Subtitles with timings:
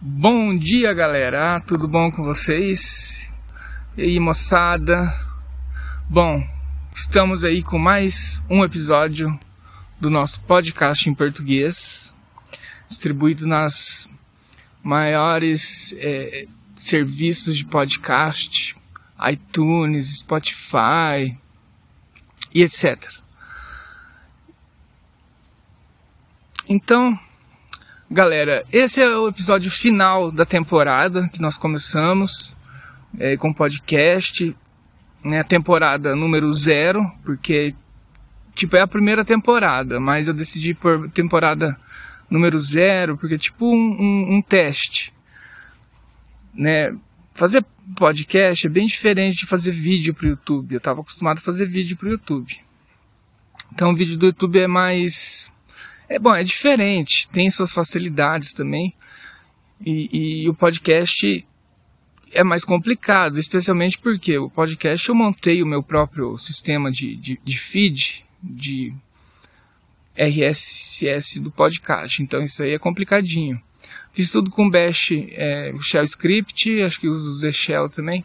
[0.00, 1.58] Bom dia, galera.
[1.58, 3.32] Tudo bom com vocês?
[3.96, 5.12] E aí, moçada?
[6.08, 6.40] Bom,
[6.94, 9.32] estamos aí com mais um episódio
[10.00, 12.14] do nosso podcast em português,
[12.86, 14.08] distribuído nas
[14.84, 16.46] maiores é,
[16.76, 18.76] serviços de podcast,
[19.28, 21.36] iTunes, Spotify
[22.54, 23.04] e etc.
[26.68, 27.18] Então,
[28.10, 32.56] Galera, esse é o episódio final da temporada que nós começamos
[33.18, 34.56] é, com podcast,
[35.22, 35.44] né?
[35.44, 37.74] Temporada número zero, porque
[38.54, 41.78] tipo é a primeira temporada, mas eu decidi por temporada
[42.30, 45.12] número zero, porque tipo um, um, um teste,
[46.54, 46.96] né?
[47.34, 47.62] Fazer
[47.94, 50.72] podcast é bem diferente de fazer vídeo para o YouTube.
[50.72, 52.56] Eu estava acostumado a fazer vídeo para o YouTube.
[53.70, 55.52] Então o vídeo do YouTube é mais
[56.08, 58.94] é bom, é diferente, tem suas facilidades também.
[59.84, 61.46] E, e o podcast
[62.32, 67.40] é mais complicado, especialmente porque o podcast eu montei o meu próprio sistema de, de,
[67.44, 68.92] de feed, de
[70.16, 73.60] RSS do podcast, então isso aí é complicadinho.
[74.12, 78.24] Fiz tudo com Bash, é, Shell Script, acho que uso o Shell também.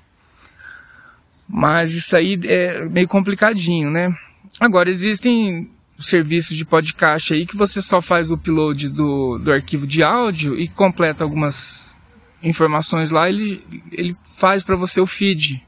[1.47, 4.09] Mas isso aí é meio complicadinho, né?
[4.59, 5.69] Agora existem
[6.01, 10.59] serviço de podcast aí que você só faz o upload do, do arquivo de áudio
[10.59, 11.89] e completa algumas
[12.41, 15.65] informações lá, ele, ele faz para você o feed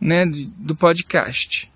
[0.00, 1.70] né, do podcast.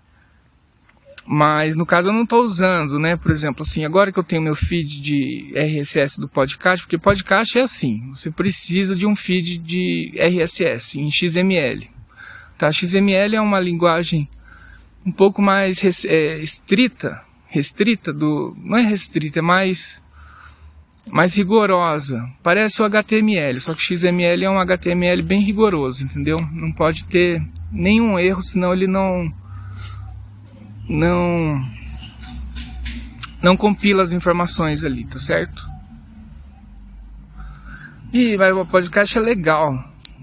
[1.26, 3.16] Mas no caso eu não estou usando, né?
[3.16, 7.58] Por exemplo, assim, agora que eu tenho meu feed de RSS do podcast, porque podcast
[7.58, 11.90] é assim, você precisa de um feed de RSS em XML.
[12.56, 12.70] Tá?
[12.70, 14.28] XML é uma linguagem
[15.04, 18.54] um pouco mais é, estrita restrita do.
[18.58, 20.02] Não é restrita, é mais.
[21.06, 22.28] mais rigorosa.
[22.42, 26.36] Parece o HTML, só que XML é um HTML bem rigoroso, entendeu?
[26.52, 29.32] Não pode ter nenhum erro, senão ele não.
[30.88, 31.60] não.
[33.42, 35.62] não compila as informações ali, tá certo?
[38.12, 39.72] E mas o podcast é legal.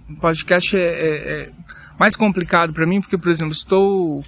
[0.09, 1.51] O podcast é, é, é
[1.97, 4.21] mais complicado para mim, porque, por exemplo, estou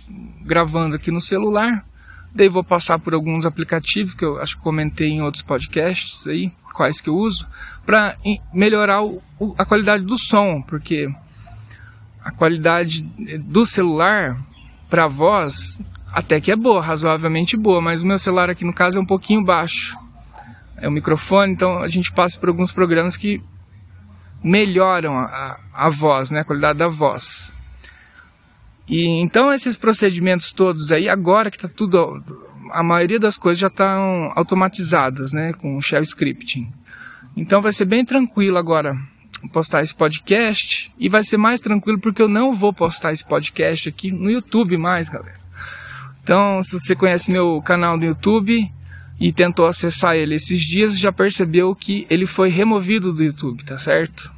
[0.44, 1.86] gravando aqui no celular
[2.36, 6.52] Daí vou passar por alguns aplicativos que eu acho que comentei em outros podcasts aí,
[6.74, 7.48] quais que eu uso,
[7.86, 8.18] para
[8.54, 9.22] melhorar o,
[9.58, 11.08] a qualidade do som, porque
[12.22, 13.04] a qualidade
[13.40, 14.38] do celular
[14.90, 15.82] para voz
[16.12, 19.06] até que é boa, razoavelmente boa, mas o meu celular aqui no caso é um
[19.06, 19.98] pouquinho baixo.
[20.78, 23.42] É o microfone, então a gente passa por alguns programas que
[24.44, 27.55] melhoram a, a, a voz, né, a qualidade da voz.
[28.88, 32.24] E então esses procedimentos todos aí, agora que está tudo,
[32.72, 36.72] a maioria das coisas já estão automatizadas, né, com shell scripting.
[37.36, 38.96] Então vai ser bem tranquilo agora
[39.52, 43.90] postar esse podcast e vai ser mais tranquilo porque eu não vou postar esse podcast
[43.90, 45.40] aqui no YouTube mais, galera.
[46.24, 48.72] Então, se você conhece meu canal no YouTube
[49.20, 53.78] e tentou acessar ele esses dias, já percebeu que ele foi removido do YouTube, tá
[53.78, 54.32] certo?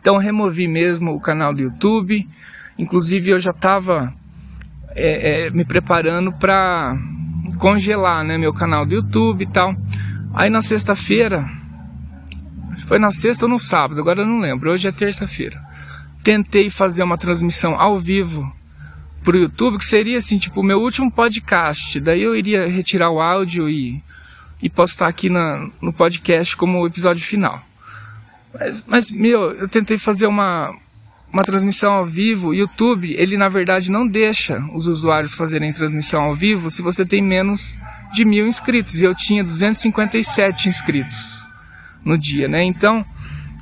[0.00, 2.28] Então, removi mesmo o canal do YouTube
[2.78, 4.12] Inclusive eu já estava
[4.90, 6.96] é, é, me preparando para
[7.58, 9.74] congelar né, meu canal do YouTube e tal.
[10.34, 11.44] Aí na sexta-feira,
[12.88, 15.62] foi na sexta ou no sábado, agora eu não lembro, hoje é terça-feira.
[16.22, 18.50] Tentei fazer uma transmissão ao vivo
[19.22, 21.98] pro YouTube, que seria assim, tipo, o meu último podcast.
[22.00, 24.02] Daí eu iria retirar o áudio e,
[24.62, 27.62] e postar aqui na, no podcast como episódio final.
[28.52, 30.74] Mas, mas, meu, eu tentei fazer uma,
[31.34, 36.36] uma transmissão ao vivo, YouTube, ele na verdade não deixa os usuários fazerem transmissão ao
[36.36, 37.74] vivo se você tem menos
[38.12, 38.94] de mil inscritos.
[38.94, 41.44] E eu tinha 257 inscritos
[42.04, 42.62] no dia, né?
[42.62, 43.04] Então,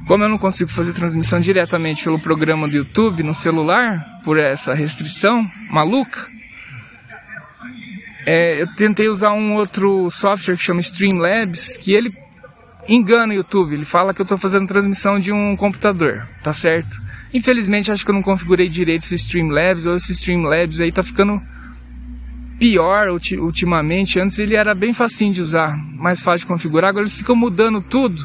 [0.07, 4.75] como eu não consigo fazer transmissão diretamente pelo programa do YouTube no celular, por essa
[4.75, 6.29] restrição maluca,
[8.27, 12.15] é, eu tentei usar um outro software que chama Streamlabs, que ele
[12.87, 13.73] engana o YouTube.
[13.73, 17.12] Ele fala que eu estou fazendo transmissão de um computador, tá certo?
[17.33, 21.41] Infelizmente, acho que eu não configurei direito esse Streamlabs, ou esse Streamlabs aí tá ficando
[22.59, 24.21] pior ultimamente.
[24.21, 27.81] Antes ele era bem facinho de usar, mais fácil de configurar, agora eles ficam mudando
[27.81, 28.23] tudo.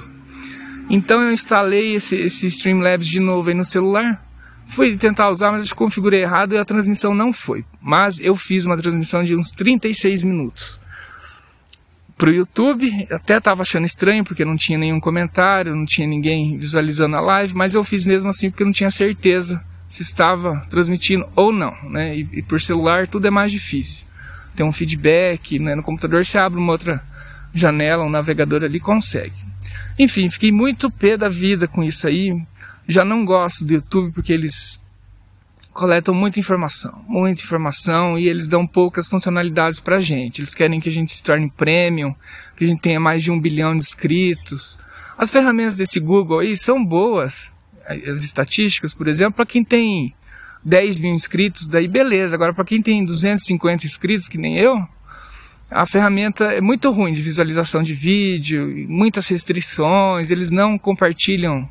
[0.90, 4.24] Então eu instalei esse, esse Streamlabs de novo aí no celular.
[4.68, 7.64] Fui tentar usar, mas eu configurei errado e a transmissão não foi.
[7.82, 10.82] Mas eu fiz uma transmissão de uns 36 minutos
[12.18, 13.08] pro YouTube.
[13.12, 17.54] Até tava achando estranho porque não tinha nenhum comentário, não tinha ninguém visualizando a live,
[17.54, 22.18] mas eu fiz mesmo assim porque não tinha certeza se estava transmitindo ou não, né?
[22.18, 24.06] E, e por celular tudo é mais difícil.
[24.56, 25.76] Tem um feedback, né?
[25.76, 27.02] No computador você abre uma outra
[27.54, 29.36] janela, um navegador ali consegue.
[29.98, 32.36] Enfim, fiquei muito pé da vida com isso aí.
[32.88, 34.84] Já não gosto do YouTube porque eles
[35.78, 40.42] coletam muita informação, muita informação e eles dão poucas funcionalidades pra gente.
[40.42, 42.16] Eles querem que a gente se torne premium,
[42.56, 44.80] que a gente tenha mais de um bilhão de inscritos.
[45.16, 47.54] As ferramentas desse Google aí são boas.
[47.86, 50.16] As estatísticas, por exemplo, para quem tem
[50.66, 52.34] 10 mil inscritos, daí beleza.
[52.34, 54.76] Agora, para quem tem 250 inscritos, que nem eu,
[55.70, 61.70] a ferramenta é muito ruim de visualização de vídeo, muitas restrições, eles não compartilham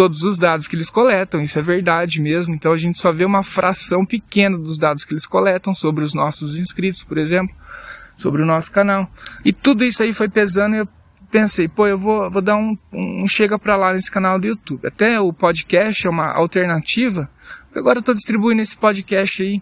[0.00, 2.54] todos os dados que eles coletam, isso é verdade mesmo.
[2.54, 6.14] Então a gente só vê uma fração pequena dos dados que eles coletam sobre os
[6.14, 7.54] nossos inscritos, por exemplo,
[8.16, 9.10] sobre o nosso canal.
[9.44, 10.88] E tudo isso aí foi pesando e eu
[11.30, 14.86] pensei, pô, eu vou, vou dar um, um chega pra lá nesse canal do YouTube.
[14.86, 17.28] Até o podcast é uma alternativa,
[17.76, 19.60] agora eu tô distribuindo esse podcast aí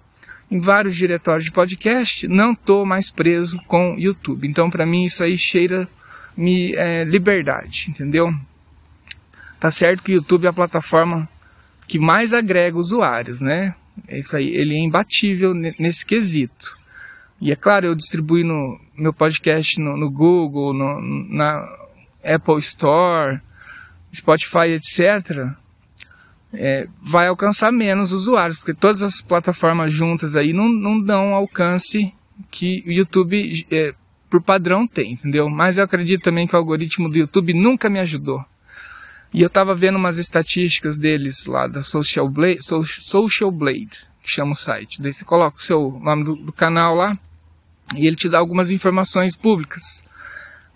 [0.48, 4.46] em vários diretórios de podcast, não tô mais preso com YouTube.
[4.46, 5.88] Então para mim isso aí cheira
[6.36, 8.32] me é, liberdade, entendeu?
[9.58, 11.28] Tá certo que o YouTube é a plataforma
[11.86, 13.74] que mais agrega usuários, né?
[14.08, 16.78] Isso aí, ele é imbatível nesse quesito.
[17.40, 21.00] E é claro, eu distribuí no meu podcast no, no Google, no,
[21.34, 21.66] na
[22.24, 23.40] Apple Store,
[24.14, 25.54] Spotify, etc.
[26.52, 32.12] É, vai alcançar menos usuários, porque todas as plataformas juntas aí não, não dão alcance
[32.50, 33.94] que o YouTube, é,
[34.30, 35.48] por padrão, tem, entendeu?
[35.48, 38.44] Mas eu acredito também que o algoritmo do YouTube nunca me ajudou.
[39.32, 44.52] E eu tava vendo umas estatísticas deles lá da Social Blade, Social Blade, que chama
[44.52, 45.02] o site.
[45.02, 47.12] Daí você coloca o seu nome do, do canal lá
[47.94, 50.04] e ele te dá algumas informações públicas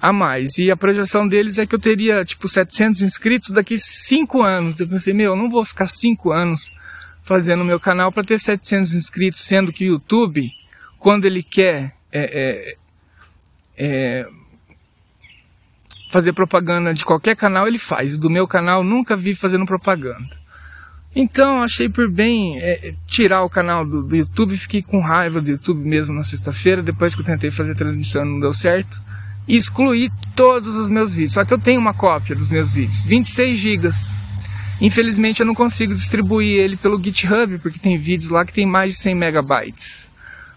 [0.01, 0.59] a mais.
[0.59, 4.81] E a projeção deles é que eu teria, tipo, 700 inscritos daqui 5 anos.
[4.81, 6.71] Eu pensei, meu, eu não vou ficar 5 anos
[7.23, 10.51] fazendo meu canal para ter 700 inscritos, sendo que o YouTube,
[10.99, 12.77] quando ele quer é, é,
[13.77, 14.29] é,
[16.13, 18.19] fazer propaganda de qualquer canal, ele faz.
[18.19, 20.37] Do meu canal, nunca vi fazendo propaganda.
[21.17, 24.57] Então, achei por bem é, tirar o canal do, do, YouTube.
[24.59, 28.39] Fiquei com raiva do YouTube mesmo na sexta-feira, depois que eu tentei fazer transmissão não
[28.39, 29.01] deu certo.
[29.49, 31.33] E excluí todos os meus vídeos.
[31.33, 34.15] Só que eu tenho uma cópia dos meus vídeos, 26 gigas.
[34.81, 38.95] Infelizmente eu não consigo distribuir ele pelo GitHub, porque tem vídeos lá que tem mais
[38.95, 40.12] de 100 megabytes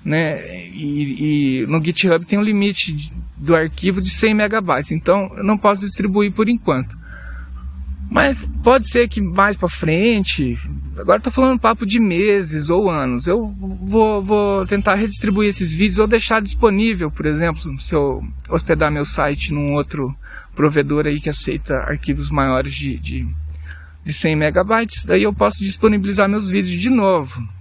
[0.05, 0.67] né?
[0.67, 5.57] E, e, no GitHub tem um limite do arquivo de 100 megabytes, então eu não
[5.57, 6.95] posso distribuir por enquanto.
[8.09, 10.57] Mas pode ser que mais para frente,
[10.95, 13.47] agora estou falando papo de meses ou anos, eu
[13.81, 19.05] vou, vou tentar redistribuir esses vídeos ou deixar disponível, por exemplo, se eu hospedar meu
[19.05, 20.15] site num outro
[20.53, 23.27] provedor aí que aceita arquivos maiores de, de,
[24.05, 27.54] de 100 megabytes, daí eu posso disponibilizar meus vídeos de novo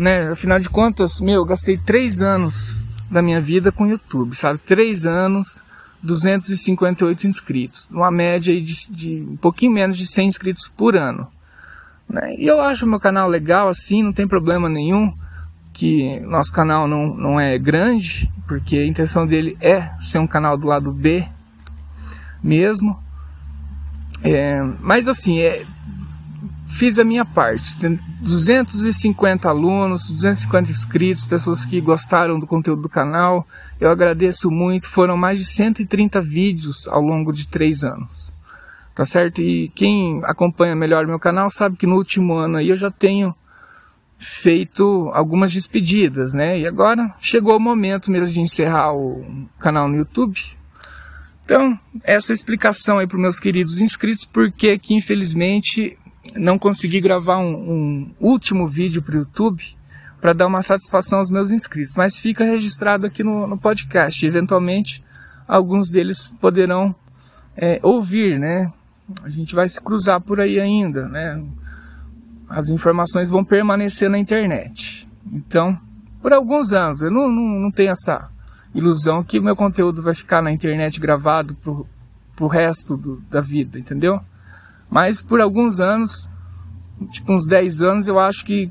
[0.00, 0.30] né?
[0.30, 2.80] Afinal de contas, meu, eu gastei três anos
[3.10, 4.58] da minha vida com YouTube, sabe?
[4.58, 5.62] Três anos,
[6.02, 11.28] 258 inscritos, uma média de, de um pouquinho menos de 100 inscritos por ano.
[12.08, 12.34] Né?
[12.38, 15.12] E eu acho meu canal legal assim, não tem problema nenhum
[15.72, 20.56] que nosso canal não, não é grande, porque a intenção dele é ser um canal
[20.56, 21.26] do lado B
[22.42, 22.98] mesmo.
[24.22, 25.64] É, mas assim, é,
[26.76, 27.78] fiz a minha parte.
[27.78, 33.46] Tem 250 alunos, 250 inscritos, pessoas que gostaram do conteúdo do canal.
[33.80, 34.88] Eu agradeço muito.
[34.88, 38.32] Foram mais de 130 vídeos ao longo de três anos.
[38.94, 39.40] Tá certo?
[39.40, 43.34] E quem acompanha melhor meu canal sabe que no último ano aí eu já tenho
[44.18, 46.58] feito algumas despedidas, né?
[46.58, 50.38] E agora chegou o momento mesmo de encerrar o canal no YouTube.
[51.44, 55.98] Então, essa explicação aí para meus queridos inscritos, porque que infelizmente
[56.34, 59.62] não consegui gravar um, um último vídeo para o YouTube
[60.20, 64.24] para dar uma satisfação aos meus inscritos, mas fica registrado aqui no, no podcast.
[64.24, 65.02] Eventualmente,
[65.48, 66.94] alguns deles poderão
[67.56, 68.70] é, ouvir, né?
[69.24, 71.42] A gente vai se cruzar por aí ainda, né?
[72.48, 75.08] As informações vão permanecer na internet.
[75.32, 75.78] Então,
[76.20, 78.28] por alguns anos, eu não, não, não tenho essa
[78.74, 81.86] ilusão que meu conteúdo vai ficar na internet gravado pro,
[82.36, 84.20] pro resto do, da vida, entendeu?
[84.90, 86.28] Mas por alguns anos,
[87.12, 88.70] tipo uns 10 anos, eu acho que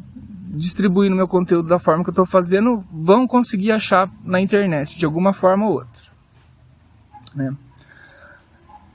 [0.57, 5.05] distribuindo meu conteúdo da forma que eu estou fazendo, vão conseguir achar na internet, de
[5.05, 6.01] alguma forma ou outra.
[7.35, 7.55] Né?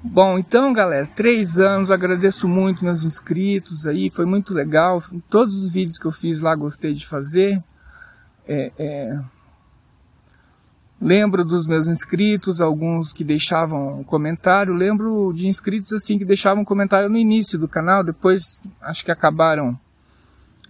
[0.02, 5.02] Bom, então galera, três anos, agradeço muito meus inscritos aí, foi muito legal.
[5.31, 7.62] Todos os vídeos que eu fiz lá gostei de fazer.
[8.47, 9.19] É, é,
[11.05, 14.73] Lembro dos meus inscritos, alguns que deixavam comentário.
[14.73, 19.79] Lembro de inscritos assim que deixavam comentário no início do canal, depois acho que acabaram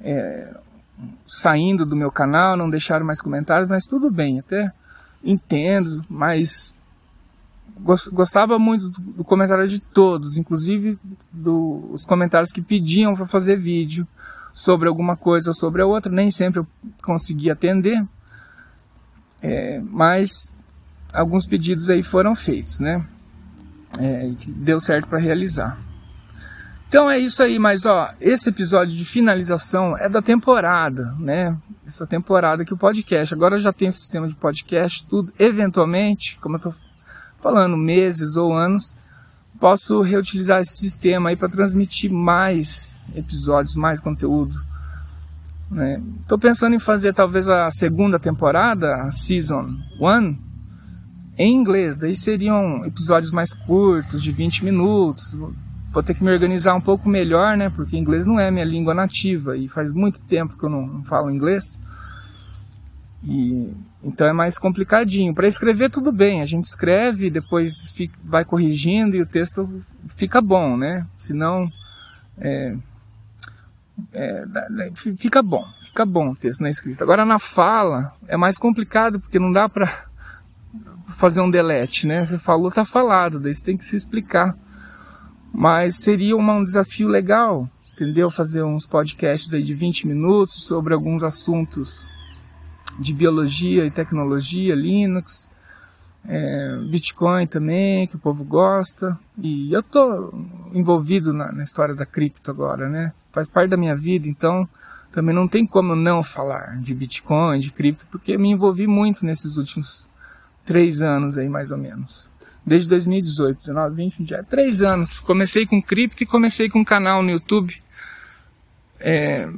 [0.01, 0.53] é,
[1.25, 4.73] saindo do meu canal, não deixaram mais comentários, mas tudo bem, até
[5.23, 6.75] entendo, mas
[8.11, 10.99] gostava muito do comentário de todos, inclusive
[11.31, 14.05] dos comentários que pediam para fazer vídeo
[14.53, 16.11] sobre alguma coisa ou sobre a outra.
[16.11, 16.67] Nem sempre eu
[17.05, 18.05] conseguia atender,
[19.45, 20.57] é, mas
[21.13, 23.07] alguns pedidos aí foram feitos, né?
[24.01, 25.79] É, deu certo para realizar.
[26.89, 31.57] Então é isso aí, mas ó, esse episódio de finalização é da temporada, né?
[31.87, 36.61] Essa temporada que o podcast, agora já tem sistema de podcast, tudo, eventualmente, como eu
[36.61, 36.73] tô
[37.37, 38.97] falando, meses ou anos,
[39.61, 44.55] posso reutilizar esse sistema aí para transmitir mais episódios, mais conteúdo.
[45.75, 46.01] Né?
[46.29, 49.69] Tô pensando em fazer talvez a segunda temporada, Season
[50.01, 50.39] 1,
[51.37, 51.97] em inglês.
[51.97, 55.37] Daí seriam episódios mais curtos, de 20 minutos,
[55.93, 57.71] vou ter que me organizar um pouco melhor, né?
[57.71, 61.03] Porque inglês não é minha língua nativa e faz muito tempo que eu não, não
[61.03, 61.83] falo inglês.
[63.25, 65.35] E então é mais complicadinho.
[65.35, 69.83] Para escrever tudo bem, a gente escreve, depois fica, vai corrigindo e o texto
[70.15, 71.05] fica bom, né?
[71.17, 71.67] Senão
[72.39, 72.77] é,
[74.13, 74.45] é,
[75.17, 77.05] fica bom, fica bom o texto na escrita.
[77.05, 79.87] Agora na fala é mais complicado porque não dá para
[81.09, 82.25] fazer um delete, né?
[82.25, 84.57] Você falou, tá falado, daí você tem que se explicar.
[85.53, 88.29] Mas seria um desafio legal, entendeu?
[88.29, 92.09] Fazer uns podcasts aí de 20 minutos sobre alguns assuntos
[92.99, 95.49] de biologia e tecnologia, Linux,
[96.27, 99.19] é, Bitcoin também, que o povo gosta.
[99.39, 100.33] E eu tô
[100.73, 103.13] envolvido na, na, história da cripto agora, né?
[103.35, 104.67] Faz parte da minha vida, então
[105.13, 109.57] também não tem como não falar de Bitcoin, de cripto, porque me envolvi muito nesses
[109.57, 110.09] últimos
[110.65, 112.33] três anos aí, mais ou menos
[112.67, 115.19] desde 2018, 19, 20, 20, já três anos.
[115.19, 117.75] Comecei com cripto e comecei com um canal no YouTube.
[118.99, 119.49] É,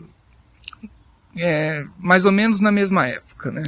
[1.37, 3.63] é, mais ou menos na mesma época, né?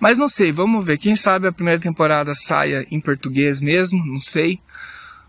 [0.00, 0.98] Mas não sei, vamos ver.
[0.98, 4.60] Quem sabe a primeira temporada saia em português mesmo, não sei.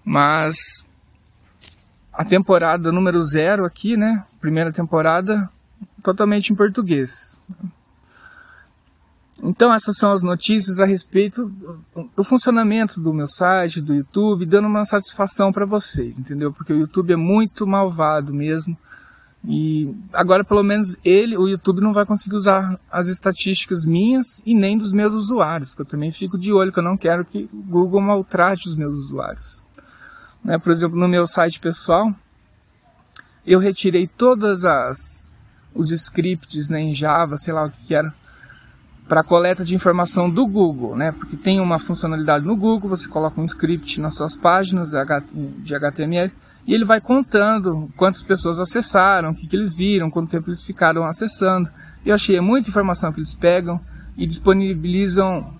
[0.04, 0.86] Mas
[2.16, 4.24] a temporada número zero aqui, né?
[4.40, 5.50] Primeira temporada
[6.02, 7.42] totalmente em português.
[9.44, 11.52] Então essas são as notícias a respeito
[12.16, 16.54] do funcionamento do meu site, do YouTube, dando uma satisfação para vocês, entendeu?
[16.54, 18.78] Porque o YouTube é muito malvado mesmo.
[19.48, 24.56] E agora pelo menos ele, o YouTube não vai conseguir usar as estatísticas minhas e
[24.56, 27.50] nem dos meus usuários, que eu também fico de olho, que eu não quero que
[27.52, 29.65] o Google maltrate os meus usuários.
[30.46, 30.60] Né?
[30.60, 32.14] Por exemplo, no meu site pessoal,
[33.46, 35.36] eu retirei todas as
[35.74, 38.14] os scripts né, em Java, sei lá o que, era,
[39.10, 41.12] para coleta de informação do Google, né?
[41.12, 44.92] Porque tem uma funcionalidade no Google, você coloca um script nas suas páginas
[45.60, 46.32] de HTML
[46.66, 50.64] e ele vai contando quantas pessoas acessaram, o que, que eles viram, quanto tempo eles
[50.64, 51.70] ficaram acessando.
[52.06, 53.82] Eu achei muita informação que eles pegam
[54.18, 55.54] e disponibilizam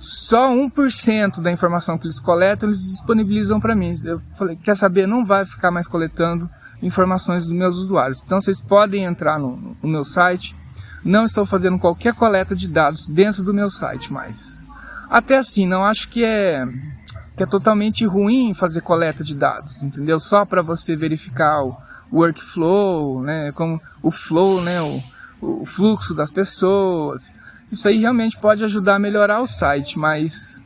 [0.00, 3.94] só 1% da informação que eles coletam, eles disponibilizam para mim.
[4.04, 6.48] Eu falei, quer saber, não vai ficar mais coletando
[6.82, 8.22] informações dos meus usuários.
[8.24, 10.56] Então vocês podem entrar no, no meu site
[11.04, 14.62] não estou fazendo qualquer coleta de dados dentro do meu site mais.
[15.08, 16.64] Até assim, não acho que é
[17.36, 20.20] que é totalmente ruim fazer coleta de dados, entendeu?
[20.20, 21.74] Só para você verificar o
[22.12, 25.02] workflow, né, como o flow, né, o,
[25.40, 27.32] o fluxo das pessoas.
[27.72, 30.62] Isso aí realmente pode ajudar a melhorar o site, mas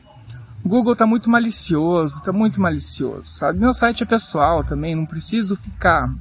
[0.65, 3.59] o Google está muito malicioso, está muito malicioso, sabe?
[3.59, 6.13] Meu site é pessoal também, não preciso ficar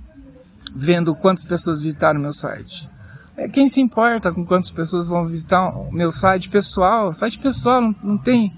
[0.76, 2.90] vendo quantas pessoas visitaram meu site.
[3.36, 7.16] É, quem se importa com quantas pessoas vão visitar o meu site pessoal?
[7.16, 8.54] Site pessoal não, não tem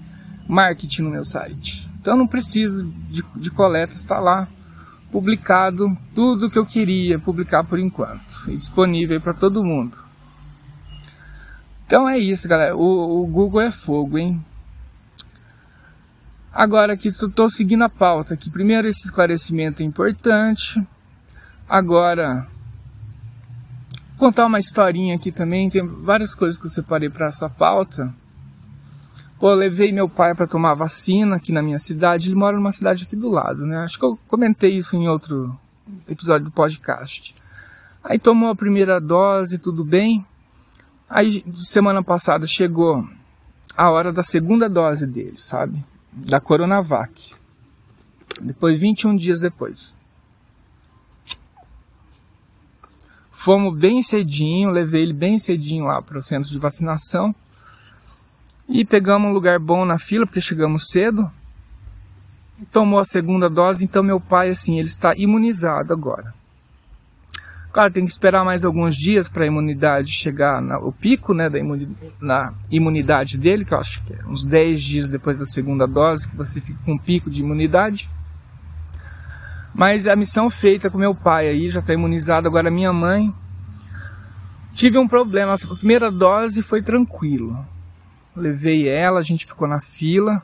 [0.48, 1.88] marketing no meu site.
[2.00, 4.48] Então não preciso de, de coleta, está lá
[5.10, 9.96] publicado tudo que eu queria publicar por enquanto e disponível para todo mundo.
[11.86, 12.76] Então é isso, galera.
[12.76, 14.44] O, o Google é fogo, hein?
[16.52, 18.50] Agora aqui estou seguindo a pauta aqui.
[18.50, 20.84] Primeiro esse esclarecimento é importante.
[21.68, 22.46] Agora
[24.16, 28.12] contar uma historinha aqui também, tem várias coisas que eu separei para essa pauta.
[29.38, 33.04] Pô, levei meu pai para tomar vacina aqui na minha cidade, ele mora numa cidade
[33.04, 33.78] aqui do lado, né?
[33.78, 35.58] Acho que eu comentei isso em outro
[36.08, 37.34] episódio do podcast.
[38.02, 40.24] Aí tomou a primeira dose, tudo bem.
[41.08, 43.06] Aí semana passada chegou
[43.76, 45.84] a hora da segunda dose dele, sabe?
[46.10, 47.34] Da Coronavac.
[48.40, 49.94] Depois, 21 dias depois.
[53.30, 57.34] Fomos bem cedinho, levei ele bem cedinho lá para o centro de vacinação.
[58.68, 61.30] E pegamos um lugar bom na fila, porque chegamos cedo.
[62.72, 66.34] Tomou a segunda dose, então meu pai, assim, ele está imunizado agora.
[67.76, 71.58] Claro, tem que esperar mais alguns dias para a imunidade chegar no pico, né, da
[72.18, 76.26] na imunidade dele, que eu acho que é uns 10 dias depois da segunda dose
[76.26, 78.08] que você fica com um pico de imunidade.
[79.74, 83.30] Mas a missão feita com meu pai aí, já está imunizado, agora minha mãe.
[84.72, 87.62] Tive um problema, a primeira dose foi tranquilo.
[88.36, 90.42] Levei ela, a gente ficou na fila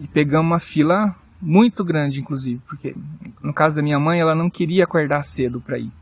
[0.00, 2.94] e pegamos uma fila muito grande, inclusive, porque
[3.42, 5.92] no caso da minha mãe, ela não queria acordar cedo para ir.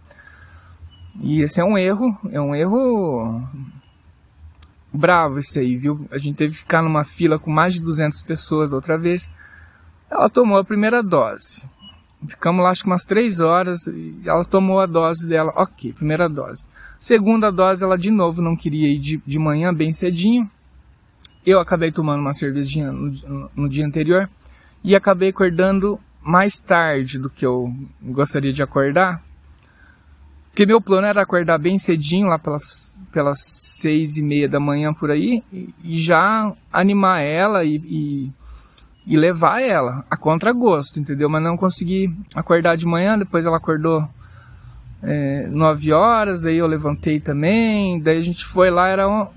[1.21, 3.47] E esse é um erro, é um erro
[4.93, 6.09] bravo isso aí, viu?
[6.11, 9.29] A gente teve que ficar numa fila com mais de 200 pessoas da outra vez.
[10.11, 11.69] Ela tomou a primeira dose.
[12.27, 15.53] Ficamos lá acho que umas três horas e ela tomou a dose dela.
[15.57, 16.67] Ok, primeira dose.
[17.05, 20.51] Segunda dose ela de novo não queria ir de, de manhã bem cedinho.
[21.45, 24.27] Eu acabei tomando uma cervejinha no, no, no dia anterior
[24.83, 27.71] e acabei acordando mais tarde do que eu
[28.01, 29.23] gostaria de acordar.
[30.47, 34.95] Porque meu plano era acordar bem cedinho, lá pelas, pelas seis e meia da manhã
[34.95, 38.33] por aí, e já animar ela e, e,
[39.07, 41.29] e levar ela a contragosto, entendeu?
[41.29, 44.09] Mas não consegui acordar de manhã, depois ela acordou
[45.05, 49.29] é, nove horas, aí eu levantei também, daí a gente foi lá, era on,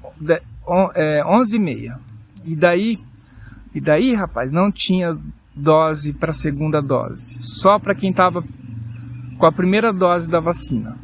[0.68, 2.00] on, é, onze e meia.
[2.46, 3.00] E daí
[3.78, 5.16] e daí, rapaz, não tinha
[5.56, 7.44] dose para segunda dose.
[7.44, 8.44] Só para quem estava
[9.38, 10.98] com a primeira dose da vacina.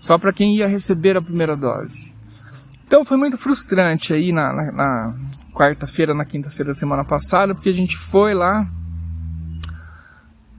[0.00, 2.14] Só para quem ia receber a primeira dose.
[2.86, 5.14] Então foi muito frustrante aí na, na, na
[5.52, 8.64] quarta-feira, na quinta-feira da semana passada, porque a gente foi lá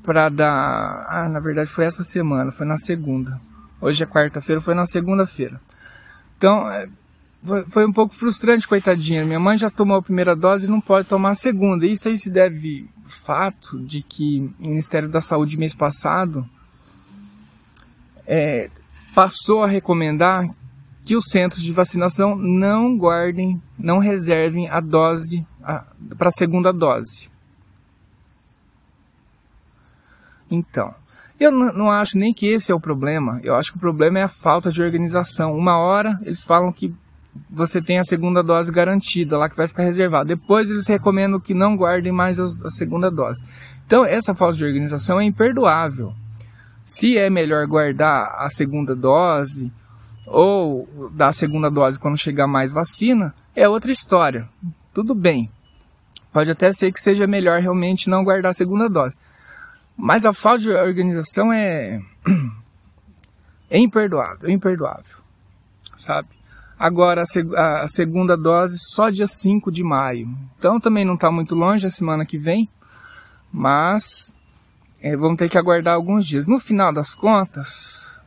[0.04, 1.06] para dar.
[1.10, 3.40] Ah, na verdade foi essa semana, foi na segunda.
[3.82, 5.60] Hoje é quarta-feira, foi na segunda-feira.
[6.38, 6.88] Então, é,
[7.70, 9.26] foi, um pouco frustrante, coitadinha.
[9.26, 11.86] Minha mãe já tomou a primeira dose e não pode tomar a segunda.
[11.86, 16.48] Isso aí se deve ao fato de que o Ministério da Saúde mês passado
[18.28, 18.70] é,
[19.16, 20.46] passou a recomendar
[21.06, 25.46] que os centros de vacinação não guardem, não reservem a dose
[26.18, 27.29] para a segunda dose.
[30.50, 30.94] Então,
[31.40, 33.40] eu não acho nem que esse é o problema.
[33.44, 35.56] Eu acho que o problema é a falta de organização.
[35.56, 36.94] Uma hora eles falam que
[37.50, 40.26] você tem a segunda dose garantida lá que vai ficar reservada.
[40.26, 43.44] Depois eles recomendam que não guardem mais a segunda dose.
[43.86, 46.14] Então essa falta de organização é imperdoável.
[46.84, 49.72] Se é melhor guardar a segunda dose
[50.26, 54.48] ou dar a segunda dose quando chegar mais vacina, é outra história.
[54.94, 55.50] Tudo bem.
[56.34, 59.18] Pode até ser que seja melhor realmente não guardar a segunda dose.
[60.02, 62.02] Mas a falta de organização é,
[63.70, 65.18] é imperdoável, é imperdoável.
[65.94, 66.30] Sabe?
[66.80, 70.30] Agora a, segunda dose só dia 5 de maio.
[70.58, 72.70] Então também não está muito longe a semana que vem.
[73.52, 74.34] Mas
[75.02, 76.48] é, vamos ter que aguardar alguns dias.
[76.48, 78.24] No final das contas,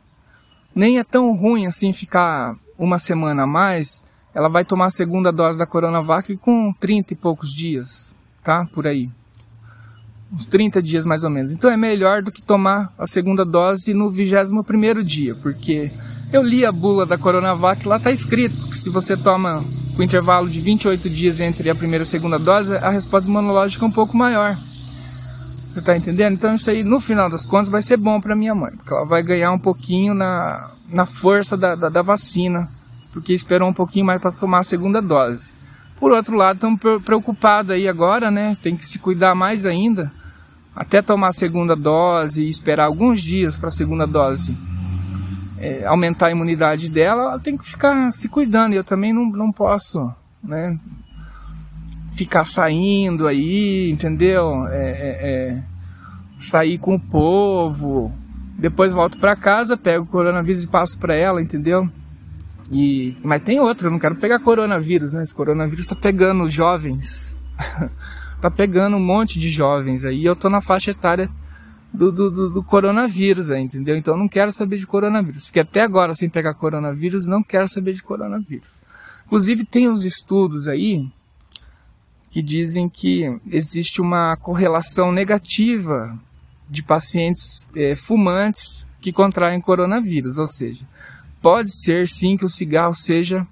[0.75, 4.07] nem é tão ruim assim ficar uma semana a mais.
[4.35, 8.67] Ela vai tomar a segunda dose da Coronavac com 30 e poucos dias, tá?
[8.75, 9.11] Por aí.
[10.33, 11.53] Uns 30 dias mais ou menos.
[11.53, 15.93] Então é melhor do que tomar a segunda dose no 21 primeiro dia, porque
[16.33, 19.63] eu li a bula da Coronavac, lá está escrito que se você toma
[19.95, 23.85] com intervalo de 28 dias entre a primeira e a segunda dose, a resposta imunológica
[23.85, 24.57] é um pouco maior.
[25.71, 26.35] Você está entendendo?
[26.35, 29.05] Então isso aí, no final das contas, vai ser bom para minha mãe, porque ela
[29.05, 32.71] vai ganhar um pouquinho na, na força da, da, da vacina,
[33.13, 35.53] porque esperou um pouquinho mais para tomar a segunda dose.
[36.01, 38.57] Por outro lado, estamos preocupados aí agora, né?
[38.63, 40.11] Tem que se cuidar mais ainda,
[40.75, 44.57] até tomar a segunda dose e esperar alguns dias para a segunda dose
[45.63, 48.75] é, aumentar a imunidade dela, ela tem que ficar se cuidando.
[48.75, 50.77] Eu também não, não posso, né?
[52.15, 54.67] Ficar saindo aí, entendeu?
[54.67, 55.63] É, é, é
[56.51, 58.13] sair com o povo.
[58.59, 61.89] Depois volto para casa, pego o coronavírus e passo para ela, entendeu?
[62.71, 65.23] E, mas tem outra, eu não quero pegar coronavírus, né?
[65.23, 67.37] Esse coronavírus tá pegando os jovens.
[68.43, 70.25] tá pegando um monte de jovens aí.
[70.25, 71.31] Eu tô na faixa etária
[71.95, 73.97] do, do, do, coronavírus, aí, entendeu?
[73.97, 75.49] Então não quero saber de coronavírus.
[75.49, 78.69] Que até agora, sem pegar coronavírus, não quero saber de coronavírus.
[79.27, 81.09] Inclusive tem uns estudos aí
[82.31, 86.19] que dizem que existe uma correlação negativa
[86.69, 90.85] de pacientes é, fumantes que contraem coronavírus, ou seja,
[91.41, 93.47] pode ser sim que o cigarro seja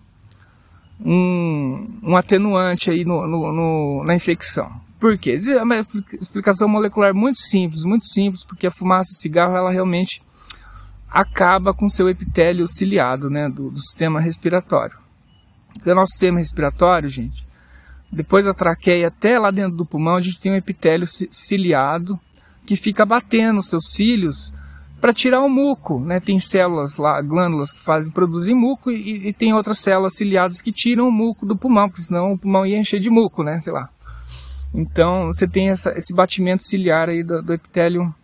[1.04, 4.70] um, um atenuante aí no, no, no, na infecção.
[4.98, 5.36] Por quê?
[5.48, 5.86] É uma
[6.20, 10.22] explicação molecular muito simples, muito simples, porque a fumaça do cigarro, ela realmente
[11.10, 14.96] acaba com seu epitélio ciliado, né, do, do sistema respiratório.
[15.72, 17.46] Porque o nosso sistema respiratório, gente,
[18.12, 22.20] depois da traqueia até lá dentro do pulmão, a gente tem um epitélio ciliado
[22.66, 24.52] que fica batendo seus cílios
[25.00, 26.20] para tirar o muco, né?
[26.20, 30.70] Tem células lá, glândulas que fazem, produzem muco e, e, tem outras células ciliadas que
[30.70, 33.58] tiram o muco do pulmão, porque senão o pulmão ia encher de muco, né?
[33.58, 33.88] Sei lá.
[34.74, 38.14] Então você tem essa, esse batimento ciliar aí do, do epitélio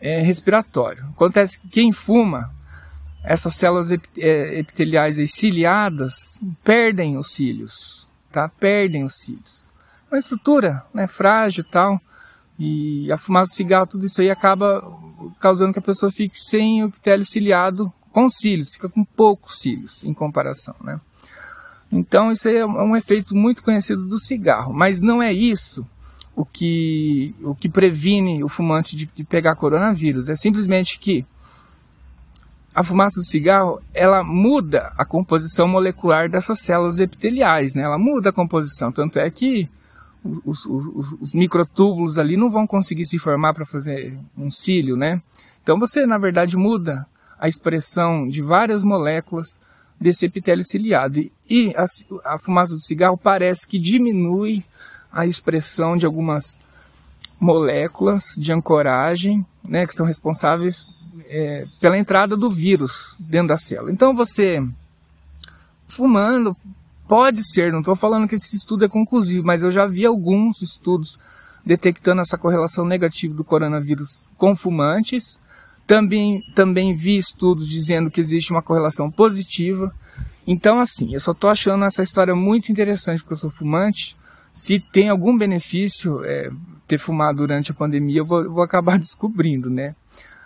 [0.00, 1.04] é, respiratório.
[1.10, 2.50] Acontece que quem fuma,
[3.22, 8.48] essas células é, epiteliais aí, ciliadas perdem os cílios, tá?
[8.48, 9.70] Perdem os cílios.
[10.10, 12.00] Uma estrutura, né, frágil tal,
[12.58, 14.82] e a fumaça do cigarro, tudo isso aí acaba
[15.40, 20.04] causando que a pessoa fique sem o epitélio ciliado com cílios, fica com poucos cílios
[20.04, 21.00] em comparação, né?
[21.90, 25.86] Então isso aí é um efeito muito conhecido do cigarro, mas não é isso
[26.36, 31.24] o que, o que previne o fumante de, de pegar coronavírus, é simplesmente que
[32.74, 37.84] a fumaça do cigarro, ela muda a composição molecular dessas células epiteliais, né?
[37.84, 39.68] Ela muda a composição, tanto é que
[40.24, 45.20] os, os, os microtúbulos ali não vão conseguir se formar para fazer um cílio, né?
[45.62, 47.06] Então você, na verdade, muda
[47.38, 49.60] a expressão de várias moléculas
[50.00, 51.20] desse epitélio ciliado.
[51.48, 51.86] E, a,
[52.34, 54.64] a, fumaça do cigarro parece que diminui
[55.12, 56.60] a expressão de algumas
[57.38, 60.86] moléculas de ancoragem, né, que são responsáveis
[61.26, 63.92] é, pela entrada do vírus dentro da célula.
[63.92, 64.62] Então você,
[65.88, 66.56] fumando,
[67.14, 70.60] Pode ser, não estou falando que esse estudo é conclusivo, mas eu já vi alguns
[70.62, 71.16] estudos
[71.64, 75.40] detectando essa correlação negativa do coronavírus com fumantes.
[75.86, 79.94] Também, também vi estudos dizendo que existe uma correlação positiva.
[80.44, 84.16] Então, assim, eu só estou achando essa história muito interessante porque eu sou fumante.
[84.52, 86.50] Se tem algum benefício é,
[86.88, 89.94] ter fumado durante a pandemia, eu vou, vou acabar descobrindo, né?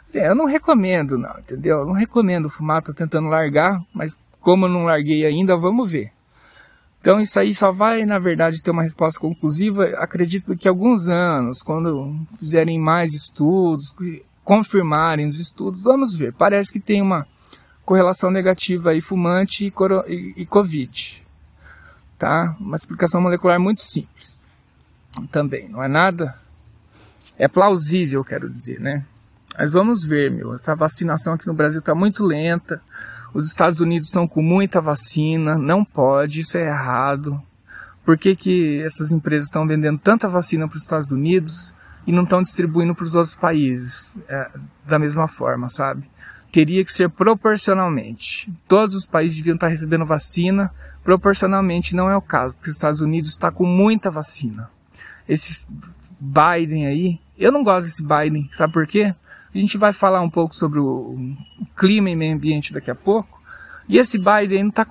[0.07, 1.79] Assim, eu não recomendo, não, entendeu?
[1.79, 6.13] Eu não recomendo fumar, estou tentando largar, mas como eu não larguei ainda, vamos ver.
[7.01, 11.63] Então isso aí só vai, na verdade, ter uma resposta conclusiva, acredito que alguns anos,
[11.63, 13.95] quando fizerem mais estudos,
[14.45, 16.33] confirmarem os estudos, vamos ver.
[16.33, 17.27] Parece que tem uma
[17.85, 19.73] correlação negativa aí fumante e,
[20.09, 21.23] e, e Covid.
[22.19, 22.57] Tá?
[22.59, 24.49] Uma explicação molecular muito simples.
[25.31, 26.39] Também, não é nada?
[27.39, 29.05] É plausível, quero dizer, né?
[29.59, 30.55] Mas vamos ver, meu.
[30.55, 32.81] Essa vacinação aqui no Brasil está muito lenta.
[33.35, 37.43] Os Estados Unidos estão com muita vacina, não pode, isso é errado.
[38.05, 41.75] Por que, que essas empresas estão vendendo tanta vacina para os Estados Unidos
[42.07, 44.51] e não estão distribuindo para os outros países é,
[44.87, 46.09] da mesma forma, sabe?
[46.51, 48.51] Teria que ser proporcionalmente.
[48.67, 50.73] Todos os países deviam estar recebendo vacina,
[51.05, 54.71] proporcionalmente não é o caso, porque os Estados Unidos está com muita vacina.
[55.29, 55.67] Esse
[56.19, 59.15] Biden aí, eu não gosto desse Biden, sabe por quê?
[59.55, 61.17] A gente vai falar um pouco sobre o
[61.77, 63.39] clima e meio ambiente daqui a pouco.
[63.89, 64.87] E esse Biden está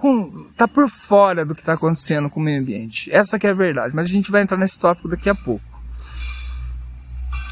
[0.56, 3.12] tá por fora do que está acontecendo com o meio ambiente.
[3.14, 3.96] Essa que é a verdade.
[3.96, 5.64] Mas a gente vai entrar nesse tópico daqui a pouco.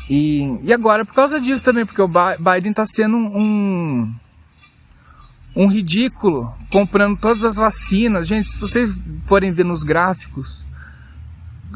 [0.09, 4.13] E, e agora, por causa disso também, porque o Biden está sendo um,
[5.55, 8.27] um ridículo comprando todas as vacinas.
[8.27, 10.65] Gente, se vocês forem ver nos gráficos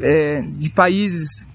[0.01, 1.49] é, de países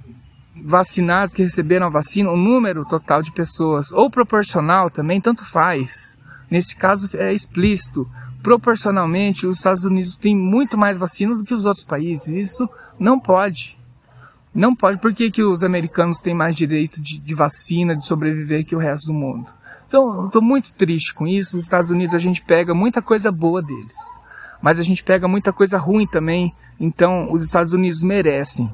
[0.57, 6.19] vacinados que receberam a vacina, o número total de pessoas, ou proporcional também, tanto faz.
[6.51, 8.09] Nesse caso é explícito.
[8.43, 12.29] Proporcionalmente, os Estados Unidos têm muito mais vacina do que os outros países.
[12.29, 13.79] Isso não pode.
[14.55, 15.01] Não pode.
[15.01, 18.79] Por que, que os americanos têm mais direito de, de vacina, de sobreviver que o
[18.79, 19.47] resto do mundo?
[19.87, 21.57] Então, estou muito triste com isso.
[21.57, 23.97] Nos Estados Unidos a gente pega muita coisa boa deles.
[24.63, 26.55] Mas a gente pega muita coisa ruim também.
[26.79, 28.71] Então, os Estados Unidos merecem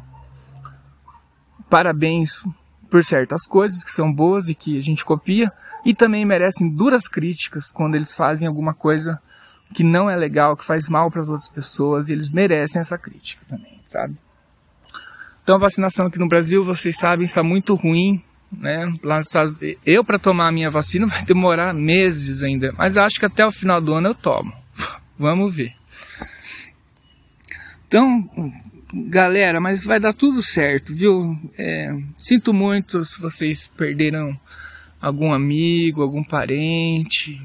[1.71, 2.43] parabéns
[2.91, 5.51] por certas coisas que são boas e que a gente copia,
[5.85, 9.23] e também merecem duras críticas quando eles fazem alguma coisa
[9.73, 12.99] que não é legal, que faz mal para as outras pessoas, e eles merecem essa
[12.99, 14.17] crítica também, sabe?
[15.43, 18.93] Então a vacinação aqui no Brasil, vocês sabem, está muito ruim, né?
[19.87, 23.53] Eu para tomar a minha vacina vai demorar meses ainda, mas acho que até o
[23.53, 24.53] final do ano eu tomo.
[25.17, 25.73] Vamos ver.
[27.87, 28.29] Então,
[28.93, 31.39] galera, mas vai dar tudo certo, viu?
[31.57, 34.39] É, sinto muito se vocês perderam
[35.01, 37.41] algum amigo, algum parente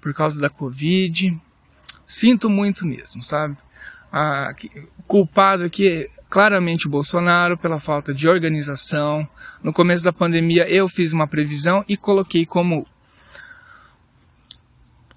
[0.00, 1.36] por causa da Covid.
[2.06, 3.56] Sinto muito mesmo, sabe?
[4.12, 4.54] Ah,
[4.98, 9.28] o culpado aqui é claramente o Bolsonaro pela falta de organização.
[9.62, 12.86] No começo da pandemia eu fiz uma previsão e coloquei como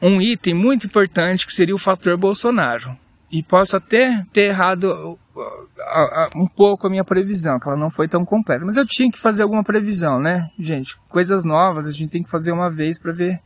[0.01, 2.97] um item muito importante que seria o fator Bolsonaro.
[3.31, 5.19] E posso até ter errado
[6.35, 8.65] um pouco a minha previsão, que ela não foi tão completa.
[8.65, 10.49] Mas eu tinha que fazer alguma previsão, né?
[10.59, 13.39] Gente, coisas novas a gente tem que fazer uma vez para ver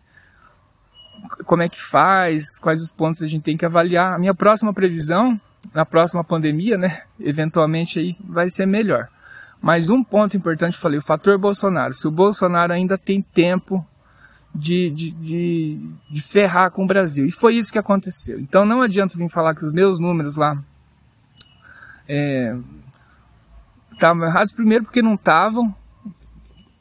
[1.45, 4.13] como é que faz, quais os pontos a gente tem que avaliar.
[4.13, 5.39] A minha próxima previsão,
[5.73, 7.01] na próxima pandemia, né?
[7.19, 9.07] Eventualmente aí vai ser melhor.
[9.61, 11.93] Mas um ponto importante, eu falei, o fator Bolsonaro.
[11.93, 13.85] Se o Bolsonaro ainda tem tempo
[14.53, 17.25] de, de, de, de ferrar com o Brasil.
[17.25, 18.39] E foi isso que aconteceu.
[18.39, 20.61] Então não adianta vir falar que os meus números lá
[23.91, 24.53] estavam é, errados.
[24.53, 25.73] Primeiro porque não estavam.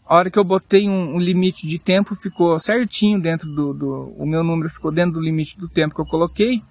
[0.07, 4.15] A hora que eu botei um, um, limite de tempo ficou certinho dentro do, do,
[4.19, 6.63] o meu número ficou dentro do limite do tempo que eu coloquei.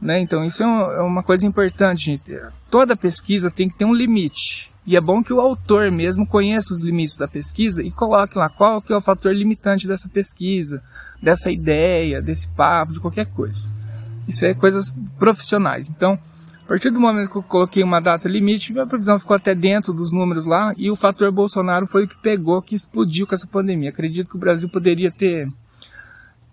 [0.00, 0.20] Né?
[0.20, 2.38] Então isso é, um, é uma coisa importante, gente.
[2.70, 4.70] Toda pesquisa tem que ter um limite.
[4.86, 8.48] E é bom que o autor mesmo conheça os limites da pesquisa e coloque lá
[8.48, 10.80] qual que é o fator limitante dessa pesquisa,
[11.20, 13.68] dessa ideia, desse papo, de qualquer coisa.
[14.28, 15.88] Isso é coisas profissionais.
[15.88, 16.16] Então,
[16.66, 19.94] a partir do momento que eu coloquei uma data limite, minha previsão ficou até dentro
[19.94, 23.46] dos números lá e o fator Bolsonaro foi o que pegou, que explodiu com essa
[23.46, 23.90] pandemia.
[23.90, 25.46] Acredito que o Brasil poderia ter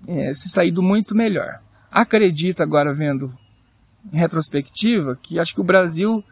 [0.08, 1.60] é, se saído muito melhor.
[1.92, 3.34] Acredito agora vendo
[4.14, 6.24] em retrospectiva que acho que o Brasil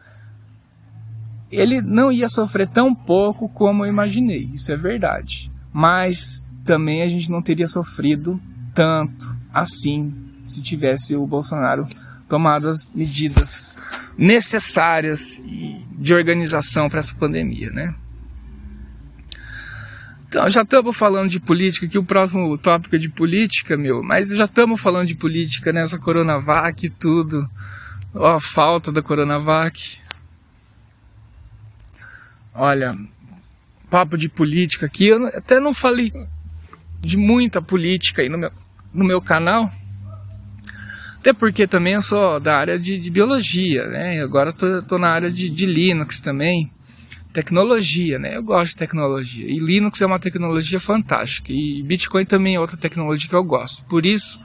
[1.50, 5.50] ele não ia sofrer tão pouco como eu imaginei, isso é verdade.
[5.72, 8.40] Mas também a gente não teria sofrido
[8.72, 11.88] tanto assim se tivesse o Bolsonaro
[12.32, 13.78] tomado as medidas
[14.16, 17.94] necessárias de organização para essa pandemia, né?
[20.26, 24.30] Então, já estamos falando de política, que o próximo tópico é de política, meu, mas
[24.30, 25.86] já estamos falando de política né?
[25.98, 27.46] Coronavac e tudo.
[28.14, 29.98] Ó, a falta da Coronavac.
[32.54, 32.96] Olha,
[33.90, 36.10] papo de política aqui, eu até não falei
[36.98, 38.50] de muita política aí no meu,
[38.90, 39.70] no meu canal.
[41.22, 44.20] Até porque também eu sou da área de, de biologia, né?
[44.20, 46.68] Agora tô na área de, de Linux também
[47.32, 48.36] tecnologia, né?
[48.36, 49.46] Eu gosto de tecnologia.
[49.46, 51.52] E Linux é uma tecnologia fantástica.
[51.52, 53.84] E Bitcoin também é outra tecnologia que eu gosto.
[53.84, 54.40] Por isso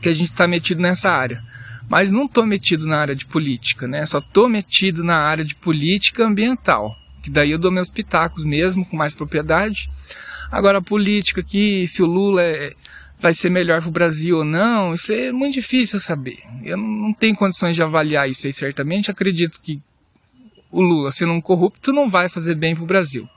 [0.00, 1.42] que a gente está metido nessa área.
[1.88, 4.06] Mas não estou metido na área de política, né?
[4.06, 6.96] Só estou metido na área de política ambiental.
[7.20, 9.90] Que daí eu dou meus pitacos mesmo, com mais propriedade.
[10.52, 12.74] Agora a política que se o Lula é,
[13.22, 16.40] vai ser melhor para o Brasil ou não, isso é muito difícil saber.
[16.64, 19.12] Eu não tenho condições de avaliar isso aí certamente.
[19.12, 19.80] Acredito que
[20.72, 23.28] o Lula sendo um corrupto não vai fazer bem para o Brasil.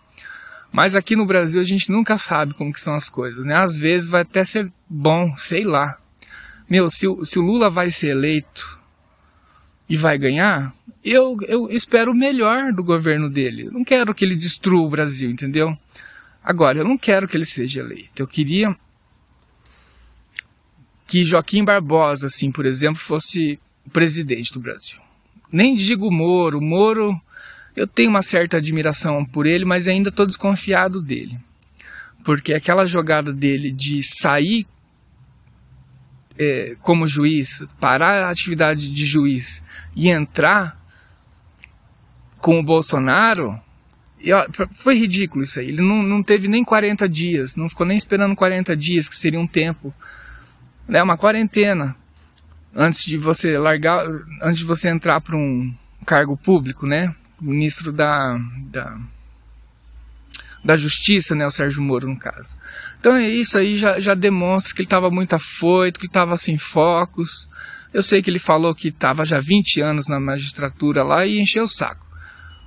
[0.72, 3.56] Mas aqui no Brasil a gente nunca sabe como que são as coisas, né?
[3.56, 5.98] Às vezes vai até ser bom, sei lá.
[6.68, 8.80] Meu, se o, se o Lula vai ser eleito
[9.88, 13.70] e vai ganhar, eu, eu espero o melhor do governo dele.
[13.72, 15.78] Não quero que ele destrua o Brasil, entendeu?
[16.44, 18.24] Agora, eu não quero que ele seja eleito.
[18.24, 18.76] Eu queria
[21.08, 23.60] que Joaquim Barbosa, assim, por exemplo, fosse
[23.92, 25.00] presidente do Brasil.
[25.52, 26.62] Nem digo Moro.
[26.62, 27.20] Moro
[27.76, 31.38] eu tenho uma certa admiração por ele, mas ainda estou desconfiado dele.
[32.24, 34.66] Porque aquela jogada dele de sair
[36.38, 39.64] é, como juiz, parar a atividade de juiz
[39.96, 40.80] e entrar
[42.38, 43.60] com o Bolsonaro,
[44.84, 45.68] foi ridículo isso aí.
[45.68, 49.40] Ele não, não teve nem 40 dias, não ficou nem esperando 40 dias, que seria
[49.40, 49.94] um tempo,
[50.88, 51.96] né, uma quarentena,
[52.76, 54.06] antes de você largar,
[54.42, 55.74] antes de você entrar para um
[56.06, 57.16] cargo público, né?
[57.40, 58.38] ministro da,
[58.72, 58.98] da,
[60.64, 62.56] da Justiça, né, o Sérgio Moro, no caso.
[63.00, 66.58] Então é isso aí já, já demonstra que ele estava muito afoito, que estava sem
[66.58, 67.48] focos.
[67.94, 71.66] Eu sei que ele falou que estava já 20 anos na magistratura lá e encheu
[71.66, 72.06] o saco.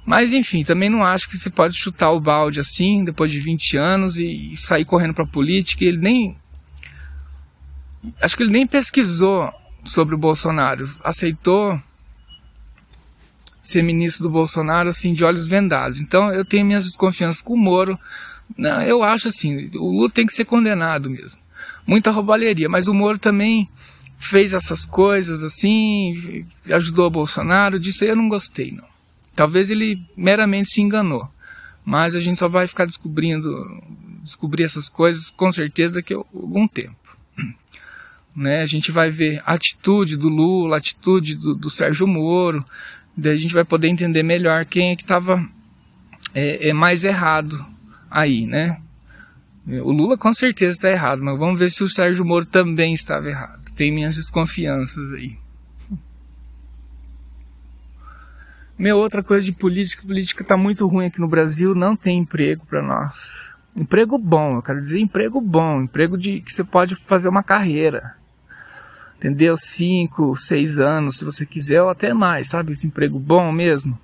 [0.06, 3.76] Mas enfim, também não acho que você pode chutar o balde assim, depois de 20
[3.76, 5.84] anos, e, sair correndo para a política.
[5.84, 6.36] Ele nem.
[8.20, 9.52] Acho que ele nem pesquisou
[9.84, 10.90] sobre o Bolsonaro.
[11.02, 11.80] Aceitou
[13.60, 16.00] ser ministro do Bolsonaro assim de olhos vendados.
[16.00, 17.98] Então eu tenho minhas desconfianças com o Moro.
[18.56, 21.38] Não, eu acho assim, o Lula tem que ser condenado mesmo.
[21.86, 23.68] Muita roubalheria, mas o Moro também
[24.18, 28.84] fez essas coisas assim, ajudou o Bolsonaro, disso eu não gostei não.
[29.36, 31.28] Talvez ele meramente se enganou.
[31.84, 33.48] Mas a gente só vai ficar descobrindo,
[34.22, 36.96] descobrir essas coisas com certeza daqui a algum tempo.
[38.34, 38.60] Né?
[38.60, 42.64] A gente vai ver a atitude do Lula, a atitude do, do Sérgio Moro,
[43.20, 45.44] Daí a gente vai poder entender melhor quem é que estava
[46.32, 47.66] é, é, mais errado
[48.08, 48.80] aí, né?
[49.66, 53.28] O Lula com certeza está errado, mas vamos ver se o Sérgio Moro também estava
[53.28, 53.74] errado.
[53.74, 55.36] Tem minhas desconfianças aí.
[58.78, 62.64] Meu, outra coisa de política, política está muito ruim aqui no Brasil, não tem emprego
[62.66, 63.52] para nós.
[63.74, 68.17] Emprego bom, eu quero dizer emprego bom, emprego de que você pode fazer uma carreira
[69.18, 69.56] entendeu?
[69.58, 72.72] Cinco, seis anos, se você quiser, ou até mais, sabe?
[72.72, 73.98] Esse emprego bom mesmo.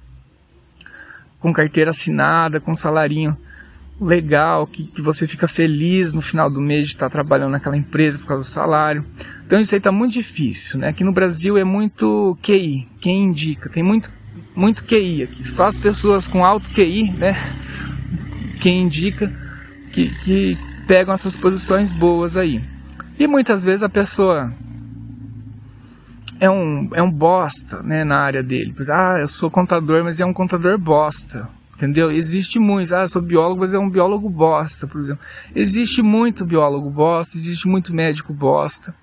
[1.40, 3.37] Com carteira assinada, com salarinho
[4.00, 8.18] legal, que, que você fica feliz no final do mês de estar trabalhando naquela empresa
[8.18, 9.05] por causa do salário.
[9.46, 10.88] Então isso aí tá muito difícil, né?
[10.88, 13.70] Aqui no Brasil é muito QI, quem indica.
[13.70, 14.11] Tem muito
[14.55, 15.48] muito QI aqui.
[15.48, 17.35] Só as pessoas com alto QI, né?
[18.61, 19.33] Quem indica
[19.92, 22.62] que, que pegam essas posições boas aí.
[23.18, 24.53] E muitas vezes a pessoa
[26.44, 28.74] é um, é um bosta né, na área dele.
[28.90, 31.48] Ah, eu sou contador, mas é um contador bosta.
[31.74, 32.11] Entendeu?
[32.11, 32.94] Existe muito.
[32.94, 35.24] Ah, eu sou biólogo, mas é um biólogo bosta, por exemplo.
[35.54, 38.94] Existe muito biólogo bosta, existe muito médico bosta.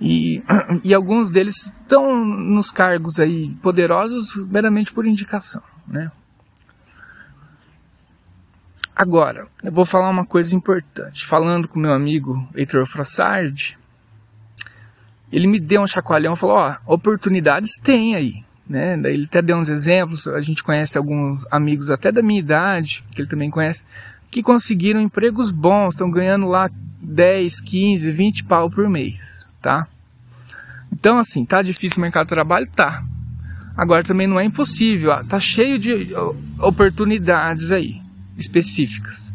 [0.00, 0.42] E,
[0.84, 6.10] e alguns deles estão nos cargos aí poderosos meramente por indicação, né?
[8.94, 11.26] Agora, eu vou falar uma coisa importante.
[11.26, 13.76] Falando com meu amigo Heitor Frossard,
[15.34, 18.96] ele me deu um chacoalhão e falou, ó, oportunidades tem aí, né?
[18.96, 23.02] Daí ele até deu uns exemplos, a gente conhece alguns amigos até da minha idade,
[23.10, 23.84] que ele também conhece,
[24.30, 26.70] que conseguiram empregos bons, estão ganhando lá
[27.02, 29.88] 10, 15, 20 pau por mês, tá?
[30.92, 32.70] Então, assim, tá difícil o mercado de trabalho?
[32.70, 33.02] Tá.
[33.76, 36.14] Agora também não é impossível, ó, tá cheio de
[36.60, 38.00] oportunidades aí
[38.38, 39.32] específicas.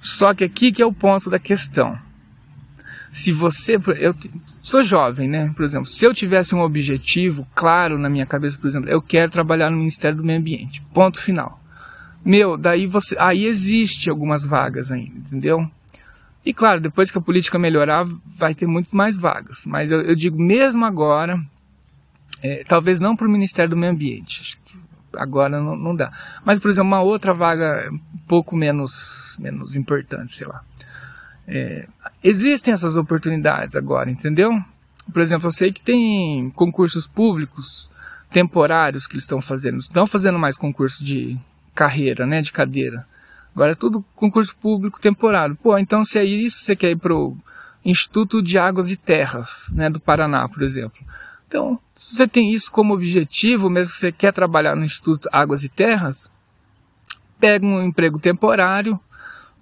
[0.00, 2.05] Só que aqui que é o ponto da questão.
[3.16, 4.14] Se você, eu
[4.60, 5.50] sou jovem, né?
[5.56, 9.32] Por exemplo, se eu tivesse um objetivo claro na minha cabeça, por exemplo, eu quero
[9.32, 10.82] trabalhar no Ministério do Meio Ambiente.
[10.92, 11.58] Ponto final.
[12.22, 15.66] Meu, daí você, aí existe algumas vagas ainda, entendeu?
[16.44, 19.64] E claro, depois que a política melhorar, vai ter muito mais vagas.
[19.64, 21.40] Mas eu, eu digo, mesmo agora,
[22.42, 24.58] é, talvez não para o Ministério do Meio Ambiente
[25.16, 26.12] agora não, não dá.
[26.44, 30.62] Mas, por exemplo, uma outra vaga um pouco menos, menos importante, sei lá.
[31.46, 31.86] É,
[32.22, 34.50] existem essas oportunidades agora, entendeu?
[35.12, 37.88] Por exemplo, eu sei que tem concursos públicos
[38.30, 39.78] temporários que eles estão fazendo.
[39.78, 41.38] Estão fazendo mais concurso de
[41.74, 43.06] carreira, né, de cadeira.
[43.54, 45.56] Agora é tudo concurso público temporário.
[45.56, 47.36] Pô, então se é isso, você quer ir pro
[47.84, 50.98] Instituto de Águas e Terras, né, do Paraná, por exemplo.
[51.46, 55.62] Então, se você tem isso como objetivo, mesmo que você quer trabalhar no Instituto Águas
[55.62, 56.30] e Terras,
[57.38, 58.98] pega um emprego temporário,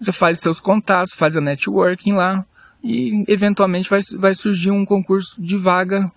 [0.05, 2.45] já faz seus contatos, faz a networking lá,
[2.83, 6.11] e eventualmente vai, vai surgir um concurso de vaga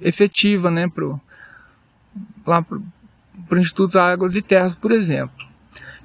[0.00, 1.20] efetiva, né, pro,
[2.46, 2.82] lá pro,
[3.48, 5.46] pro Instituto Águas e Terras, por exemplo.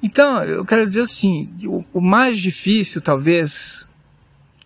[0.02, 3.88] Então, eu quero dizer assim, o, o mais difícil, talvez,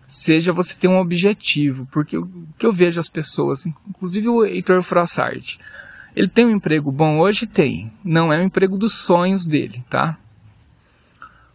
[0.05, 2.27] seja você ter um objetivo, porque o
[2.57, 5.57] que eu vejo as pessoas, inclusive o Heitor Frossard,
[6.15, 7.47] ele tem um emprego bom hoje?
[7.47, 7.91] Tem.
[8.03, 10.17] Não é o emprego dos sonhos dele, tá?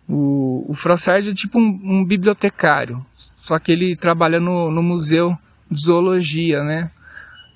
[0.08, 3.04] O, o Frossard é tipo um, um, bibliotecário,
[3.36, 5.36] só que ele trabalha no, no museu
[5.70, 6.90] de zoologia, né?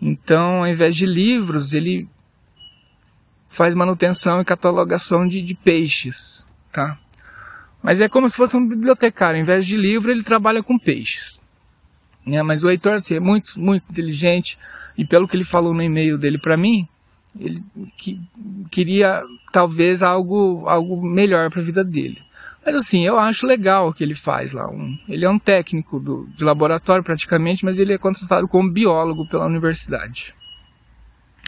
[0.01, 2.09] Então, ao invés de livros, ele
[3.49, 6.97] faz manutenção e catalogação de, de peixes, tá?
[7.83, 9.41] Mas é como se fosse um bibliotecário.
[9.41, 11.41] Em vez de livro, ele trabalha com peixes.
[12.27, 12.43] Né?
[12.43, 14.59] Mas o Heitor assim, é muito, muito inteligente.
[14.97, 16.89] E pelo que ele falou no e-mail dele para mim,
[17.39, 17.63] ele
[17.97, 18.21] que,
[18.71, 22.21] queria talvez algo, algo melhor para a vida dele.
[22.69, 24.69] Mas assim, eu acho legal o que ele faz lá.
[24.69, 29.27] Um, ele é um técnico do, de laboratório praticamente, mas ele é contratado como biólogo
[29.27, 30.35] pela universidade.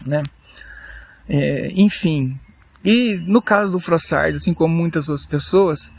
[0.06, 0.22] Né?
[1.28, 2.40] É, enfim.
[2.82, 5.92] E no caso do Frossard, assim como muitas outras pessoas,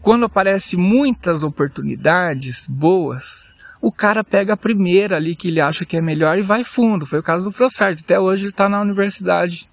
[0.00, 5.96] quando aparecem muitas oportunidades boas, o cara pega a primeira ali que ele acha que
[5.96, 7.04] é melhor e vai fundo.
[7.04, 8.00] Foi o caso do Frossard.
[8.00, 9.68] Até hoje ele está na Universidade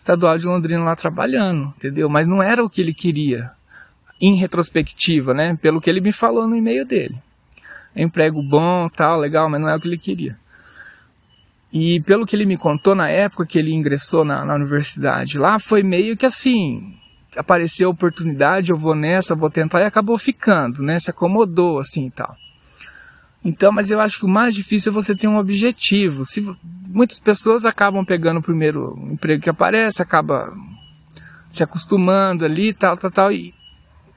[0.00, 2.08] Estadual de Londrina lá trabalhando, entendeu?
[2.08, 3.52] Mas não era o que ele queria,
[4.20, 5.56] em retrospectiva, né?
[5.60, 7.16] Pelo que ele me falou no e-mail dele.
[7.94, 10.36] Emprego bom, tal, legal, mas não é o que ele queria.
[11.72, 15.58] E pelo que ele me contou na época que ele ingressou na, na universidade lá,
[15.58, 16.94] foi meio que assim,
[17.36, 20.98] apareceu a oportunidade, eu vou nessa, vou tentar, e acabou ficando, né?
[21.00, 22.34] Se acomodou assim e tal.
[23.44, 26.24] Então, mas eu acho que o mais difícil é você ter um objetivo.
[26.24, 26.44] Se,
[26.86, 30.52] muitas pessoas acabam pegando o primeiro emprego que aparece, acaba
[31.48, 33.54] se acostumando ali, tal, tal, tal, e,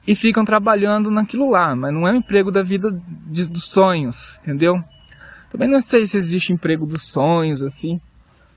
[0.06, 2.90] e ficam trabalhando naquilo lá, mas não é um emprego da vida
[3.26, 4.82] de, dos sonhos, entendeu?
[5.50, 8.00] Também não sei se existe emprego dos sonhos, assim.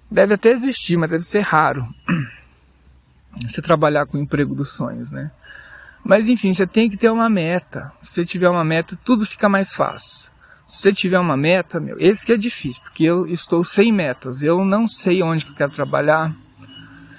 [0.10, 1.88] Deve até existir, mas deve ser raro.
[3.42, 5.30] você trabalhar com o emprego dos sonhos, né?
[6.04, 7.92] Mas enfim, você tem que ter uma meta.
[8.02, 10.30] Se você tiver uma meta, tudo fica mais fácil.
[10.68, 14.42] Se você tiver uma meta, meu, esse que é difícil, porque eu estou sem metas.
[14.42, 16.34] Eu não sei onde que eu quero trabalhar.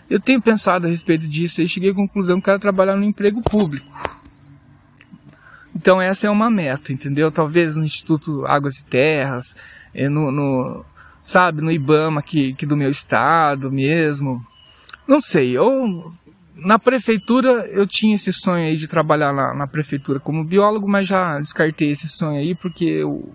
[0.08, 3.04] Eu tenho pensado a respeito disso e cheguei à conclusão que eu quero trabalhar no
[3.04, 3.86] emprego público.
[5.76, 7.30] Então essa é uma meta, entendeu?
[7.30, 9.54] Talvez no Instituto Águas e Terras,
[9.94, 10.82] é, no, no
[11.20, 14.42] sabe, no IBAMA aqui, aqui do meu estado mesmo,
[15.06, 16.10] não sei, eu
[16.54, 21.06] na prefeitura eu tinha esse sonho aí de trabalhar na, na prefeitura como biólogo, mas
[21.06, 23.28] já descartei esse sonho aí porque o,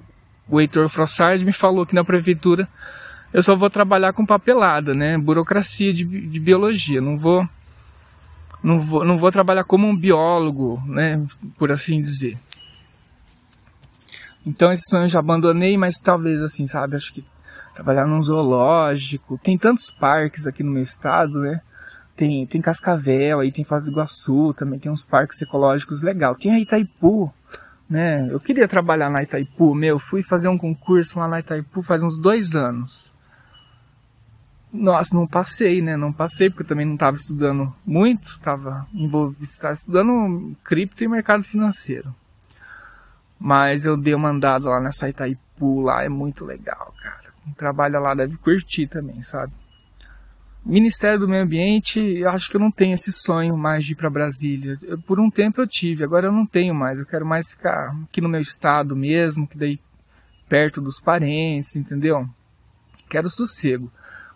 [0.50, 2.68] o Heitor Frossard me falou que na prefeitura
[3.32, 5.16] eu só vou trabalhar com papelada, né?
[5.16, 7.00] Burocracia de, de biologia.
[7.00, 7.48] Não vou,
[8.64, 11.26] não vou, não vou trabalhar como um biólogo, né?
[11.58, 12.38] Por assim dizer.
[14.46, 16.96] Então esse sonho eu já abandonei, mas talvez assim, sabe?
[16.96, 17.26] Acho que
[17.74, 19.40] trabalhar num zoológico.
[19.42, 21.62] Tem tantos parques aqui no meu estado, né?
[22.16, 26.36] Tem, tem Cascavel, aí tem Foz do Iguaçu, também tem uns parques ecológicos legal.
[26.36, 27.34] Tem a Itaipu,
[27.90, 28.28] né?
[28.32, 32.22] Eu queria trabalhar na Itaipu, meu, fui fazer um concurso lá na Itaipu faz uns
[32.22, 33.11] dois anos.
[34.74, 35.98] Nossa, não passei, né?
[35.98, 41.08] Não passei porque eu também não estava estudando muito, estava envolvido, estava estudando cripto e
[41.08, 42.16] mercado financeiro.
[43.38, 47.34] Mas eu dei uma andada lá nessa Itaipu lá, é muito legal, cara.
[47.44, 49.52] Quem trabalha lá deve curtir também, sabe?
[50.64, 53.96] Ministério do Meio Ambiente, eu acho que eu não tenho esse sonho mais de ir
[53.96, 54.78] para Brasília.
[54.84, 57.00] Eu, por um tempo eu tive, agora eu não tenho mais.
[57.00, 59.80] Eu quero mais ficar aqui no meu estado mesmo, que daí
[60.48, 62.30] perto dos parentes, entendeu?
[63.10, 63.92] Quero sossego.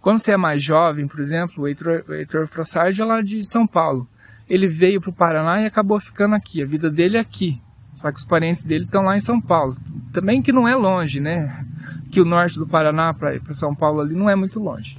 [0.06, 3.66] Quando você é mais jovem, por exemplo, o Heitor, Heitor Frossard é lá de São
[3.66, 4.08] Paulo.
[4.48, 6.62] Ele veio para o Paraná e acabou ficando aqui.
[6.62, 7.60] A vida dele é aqui.
[7.96, 9.76] Só que os parentes dele estão lá em São Paulo.
[10.14, 11.66] Também que não é longe, né?
[12.12, 14.96] Que o norte do Paraná para São Paulo ali não é muito longe.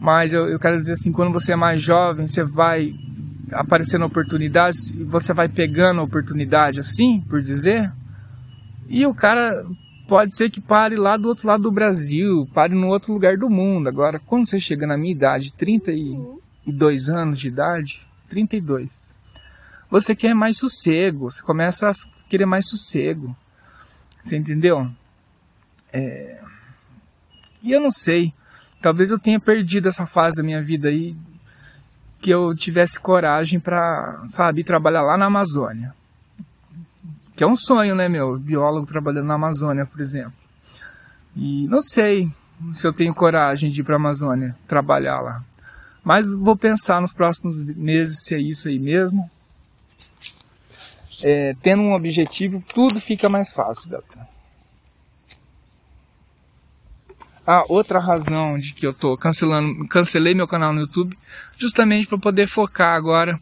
[0.00, 2.92] Mas eu, eu quero dizer assim, quando você é mais jovem, você vai
[3.52, 7.92] aparecendo oportunidades e você vai pegando a oportunidade assim, por dizer.
[8.88, 9.64] E o cara
[10.06, 13.48] pode ser que pare lá do outro lado do Brasil, pare no outro lugar do
[13.48, 13.88] mundo.
[13.88, 19.12] Agora, quando você chega na minha idade, 32 anos de idade, 32,
[19.90, 21.94] você quer mais sossego, você começa a
[22.28, 23.34] querer mais sossego.
[24.20, 24.90] Você entendeu?
[25.92, 26.40] É...
[27.62, 28.32] E eu não sei,
[28.82, 31.16] talvez eu tenha perdido essa fase da minha vida aí,
[32.20, 35.94] que eu tivesse coragem para, sabe, trabalhar lá na Amazônia.
[37.36, 38.38] Que é um sonho, né, meu?
[38.38, 40.34] Biólogo trabalhando na Amazônia, por exemplo.
[41.36, 42.30] E não sei
[42.72, 45.42] se eu tenho coragem de ir para a Amazônia trabalhar lá.
[46.04, 49.28] Mas vou pensar nos próximos meses se é isso aí mesmo
[51.24, 54.28] é, tendo um objetivo, tudo fica mais fácil, galera.
[57.46, 61.16] Ah, outra razão de que eu tô cancelando, cancelei meu canal no YouTube,
[61.56, 63.40] justamente para poder focar agora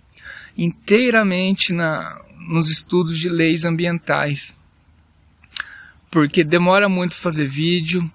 [0.57, 4.57] inteiramente na, nos estudos de leis ambientais.
[6.11, 8.09] Porque demora muito fazer vídeo.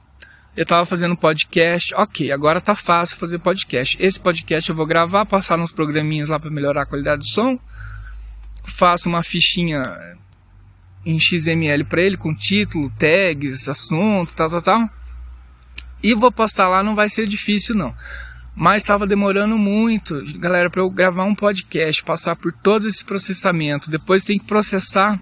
[0.55, 3.97] Eu estava fazendo podcast, ok, agora tá fácil fazer podcast.
[3.99, 7.59] Esse podcast eu vou gravar, passar nos programinhas lá para melhorar a qualidade do som
[8.67, 9.82] faço uma fichinha
[11.05, 14.89] em XML para ele com título, tags, assunto, tal, tal, tal.
[16.03, 17.95] E vou postar lá, não vai ser difícil não.
[18.60, 23.88] Mas estava demorando muito, galera, para eu gravar um podcast, passar por todo esse processamento.
[23.88, 25.22] Depois tem que processar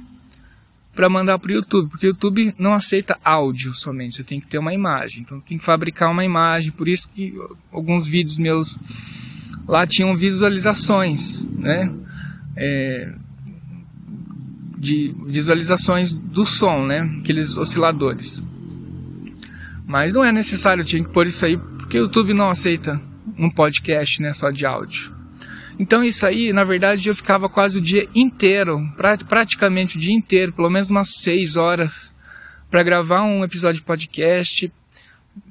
[0.95, 4.47] para mandar para o YouTube, porque o YouTube não aceita áudio somente, você tem que
[4.47, 5.21] ter uma imagem.
[5.21, 7.33] Então tem que fabricar uma imagem, por isso que
[7.73, 8.79] alguns vídeos meus
[9.67, 11.93] lá tinham visualizações, né?
[12.55, 13.13] É,
[14.77, 17.01] de visualizações do som, né?
[17.19, 18.41] Aqueles osciladores.
[19.85, 22.97] Mas não é necessário, tinha que pôr isso aí, porque o YouTube não aceita
[23.37, 24.33] um podcast, né?
[24.33, 25.13] Só de áudio.
[25.77, 28.79] Então isso aí, na verdade, eu ficava quase o dia inteiro,
[29.27, 32.13] praticamente o dia inteiro, pelo menos umas 6 horas,
[32.69, 34.71] para gravar um episódio de podcast,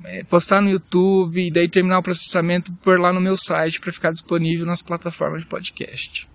[0.04, 3.92] é, postar no YouTube e daí terminar o processamento por lá no meu site para
[3.92, 6.26] ficar disponível nas plataformas de podcast.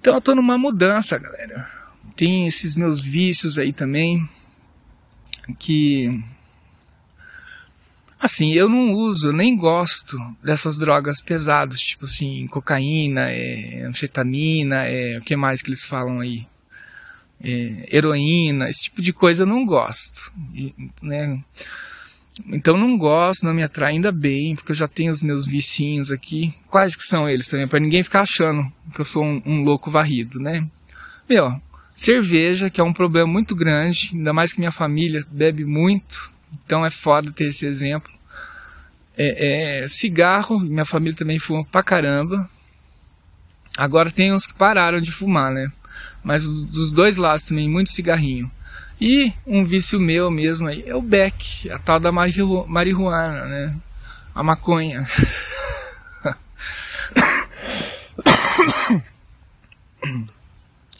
[0.00, 1.68] Então eu tô numa mudança, galera.
[2.16, 4.28] Tem esses meus vícios aí também,
[5.58, 6.22] que
[8.22, 15.18] assim, eu não uso, nem gosto dessas drogas pesadas, tipo assim, cocaína, é, anfetamina, é,
[15.18, 16.46] o que mais que eles falam aí?
[17.42, 20.32] É, heroína, esse tipo de coisa eu não gosto,
[21.02, 21.42] né?
[22.46, 26.10] Então não gosto, não me atrai ainda bem, porque eu já tenho os meus vicinhos
[26.10, 26.54] aqui.
[26.68, 27.66] Quais que são eles também?
[27.66, 30.66] Para ninguém ficar achando que eu sou um, um, louco varrido, né?
[31.28, 31.60] Meu,
[31.94, 36.84] cerveja, que é um problema muito grande, ainda mais que minha família bebe muito, então
[36.84, 38.10] é foda ter esse exemplo.
[39.16, 42.48] É, é, cigarro, minha família também fuma pra caramba.
[43.76, 45.70] Agora tem uns que pararam de fumar, né?
[46.22, 48.50] Mas dos dois lados também, muito cigarrinho.
[49.00, 53.76] E um vício meu mesmo aí é o Beck, a tal da marihuana, né?
[54.34, 55.04] A maconha.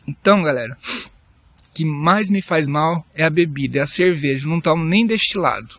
[0.04, 0.76] Então, galera,
[1.74, 4.46] que mais me faz mal é a bebida, é a cerveja.
[4.46, 5.76] Eu não tomo nem destilado.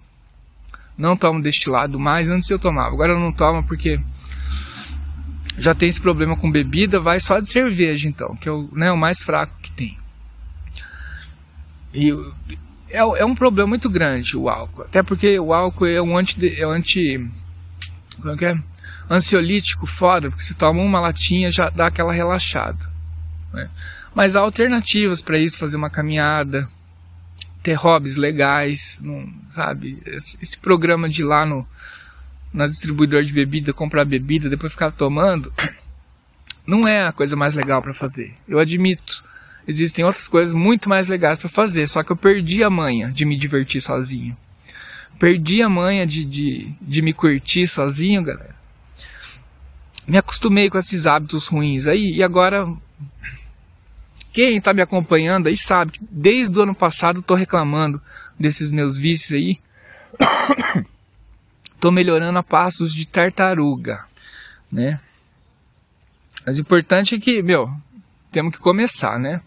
[0.97, 2.93] Não tomo destilado mais, antes eu tomava.
[2.93, 3.99] Agora eu não tomo porque
[5.57, 8.91] já tem esse problema com bebida, vai só de cerveja então, que é o, né,
[8.91, 9.97] o mais fraco que tem.
[11.93, 12.11] E
[12.89, 14.83] é, é, um problema muito grande o álcool.
[14.83, 16.59] Até porque o álcool é um anti.
[16.59, 17.29] É um anti
[18.19, 18.57] como é que é?
[19.09, 22.79] Ansiolítico foda, porque você toma uma latinha já dá aquela relaxada.
[23.51, 23.69] Né?
[24.13, 26.69] Mas há alternativas para isso, fazer uma caminhada,
[27.63, 29.97] ter hobbies legais, não, sabe?
[30.05, 31.65] Esse, programa de ir lá no
[32.53, 35.51] na distribuidor de bebida, comprar bebida, depois ficar tomando,
[36.67, 38.35] não é a coisa mais legal para fazer.
[38.47, 39.23] Eu admito.
[39.67, 43.25] Existem outras coisas muito mais legais para fazer, só que eu perdi a manha de
[43.25, 44.37] me divertir sozinho.
[45.17, 48.55] Perdi a manha de, de, de me curtir sozinho, galera.
[50.05, 52.67] Me acostumei com esses hábitos ruins aí e agora
[54.33, 58.01] quem está me acompanhando aí sabe que desde o ano passado estou reclamando
[58.37, 59.61] desses meus vícios aí.
[61.75, 64.05] Estou melhorando a passos de tartaruga,
[64.71, 65.01] né?
[66.45, 67.69] Mas o importante é que, meu,
[68.31, 69.41] temos que começar, né?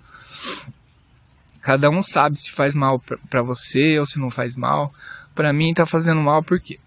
[1.62, 4.94] Cada um sabe se faz mal para você ou se não faz mal.
[5.34, 6.78] Para mim tá fazendo mal porque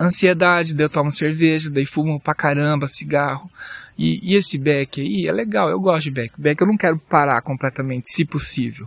[0.00, 3.50] ansiedade, daí eu tomo cerveja, daí fumo pra caramba, cigarro.
[3.98, 6.32] E, e esse beck aí é legal, eu gosto de beck.
[6.38, 8.86] Beck eu não quero parar completamente, se possível.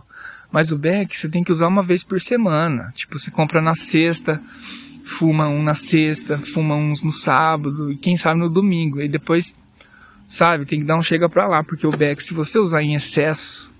[0.52, 2.92] Mas o beck você tem que usar uma vez por semana.
[2.94, 4.40] Tipo, você compra na sexta,
[5.04, 9.00] fuma um na sexta, fuma uns no sábado e quem sabe no domingo.
[9.00, 9.58] E depois,
[10.26, 12.94] sabe, tem que dar um chega pra lá, porque o beck, se você usar em
[12.94, 13.72] excesso,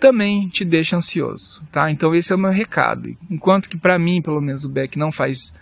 [0.00, 1.90] também te deixa ansioso, tá?
[1.90, 3.14] Então esse é o meu recado.
[3.30, 5.54] Enquanto que para mim, pelo menos, o beck não faz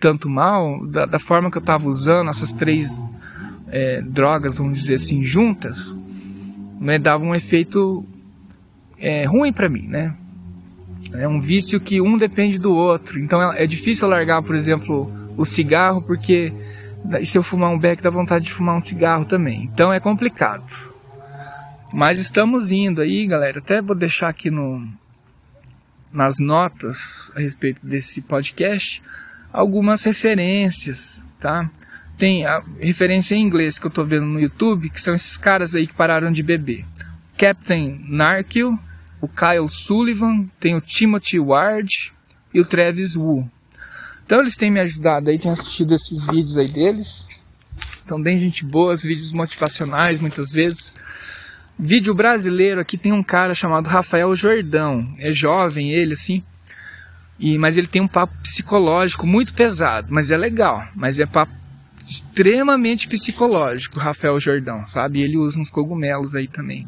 [0.00, 2.90] tanto mal, da, da forma que eu estava usando essas três
[3.68, 5.94] é, drogas, vamos dizer assim, juntas,
[6.80, 8.04] né, dava um efeito
[8.98, 10.14] é, ruim para mim, né?
[11.12, 13.18] É um vício que um depende do outro.
[13.18, 16.52] Então é, é difícil largar, por exemplo, o cigarro, porque
[17.24, 19.64] se eu fumar um beck dá vontade de fumar um cigarro também.
[19.72, 20.66] Então é complicado.
[21.92, 23.58] Mas estamos indo aí, galera.
[23.58, 24.86] Até vou deixar aqui no,
[26.12, 29.02] nas notas a respeito desse podcast
[29.52, 31.70] algumas referências, tá?
[32.18, 35.74] Tem a referência em inglês que eu tô vendo no YouTube, que são esses caras
[35.74, 36.84] aí que pararam de beber.
[37.36, 38.78] Captain Narkill,
[39.20, 42.12] o Kyle Sullivan, tem o Timothy Ward
[42.54, 43.50] e o Travis Wu.
[44.24, 47.26] Então eles têm me ajudado aí, tenho assistido esses vídeos aí deles.
[48.02, 50.96] São bem gente boa, vídeos motivacionais muitas vezes.
[51.78, 55.14] Vídeo brasileiro aqui tem um cara chamado Rafael Jordão.
[55.18, 56.42] É jovem ele, assim.
[57.38, 60.88] E, mas ele tem um papo psicológico muito pesado, mas é legal.
[60.94, 61.52] Mas é papo
[62.08, 65.20] extremamente psicológico, Rafael Jordão, sabe?
[65.20, 66.86] Ele usa uns cogumelos aí também.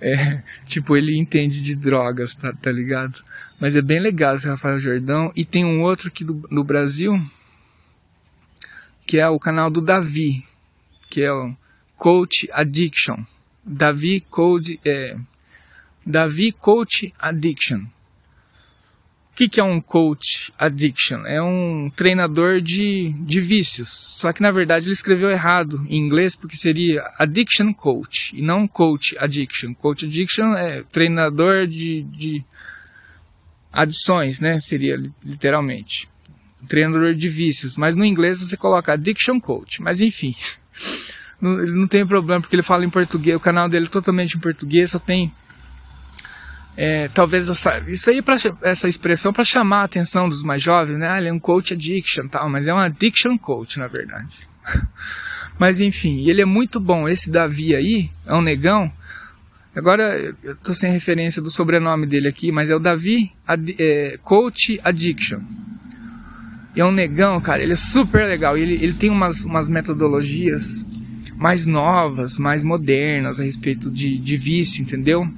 [0.00, 3.22] É, tipo, ele entende de drogas, tá, tá ligado?
[3.60, 5.30] Mas é bem legal esse Rafael Jordão.
[5.36, 7.20] E tem um outro aqui do, no Brasil,
[9.06, 10.44] que é o canal do Davi,
[11.10, 11.54] que é o
[11.96, 13.22] Coach Addiction.
[13.62, 15.16] Davi Code, é,
[16.06, 17.84] Davi Coach Addiction
[19.40, 21.24] que, que é um coach addiction?
[21.24, 23.88] É um treinador de, de vícios.
[23.88, 28.68] Só que na verdade ele escreveu errado em inglês porque seria addiction coach e não
[28.68, 29.72] coach addiction.
[29.72, 32.44] Coach addiction é treinador de, de
[33.72, 34.60] adições, né?
[34.60, 36.06] Seria literalmente.
[36.68, 37.78] Treinador de vícios.
[37.78, 39.80] Mas no inglês você coloca addiction coach.
[39.80, 40.34] Mas enfim.
[41.40, 43.34] Não, não tem problema porque ele fala em português.
[43.34, 45.32] O canal dele é totalmente em português, só tem
[46.82, 50.96] é, talvez essa, isso aí para essa expressão para chamar a atenção dos mais jovens,
[50.96, 51.10] né?
[51.10, 54.34] Ah, ele é um coach addiction, tal, mas é um addiction coach na verdade.
[55.60, 57.06] mas enfim, ele é muito bom.
[57.06, 58.90] Esse Davi aí é um negão.
[59.76, 64.18] Agora eu tô sem referência do sobrenome dele aqui, mas é o Davi Ad, é,
[64.22, 65.40] Coach Addiction.
[66.74, 67.62] E é um negão, cara.
[67.62, 68.56] Ele é super legal.
[68.56, 70.86] Ele, ele tem umas, umas metodologias
[71.36, 75.28] mais novas, mais modernas a respeito de, de vício, entendeu?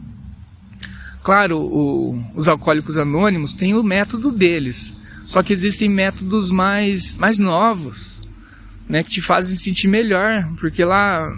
[1.22, 7.38] Claro, o, os alcoólicos anônimos têm o método deles, só que existem métodos mais, mais
[7.38, 8.20] novos,
[8.88, 11.32] né, que te fazem sentir melhor, porque lá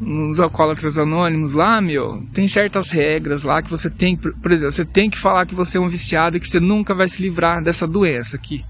[0.00, 4.84] nos alcoólatras anônimos lá, meu, tem certas regras lá que você tem, por exemplo, você
[4.84, 7.62] tem que falar que você é um viciado e que você nunca vai se livrar
[7.62, 8.64] dessa doença aqui.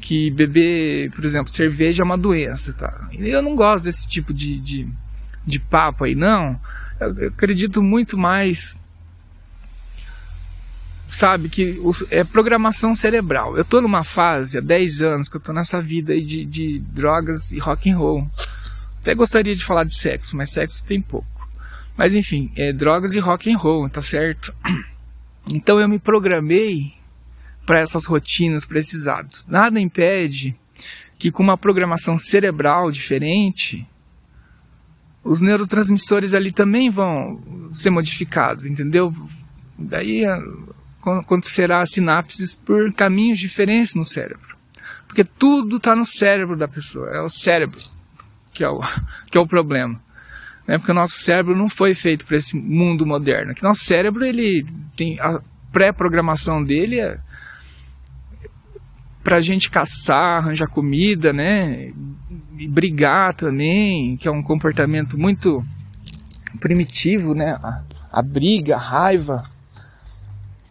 [0.00, 3.08] Que beber, por exemplo, cerveja é uma doença, tá?
[3.12, 4.88] Eu não gosto desse tipo de, de,
[5.44, 6.58] de papo aí, não.
[7.00, 8.79] Eu acredito muito mais
[11.10, 11.80] sabe, que
[12.10, 13.56] é programação cerebral.
[13.56, 16.78] Eu tô numa fase há 10 anos que eu tô nessa vida aí de, de
[16.78, 18.26] drogas e rock and roll.
[19.00, 21.26] Até gostaria de falar de sexo, mas sexo tem pouco.
[21.96, 24.54] Mas enfim, é drogas e rock and roll, tá certo?
[25.52, 26.92] Então eu me programei
[27.66, 28.68] para essas rotinas,
[29.08, 29.46] hábitos.
[29.46, 30.54] Nada impede
[31.18, 33.86] que com uma programação cerebral diferente,
[35.24, 39.12] os neurotransmissores ali também vão ser modificados, entendeu?
[39.78, 40.24] Daí
[41.04, 44.56] acontecerá sinapses por caminhos diferentes no cérebro.
[45.06, 47.80] Porque tudo está no cérebro da pessoa, é o cérebro
[48.52, 48.80] que é o,
[49.30, 50.00] que é o problema.
[50.66, 50.78] Né?
[50.78, 53.54] Porque o nosso cérebro não foi feito para esse mundo moderno.
[53.54, 55.40] Que nosso cérebro, ele tem a
[55.72, 57.18] pré-programação dele é
[59.22, 61.92] para a gente caçar, arranjar comida, né?
[62.58, 65.62] E brigar também, que é um comportamento muito
[66.58, 67.52] primitivo, né?
[67.62, 69.44] A, a briga, a raiva,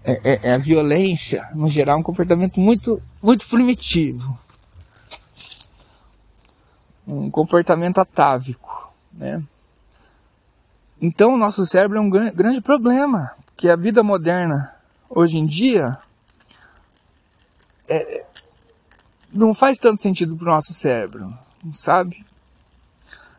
[0.09, 4.37] é, é, é, a violência, no geral, um comportamento muito, muito primitivo.
[7.07, 9.43] Um comportamento atávico, né?
[11.01, 14.73] Então, o nosso cérebro é um grande problema, que a vida moderna,
[15.09, 15.97] hoje em dia,
[17.87, 18.25] é,
[19.31, 21.33] não faz tanto sentido para o nosso cérebro,
[21.75, 22.25] sabe?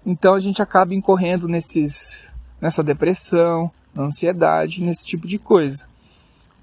[0.04, 2.28] Então a gente acaba incorrendo nesses,
[2.60, 5.89] nessa depressão, ansiedade, nesse tipo de coisa.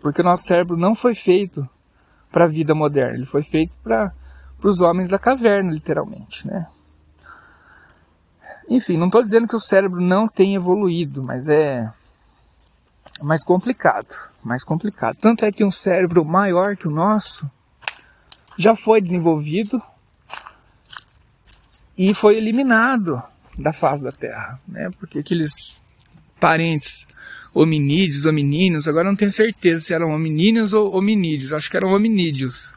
[0.02, 1.68] Porque o nosso cérebro não foi feito
[2.32, 4.12] para a vida moderna, ele foi feito para
[4.64, 6.68] os homens da caverna, literalmente, né?
[8.70, 11.90] Enfim, não estou dizendo que o cérebro não tem evoluído, mas é
[13.22, 15.18] mais complicado, mais complicado.
[15.18, 17.50] Tanto é que um cérebro maior que o nosso
[18.58, 19.82] já foi desenvolvido
[21.98, 23.22] e foi eliminado
[23.58, 24.90] da face da Terra, né?
[25.00, 25.80] Porque aqueles
[26.40, 27.08] parentes
[27.62, 32.74] hominídeos, hominíneos, agora não tenho certeza se eram hominíneos ou hominídeos, acho que eram hominídeos,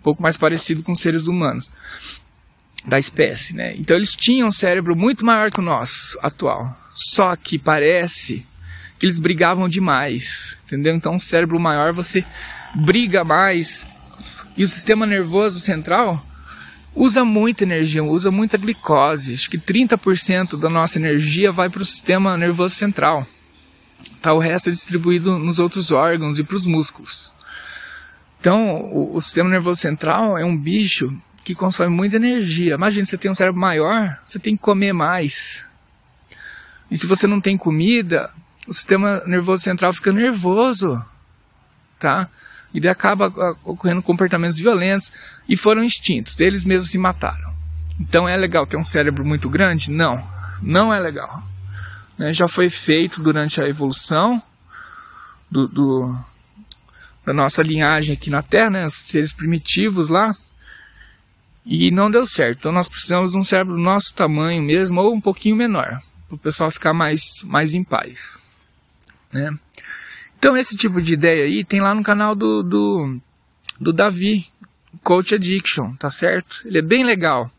[0.00, 1.70] um pouco mais parecido com seres humanos
[2.84, 3.74] da espécie, né?
[3.76, 8.44] Então eles tinham um cérebro muito maior que o nosso atual, só que parece
[8.98, 10.94] que eles brigavam demais, entendeu?
[10.94, 12.24] Então um cérebro maior você
[12.74, 13.86] briga mais
[14.56, 16.24] e o sistema nervoso central
[16.94, 19.34] usa muita energia, usa muita glicose.
[19.34, 23.26] Acho que 30% da nossa energia vai para o sistema nervoso central.
[24.20, 27.32] Tá, o resto é distribuído nos outros órgãos e para os músculos.
[28.40, 32.74] Então, o, o, sistema nervoso central é um bicho que consome muita energia.
[32.74, 35.64] Imagina, você tem um cérebro maior, você tem que comer mais.
[36.90, 38.30] E se você não tem comida,
[38.66, 41.02] o sistema nervoso central fica nervoso,
[41.98, 42.28] tá?
[42.74, 45.12] E daí acaba ah, ocorrendo comportamentos violentos
[45.48, 46.38] e foram extintos.
[46.40, 47.52] Eles mesmos se mataram.
[48.00, 49.90] Então é legal ter um cérebro muito grande?
[49.90, 50.22] Não,
[50.60, 51.42] não é legal.
[52.18, 52.32] Né?
[52.32, 54.42] Já foi feito durante a evolução
[55.50, 56.18] do, do,
[57.24, 58.86] da nossa linhagem aqui na Terra, né?
[58.86, 60.34] Os seres primitivos lá.
[61.64, 62.58] E não deu certo.
[62.58, 66.34] Então nós precisamos de um cérebro do nosso tamanho mesmo, ou um pouquinho menor, para
[66.34, 68.42] o pessoal ficar mais, mais em paz.
[69.32, 69.54] Né?
[70.38, 73.20] Então esse tipo de ideia aí tem lá no canal do, do,
[73.80, 74.46] do Davi,
[75.02, 76.62] Coach Addiction, tá certo?
[76.64, 77.50] Ele é bem legal.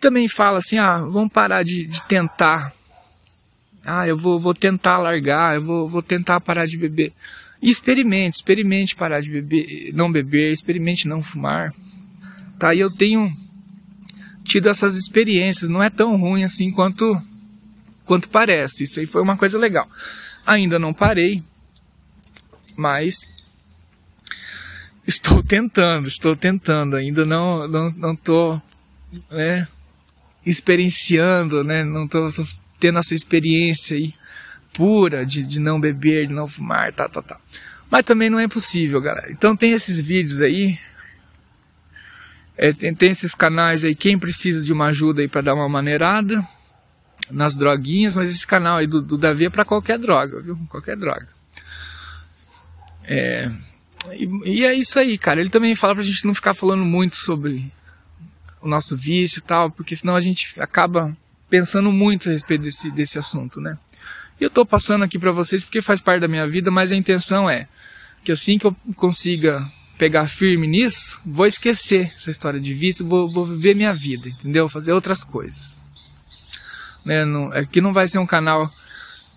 [0.00, 2.72] Também fala assim, ah, vamos parar de, de tentar.
[3.86, 7.12] Ah, eu vou, vou tentar largar, eu vou, vou tentar parar de beber.
[7.62, 11.72] Experimente, experimente parar de beber, não beber, experimente não fumar.
[12.58, 13.32] Tá, e eu tenho
[14.42, 17.20] tido essas experiências, não é tão ruim assim quanto,
[18.04, 18.84] quanto parece.
[18.84, 19.88] Isso aí foi uma coisa legal.
[20.44, 21.42] Ainda não parei,
[22.76, 23.20] mas
[25.06, 28.60] estou tentando, estou tentando, ainda não não não estou
[29.30, 29.68] né,
[30.44, 32.30] experienciando, né, não estou
[32.78, 34.14] tendo essa experiência aí
[34.72, 37.40] pura de, de não beber, de não fumar, tá, tá, tá.
[37.90, 39.30] Mas também não é possível, galera.
[39.30, 40.78] Então tem esses vídeos aí,
[42.56, 45.68] é, tem, tem, esses canais aí, quem precisa de uma ajuda aí para dar uma
[45.68, 46.46] maneirada
[47.30, 50.58] nas droguinhas, mas esse canal aí do, do Davi é para qualquer droga, viu?
[50.68, 51.28] Qualquer droga.
[53.04, 53.48] É,
[54.12, 55.40] e, e, é isso aí, cara.
[55.40, 57.72] Ele também fala pra gente não ficar falando muito sobre
[58.60, 61.16] o nosso vício e tal, porque senão a gente acaba
[61.48, 63.78] pensando muito a respeito desse, desse assunto, né?
[64.40, 66.96] E eu tô passando aqui para vocês porque faz parte da minha vida, mas a
[66.96, 67.68] intenção é
[68.24, 69.64] que assim que eu consiga
[69.96, 74.68] pegar firme nisso, vou esquecer essa história de vício, vou, vou viver minha vida, entendeu?
[74.68, 75.80] Fazer outras coisas.
[77.04, 77.24] Né?
[77.24, 78.70] Não, aqui não vai ser um canal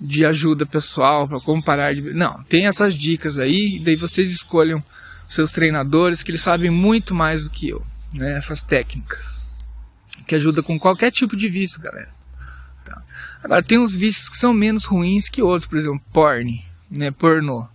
[0.02, 2.02] de ajuda pessoal para como parar de.
[2.02, 4.84] Não, tem essas dicas aí, daí vocês escolham
[5.28, 8.36] seus treinadores que eles sabem muito mais do que eu, né?
[8.36, 9.49] Essas técnicas
[10.30, 12.10] que ajuda com qualquer tipo de vício, galera.
[12.86, 13.02] Tá.
[13.44, 17.10] Agora tem uns vícios que são menos ruins que outros, por exemplo, porn, né?
[17.10, 17.68] Pornô.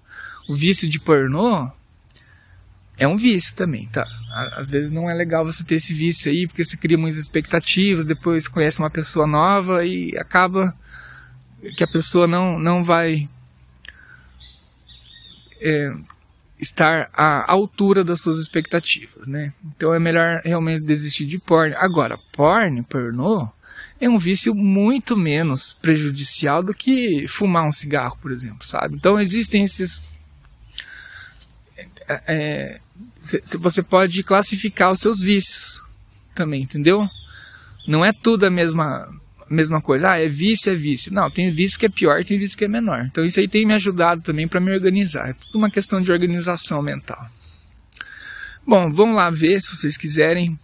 [0.49, 1.69] O vício de pornô
[2.97, 4.07] é um vício também, tá?
[4.53, 8.07] Às vezes não é legal você ter esse vício aí, porque você cria muitas expectativas,
[8.07, 10.73] depois conhece uma pessoa nova e acaba
[11.77, 13.29] que a pessoa não, não vai
[15.61, 15.93] é,
[16.59, 19.53] estar à altura das suas expectativas, né?
[19.65, 21.75] Então é melhor realmente desistir de porn.
[21.77, 23.49] Agora, porn, pornô,
[24.01, 28.97] é um vício muito menos prejudicial do que fumar um cigarro, por exemplo, sabe?
[28.97, 30.03] Então existem esses
[32.09, 32.81] é,
[33.59, 35.83] você pode classificar os seus vícios
[36.35, 37.09] também, entendeu?
[37.87, 39.09] Não é tudo a mesma,
[39.55, 40.11] mesma coisa.
[40.11, 41.13] Ah, é vício, é vício.
[41.13, 43.07] Não, tem vício que é pior, tem vício que é menor.
[43.11, 45.31] Então isso aí tem me ajudado também para me organizar.
[45.31, 47.27] É tudo uma questão de organização mental.
[48.67, 50.59] Bom, vamos lá ver se vocês quiserem.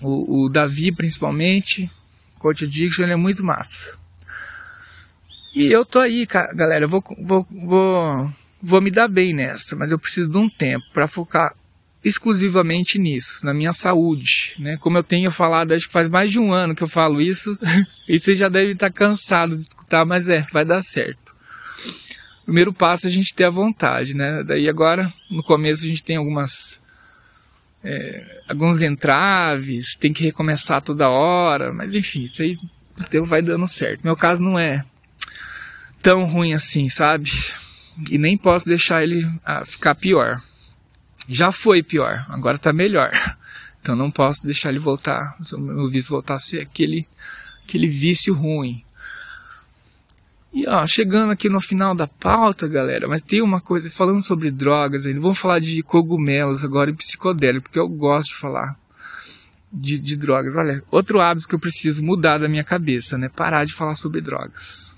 [0.00, 1.90] O, o Davi, principalmente,
[2.38, 3.96] Coach Addiction, ele é muito massa.
[5.54, 6.84] E eu tô aí, galera.
[6.84, 10.84] Eu vou, vou, vou, vou me dar bem nessa, mas eu preciso de um tempo
[10.92, 11.54] para focar
[12.08, 14.76] exclusivamente nisso, na minha saúde, né?
[14.78, 17.56] Como eu tenho falado, acho que faz mais de um ano que eu falo isso,
[18.08, 21.34] e você já deve estar cansado de escutar, mas é, vai dar certo.
[22.44, 24.42] Primeiro passo é a gente ter a vontade, né?
[24.42, 26.82] Daí agora, no começo a gente tem algumas
[27.84, 32.56] é, alguns entraves, tem que recomeçar toda hora, mas enfim, isso aí
[33.00, 34.02] então vai dando certo.
[34.02, 34.84] Meu caso não é
[36.02, 37.30] tão ruim assim, sabe?
[38.10, 40.42] E nem posso deixar ele ah, ficar pior.
[41.28, 43.10] Já foi pior, agora tá melhor.
[43.80, 47.06] Então não posso deixar ele voltar, o meu vício voltar a ser aquele,
[47.64, 48.84] aquele vício ruim.
[50.52, 54.50] E ó, chegando aqui no final da pauta, galera, mas tem uma coisa, falando sobre
[54.50, 58.76] drogas ainda, vamos falar de cogumelos agora e psicodélico, porque eu gosto de falar
[59.72, 60.56] de, de drogas.
[60.56, 63.28] Olha, outro hábito que eu preciso mudar da minha cabeça, né?
[63.28, 64.97] Parar de falar sobre drogas.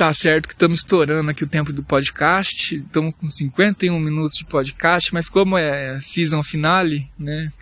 [0.00, 4.46] Tá certo que estamos estourando aqui o tempo do podcast, estamos com 51 minutos de
[4.46, 7.52] podcast, mas como é season finale, né?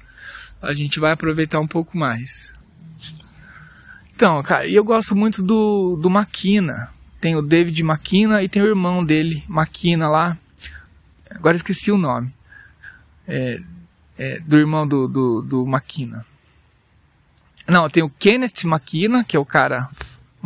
[0.62, 2.54] A gente vai aproveitar um pouco mais.
[4.14, 6.92] Então, cara, eu gosto muito do, do Maquina.
[7.20, 10.38] Tem o David Maquina e tem o irmão dele, Maquina lá.
[11.28, 12.32] Agora esqueci o nome.
[13.26, 13.60] É,
[14.16, 16.24] é, do irmão do, do, do Maquina.
[17.66, 19.90] Não, tem o Kenneth Maquina, que é o cara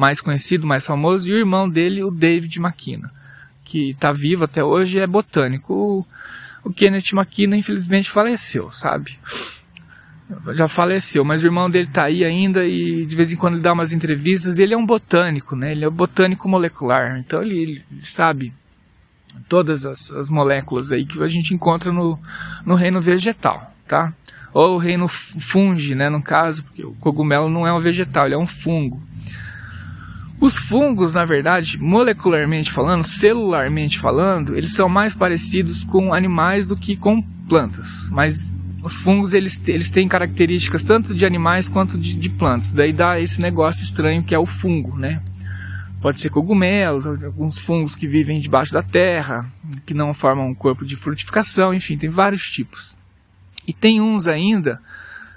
[0.03, 3.09] mais conhecido, mais famoso, e o irmão dele, o David McKenna,
[3.63, 5.73] que está vivo até hoje é botânico.
[5.73, 9.17] O, o Kenneth McKenna infelizmente faleceu, sabe?
[10.57, 13.63] Já faleceu, mas o irmão dele está aí ainda e de vez em quando ele
[13.63, 14.59] dá umas entrevistas.
[14.59, 15.71] Ele é um botânico, né?
[15.71, 18.53] Ele é um botânico molecular, então ele, ele sabe
[19.49, 22.19] todas as, as, moléculas aí que a gente encontra no,
[22.67, 24.13] no reino vegetal, tá?
[24.53, 26.11] Ou o reino fungi, né?
[26.11, 29.01] No caso, porque o cogumelo não é um vegetal, ele é um fungo.
[30.43, 36.77] Os fungos, na verdade, molecularmente falando, celularmente falando, eles são mais parecidos com animais do
[36.77, 38.11] que com plantas.
[38.11, 42.73] Mas os fungos eles, eles têm características tanto de animais quanto de, de plantas.
[42.73, 45.23] Daí dá esse negócio estranho que é o fungo, né?
[46.01, 49.47] Pode ser cogumelo, alguns fungos que vivem debaixo da terra,
[49.87, 52.97] que não formam um corpo de frutificação, enfim, tem vários tipos.
[53.65, 54.81] E tem uns ainda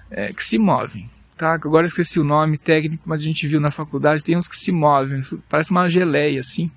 [0.09, 1.07] é, que se movem
[1.37, 1.53] tá?
[1.53, 4.71] Agora esqueci o nome técnico, mas a gente viu na faculdade, tem uns que se
[4.71, 6.71] movem, parece uma geleia assim.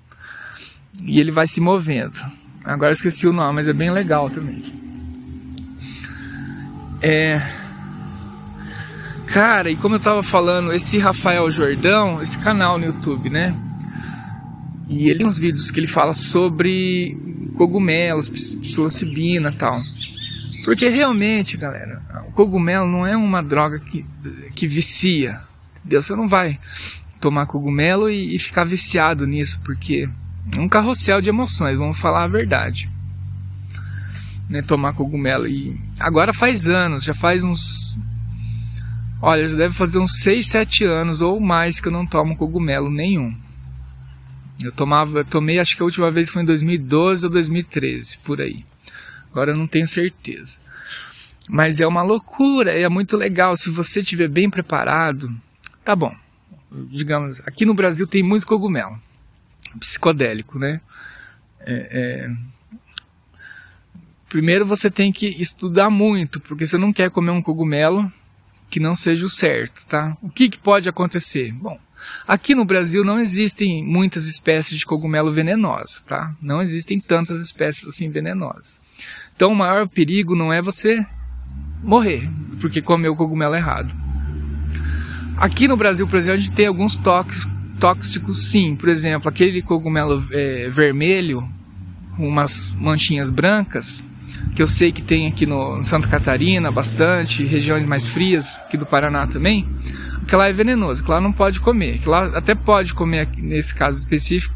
[1.01, 2.17] E ele vai se movendo.
[2.63, 4.61] Agora esqueci o nome, mas é bem legal também.
[7.01, 7.59] É.
[9.27, 13.55] Cara, e como eu tava falando, esse Rafael Jordão, esse canal no YouTube, né?
[14.89, 17.15] E ele tem uns vídeos que ele fala sobre
[17.55, 19.77] cogumelos, psilocibina e tal.
[20.65, 24.05] Porque realmente, galera, o cogumelo não é uma droga que,
[24.55, 25.41] que vicia.
[25.79, 26.01] Entendeu?
[26.01, 26.59] Você não vai
[27.19, 30.09] tomar cogumelo e, e ficar viciado nisso, porque
[30.55, 32.89] é um carrossel de emoções, vamos falar a verdade.
[34.49, 35.47] Né, tomar cogumelo.
[35.47, 37.99] E agora faz anos, já faz uns.
[39.21, 42.89] Olha, já deve fazer uns 6, 7 anos ou mais que eu não tomo cogumelo
[42.89, 43.35] nenhum.
[44.59, 48.41] Eu tomava, eu tomei acho que a última vez foi em 2012 ou 2013, por
[48.41, 48.57] aí.
[49.31, 50.59] Agora eu não tenho certeza.
[51.47, 53.57] Mas é uma loucura, é muito legal.
[53.57, 55.29] Se você estiver bem preparado,
[55.83, 56.15] tá bom.
[56.71, 58.99] Digamos, aqui no Brasil tem muito cogumelo
[59.79, 60.81] psicodélico, né?
[61.59, 62.31] É, é...
[64.27, 68.11] Primeiro você tem que estudar muito, porque você não quer comer um cogumelo
[68.69, 70.15] que não seja o certo, tá?
[70.21, 71.51] O que, que pode acontecer?
[71.51, 71.79] Bom,
[72.27, 76.35] aqui no Brasil não existem muitas espécies de cogumelo venenoso, tá?
[76.39, 78.79] Não existem tantas espécies assim venenosas.
[79.35, 81.05] Então o maior perigo não é você
[81.83, 82.29] morrer,
[82.59, 83.93] porque comeu o cogumelo errado.
[85.37, 86.99] Aqui no Brasil, por exemplo, a gente tem alguns
[87.79, 88.75] tóxicos sim.
[88.75, 91.41] Por exemplo, aquele cogumelo é, vermelho
[92.17, 94.03] com umas manchinhas brancas,
[94.53, 98.85] que eu sei que tem aqui no, Santa Catarina bastante, regiões mais frias, aqui do
[98.85, 99.65] Paraná também,
[100.27, 103.73] que lá é venenoso, que lá não pode comer, que lá até pode comer nesse
[103.73, 104.53] caso específico,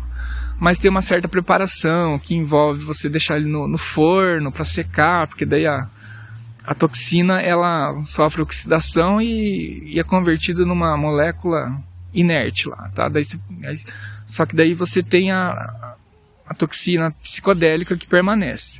[0.63, 5.27] mas tem uma certa preparação que envolve você deixar ele no, no forno para secar,
[5.27, 5.89] porque daí a,
[6.63, 11.83] a toxina ela sofre oxidação e, e, é convertida numa molécula
[12.13, 13.09] inerte lá, tá?
[13.09, 13.25] Daí,
[14.25, 15.97] só que daí você tem a,
[16.47, 18.79] a toxina psicodélica que permanece.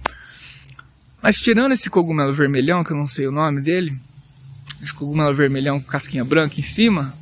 [1.22, 4.00] Mas tirando esse cogumelo vermelhão, que eu não sei o nome dele,
[4.82, 7.14] esse cogumelo vermelhão com casquinha branca em cima,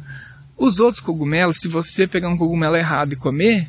[0.56, 3.68] os outros cogumelos, se você pegar um cogumelo errado e comer,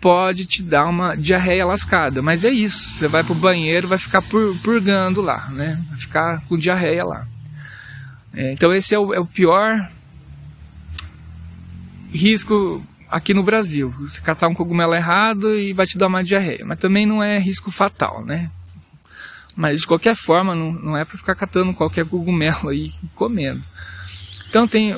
[0.00, 2.22] pode te dar uma diarreia lascada.
[2.22, 5.82] Mas é isso, você vai pro banheiro, vai ficar purgando lá, né?
[5.90, 7.26] Vai ficar com diarreia lá.
[8.32, 9.90] É, então esse é o, é o pior
[12.12, 13.90] risco aqui no Brasil.
[14.00, 16.64] Você catar um cogumelo errado e vai te dar uma diarreia.
[16.64, 18.50] Mas também não é risco fatal, né?
[19.56, 23.62] Mas de qualquer forma, não, não é para ficar catando qualquer cogumelo aí e comendo.
[24.50, 24.92] Então tem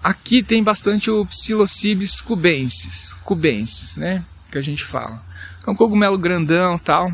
[0.00, 4.24] aqui tem bastante o Psilocybes cubensis, cubensis, né?
[4.48, 5.24] Que a gente fala.
[5.66, 7.12] É um cogumelo grandão, tal.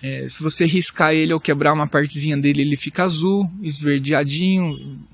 [0.00, 5.04] É, se você riscar ele ou quebrar uma partezinha dele, ele fica azul, esverdeadinho,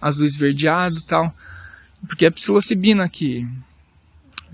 [0.00, 1.32] azul esverdeado, tal.
[2.08, 3.46] Porque é psilocibina que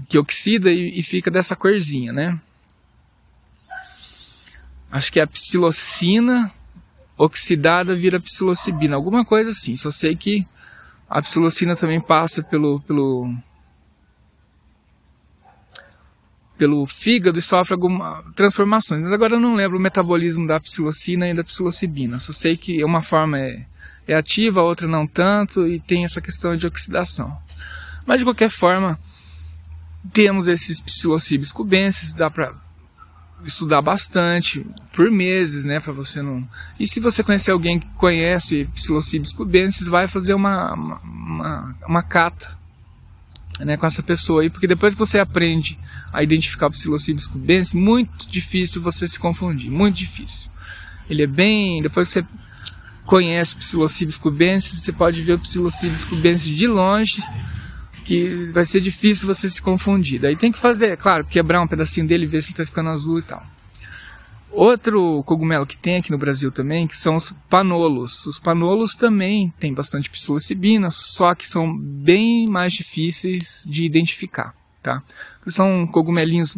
[0.07, 2.38] que oxida e, e fica dessa corzinha, né?
[4.90, 6.53] Acho que é a psilocina
[7.17, 9.77] oxidada vira psilocibina, alguma coisa assim.
[9.77, 10.47] Só sei que
[11.09, 13.35] a psilocina também passa pelo, pelo,
[16.57, 19.03] pelo fígado e sofre algumas transformações.
[19.03, 22.19] Mas agora eu não lembro o metabolismo da psilocina e da psilocibina.
[22.19, 23.67] Só sei que uma forma é,
[24.09, 27.37] é ativa, a outra não tanto, e tem essa questão de oxidação.
[28.07, 28.99] Mas de qualquer forma,
[30.13, 32.55] temos esses psilocibes cubenses, dá para
[33.45, 36.47] estudar bastante, por meses, né, para você não...
[36.78, 42.03] E se você conhecer alguém que conhece Psilocybes cubensis, vai fazer uma, uma, uma, uma
[42.03, 42.59] cata,
[43.61, 45.78] né, com essa pessoa aí, porque depois que você aprende
[46.12, 50.51] a identificar o Psilocybes cubensis, muito difícil você se confundir, muito difícil.
[51.09, 52.26] Ele é bem, depois que você
[53.07, 57.22] conhece o Psilocybes cubensis, você pode ver o Psilocybes cubensis de longe,
[58.05, 60.20] que vai ser difícil você se confundir.
[60.20, 63.18] Daí tem que fazer, é claro, quebrar um pedacinho dele ver se está ficando azul
[63.18, 63.51] e tal.
[64.53, 68.26] Outro cogumelo que tem aqui no Brasil também, que são os panolos.
[68.26, 75.03] Os panolos também têm bastante psilocibina, só que são bem mais difíceis de identificar, tá?
[75.48, 76.57] São cogumelinhos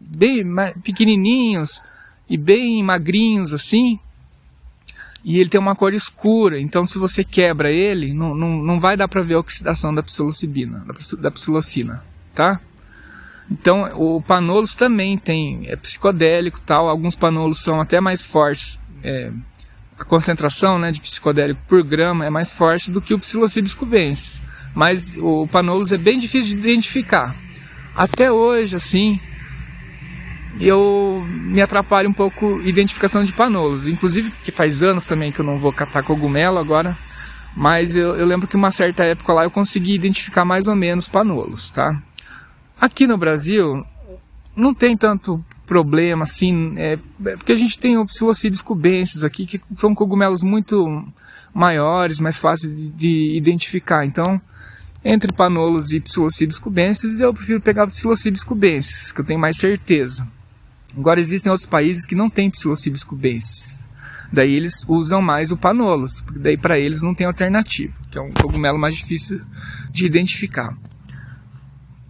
[0.00, 0.44] bem
[0.82, 1.80] pequenininhos
[2.28, 4.00] e bem magrinhos assim,
[5.24, 8.96] e ele tem uma cor escura, então se você quebra ele, não, não, não vai
[8.96, 10.84] dar para ver a oxidação da psilocibina,
[11.20, 12.02] da psilocina,
[12.34, 12.60] tá?
[13.50, 19.30] Então o panolos também tem, é psicodélico tal, alguns panolos são até mais fortes, é,
[19.98, 24.40] a concentração né, de psicodélico por grama é mais forte do que o psilocibes cubensis,
[24.74, 27.36] mas o panolos é bem difícil de identificar.
[27.94, 29.20] Até hoje, assim,
[30.60, 33.86] eu me atrapalho um pouco identificação de panolos.
[33.86, 36.96] Inclusive, que faz anos também que eu não vou catar cogumelo agora,
[37.56, 41.08] mas eu, eu lembro que uma certa época lá eu consegui identificar mais ou menos
[41.08, 41.90] panolos, tá?
[42.82, 43.86] Aqui no Brasil,
[44.56, 49.46] não tem tanto problema assim, é, é porque a gente tem o Psilocybes cubensis aqui,
[49.46, 51.06] que são cogumelos muito
[51.54, 54.04] maiores, mais fáceis de, de identificar.
[54.04, 54.42] Então,
[55.04, 59.58] entre panolos e Psilocybes cubensis, eu prefiro pegar o Psilocybes cubensis, que eu tenho mais
[59.58, 60.26] certeza.
[60.98, 63.86] Agora existem outros países que não têm psilocybes cubensis.
[64.32, 68.20] Daí eles usam mais o panolos, porque daí para eles não tem alternativa, que é
[68.20, 69.40] um cogumelo mais difícil
[69.92, 70.76] de identificar.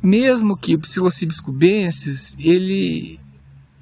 [0.03, 3.21] Mesmo que o psilocybes cubensis, ele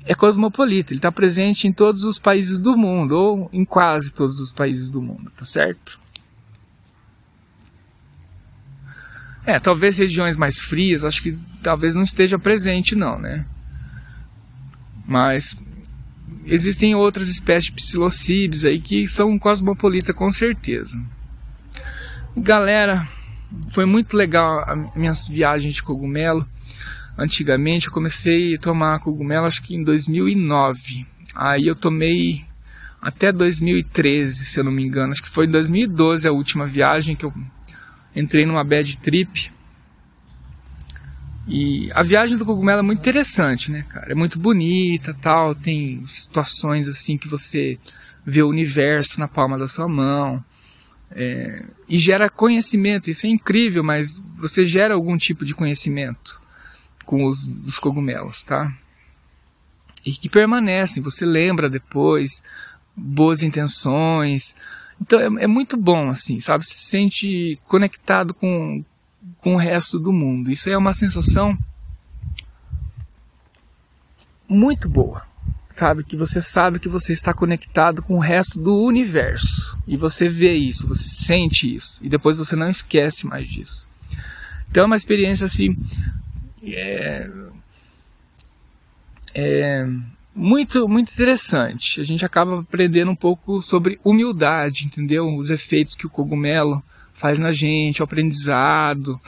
[0.04, 4.40] é cosmopolita, ele está presente em todos os países do mundo, ou em quase todos
[4.40, 5.98] os países do mundo, tá certo?
[9.46, 13.46] É, talvez regiões mais frias, acho que talvez não esteja presente não, né?
[15.06, 15.58] Mas
[16.44, 21.00] existem outras espécies de psilocídeos aí que são cosmopolita com certeza.
[22.36, 23.08] Galera,
[23.72, 26.46] foi muito legal as minhas viagens de cogumelo.
[27.18, 31.06] Antigamente eu comecei a tomar cogumelo acho que em 2009.
[31.34, 32.44] Aí eu tomei
[33.00, 35.12] até 2013, se eu não me engano.
[35.12, 37.32] Acho que foi em 2012 a última viagem que eu
[38.14, 39.50] entrei numa bad trip.
[41.46, 44.12] E a viagem do cogumelo é muito interessante, né, cara?
[44.12, 47.78] É muito bonita, tal, tem situações assim que você
[48.24, 50.44] vê o universo na palma da sua mão.
[51.12, 56.40] É, e gera conhecimento, isso é incrível, mas você gera algum tipo de conhecimento
[57.04, 58.72] com os, os cogumelos, tá?
[60.06, 62.42] E que permanecem, você lembra depois,
[62.96, 64.54] boas intenções.
[65.00, 66.64] Então é, é muito bom, assim, sabe?
[66.64, 68.84] Se sente conectado com,
[69.38, 70.50] com o resto do mundo.
[70.50, 71.58] Isso é uma sensação
[74.48, 75.22] muito boa,
[75.80, 76.04] sabe?
[76.04, 79.78] Que você sabe que você está conectado com o resto do universo.
[79.88, 81.98] E você vê isso, você sente isso.
[82.02, 83.88] E depois você não esquece mais disso.
[84.70, 85.74] Então é uma experiência assim.
[86.62, 87.30] É,
[89.34, 89.86] é,
[90.34, 91.98] muito, muito interessante.
[91.98, 95.34] A gente acaba aprendendo um pouco sobre humildade, entendeu?
[95.34, 96.82] Os efeitos que o cogumelo
[97.14, 99.18] faz na gente, o aprendizado,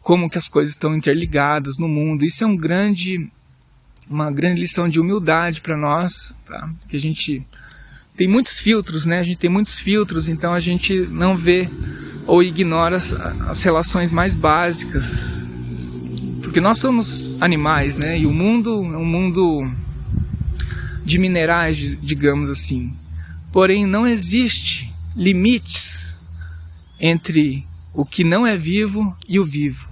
[0.00, 2.24] como que as coisas estão interligadas no mundo.
[2.24, 3.28] Isso é um grande,
[4.08, 6.70] uma grande lição de humildade para nós, tá?
[6.88, 7.44] Que a gente
[8.16, 9.20] tem muitos filtros, né?
[9.20, 11.68] A gente tem muitos filtros, então a gente não vê
[12.26, 15.04] ou ignora as, as relações mais básicas.
[16.42, 18.18] Porque nós somos animais, né?
[18.18, 19.70] E o mundo é um mundo
[21.04, 22.92] de minerais, digamos assim.
[23.52, 26.16] Porém, não existe limites
[27.00, 29.88] entre o que não é vivo e o vivo.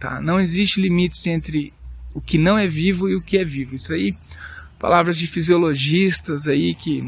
[0.00, 0.20] Tá?
[0.20, 1.72] Não existe limites entre
[2.14, 3.74] o que não é vivo e o que é vivo.
[3.74, 4.16] Isso aí,
[4.78, 7.02] palavras de fisiologistas aí que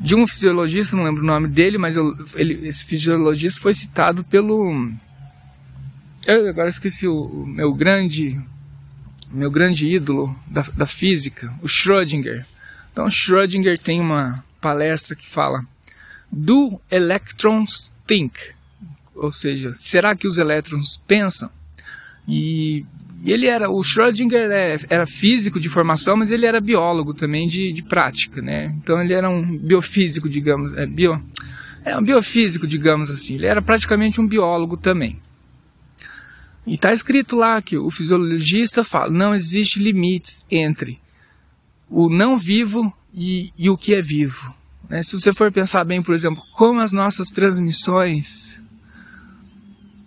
[0.00, 4.24] de um fisiologista, não lembro o nome dele, mas eu, ele, esse fisiologista foi citado
[4.24, 4.90] pelo.
[6.26, 8.40] Eu agora esqueci o, o meu grande
[9.34, 12.46] meu grande ídolo da, da física, o Schrödinger.
[12.92, 15.64] Então, Schrödinger tem uma palestra que fala:
[16.30, 18.38] Do electrons think?
[19.14, 21.50] Ou seja, será que os elétrons pensam?
[22.26, 22.84] E
[23.24, 27.48] e ele era, o Schrödinger é, era físico de formação, mas ele era biólogo também
[27.48, 28.66] de, de prática, né?
[28.76, 31.18] Então ele era um biofísico, digamos, é, bio,
[31.86, 33.36] é um biofísico, digamos assim.
[33.36, 35.18] Ele era praticamente um biólogo também.
[36.66, 41.00] E está escrito lá que o fisiologista fala, não existe limites entre
[41.88, 44.54] o não vivo e, e o que é vivo.
[44.86, 45.02] Né?
[45.02, 48.43] Se você for pensar bem, por exemplo, como as nossas transmissões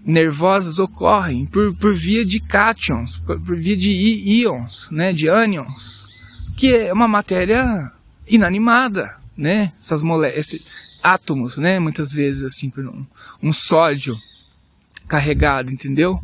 [0.08, 6.08] nervosas ocorrem por, por via de cátions, por, por via de íons, né, de ânions,
[6.56, 7.92] que é uma matéria
[8.26, 10.64] inanimada, né, essas moléculas,
[11.04, 13.06] átomos, né, muitas vezes assim, um,
[13.44, 14.16] um sódio
[15.10, 16.22] carregado, entendeu?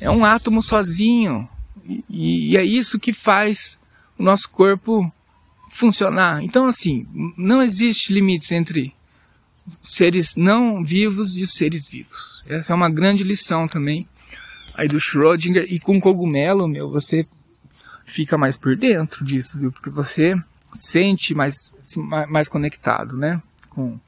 [0.00, 1.48] É um átomo sozinho
[2.10, 3.78] e, e é isso que faz
[4.18, 5.12] o nosso corpo
[5.70, 6.42] funcionar.
[6.42, 7.06] Então assim,
[7.36, 8.92] não existe limites entre
[9.82, 12.42] seres não vivos e os seres vivos.
[12.46, 14.08] Essa é uma grande lição também
[14.74, 17.26] aí do Schrödinger e com cogumelo, meu, você
[18.04, 19.70] fica mais por dentro disso, viu?
[19.70, 20.34] Porque você
[20.74, 23.40] sente mais assim, mais conectado, né?
[23.68, 23.98] Com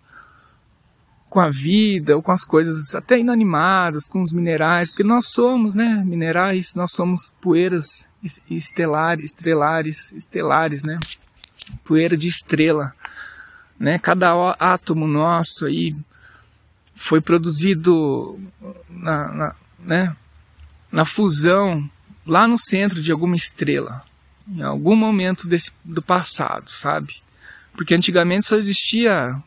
[1.28, 5.74] com a vida ou com as coisas até inanimadas, com os minerais, porque nós somos,
[5.74, 8.08] né, minerais, nós somos poeiras
[8.48, 10.96] estelares, estrelares, estelares, né?
[11.82, 12.94] Poeira de estrela
[13.78, 13.98] né?
[13.98, 15.94] Cada átomo nosso aí
[16.94, 18.38] foi produzido
[18.88, 20.16] na, na, né?
[20.90, 21.88] na fusão
[22.26, 24.02] lá no centro de alguma estrela,
[24.48, 27.16] em algum momento desse, do passado, sabe?
[27.72, 29.42] Porque antigamente só existia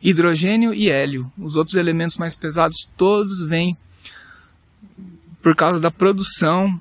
[0.00, 1.32] hidrogênio e hélio.
[1.38, 3.76] Os outros elementos mais pesados todos vêm
[5.40, 6.80] por causa da produção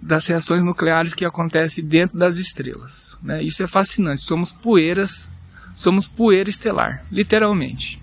[0.00, 3.18] das reações nucleares que acontecem dentro das estrelas.
[3.22, 3.42] Né?
[3.42, 4.24] Isso é fascinante.
[4.24, 5.28] Somos poeiras
[5.80, 7.98] Somos poeira estelar, literalmente.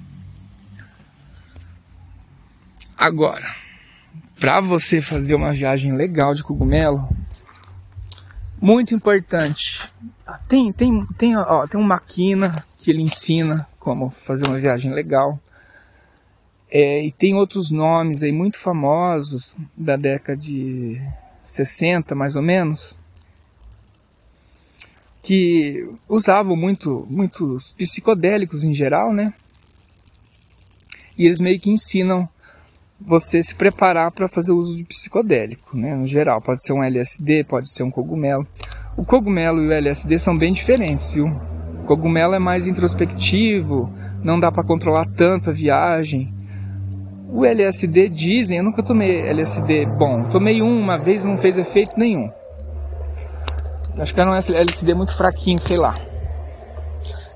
[2.98, 3.56] Agora,
[4.40, 7.08] para você fazer uma viagem legal de cogumelo,
[8.60, 9.88] muito importante.
[10.48, 15.40] Tem, tem, tem, ó, tem um maquina que ele ensina como fazer uma viagem legal.
[16.72, 21.00] É, e tem outros nomes aí muito famosos da década de
[21.44, 22.98] 60, mais ou menos,
[25.28, 29.34] que usavam muito, muitos psicodélicos em geral, né?
[31.20, 32.30] E eles meio que ensinam
[32.98, 35.94] você se preparar para fazer uso de psicodélico, né?
[35.94, 38.48] No geral, pode ser um LSD, pode ser um cogumelo.
[38.96, 41.28] O cogumelo e o LSD são bem diferentes, viu?
[41.28, 43.92] O cogumelo é mais introspectivo,
[44.24, 46.34] não dá para controlar tanto a viagem.
[47.28, 52.00] O LSD dizem, eu nunca tomei LSD bom, tomei um uma vez não fez efeito
[52.00, 52.32] nenhum.
[54.00, 55.94] Acho que era um LSD muito fraquinho, sei lá.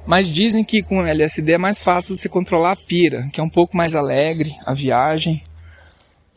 [0.05, 3.49] Mas dizem que com LSD é mais fácil você controlar a pira, que é um
[3.49, 5.41] pouco mais alegre a viagem.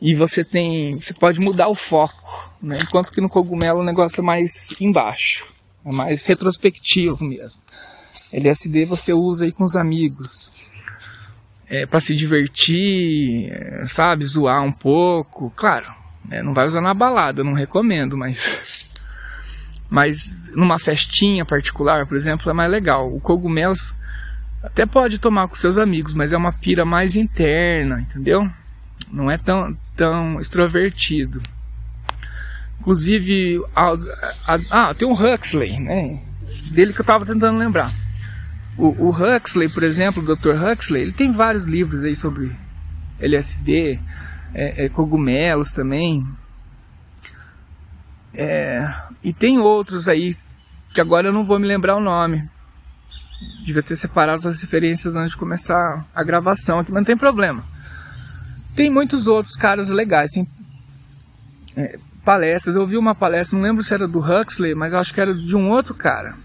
[0.01, 2.77] E você tem, você pode mudar o foco, né?
[2.81, 5.45] Enquanto que no cogumelo o negócio é mais embaixo,
[5.85, 7.61] é mais retrospectivo mesmo.
[8.31, 10.51] LSD você usa aí com os amigos,
[11.69, 15.51] é, para se divertir, é, sabe, zoar um pouco.
[15.55, 15.91] Claro,
[16.29, 18.84] é, não vai usar na balada, não recomendo, mas
[19.89, 23.13] mas numa festinha particular, por exemplo, é mais legal.
[23.13, 23.75] O cogumelo
[24.63, 28.49] até pode tomar com seus amigos, mas é uma pira mais interna, entendeu?
[29.11, 31.41] Não é tão, tão extrovertido.
[32.79, 33.93] Inclusive, a,
[34.47, 36.21] a, ah, tem o Huxley, né?
[36.71, 37.91] Dele que eu estava tentando lembrar.
[38.77, 40.55] O, o, Huxley, por exemplo, o Dr.
[40.55, 42.55] Huxley, ele tem vários livros aí sobre
[43.19, 43.99] LSD,
[44.53, 46.25] é, é, cogumelos também.
[48.37, 50.35] É, e tem outros aí
[50.93, 52.49] que agora eu não vou me lembrar o nome.
[53.65, 57.63] Devia ter separado as referências antes de começar a gravação aqui, mas não tem problema.
[58.75, 60.47] Tem muitos outros caras legais, tem
[61.75, 62.75] é, palestras.
[62.75, 65.55] Eu ouvi uma palestra, não lembro se era do Huxley, mas acho que era de
[65.55, 66.35] um outro cara,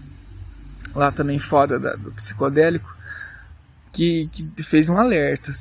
[0.95, 2.93] lá também foda da, do psicodélico,
[3.91, 5.51] que, que fez um alerta.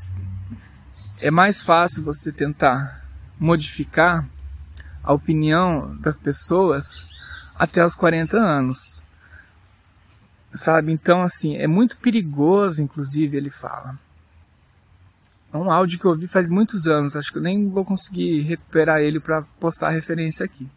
[1.20, 3.04] É mais fácil você tentar
[3.38, 4.28] modificar
[5.02, 7.04] a opinião das pessoas
[7.58, 9.02] até os 40 anos.
[10.54, 10.92] Sabe?
[10.92, 13.98] Então, assim, é muito perigoso, inclusive, ele fala.
[15.52, 18.42] É um áudio que eu ouvi faz muitos anos, acho que eu nem vou conseguir
[18.42, 20.68] recuperar ele para postar a referência aqui.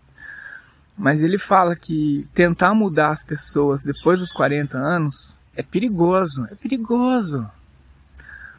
[0.97, 6.55] Mas ele fala que tentar mudar as pessoas depois dos 40 anos é perigoso, é
[6.55, 7.49] perigoso.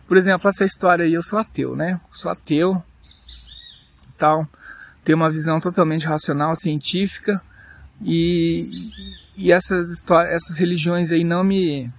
[0.06, 2.00] Por exemplo, essa história aí, eu sou ateu, né?
[2.12, 2.82] sou ateu,
[4.16, 4.46] tal,
[5.04, 7.40] tenho uma visão totalmente racional, científica,
[8.02, 8.90] e,
[9.36, 11.90] e essas histórias, essas religiões aí não me,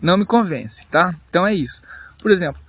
[0.00, 1.10] não me convencem, tá?
[1.28, 1.82] Então é isso.
[2.22, 2.60] Por exemplo,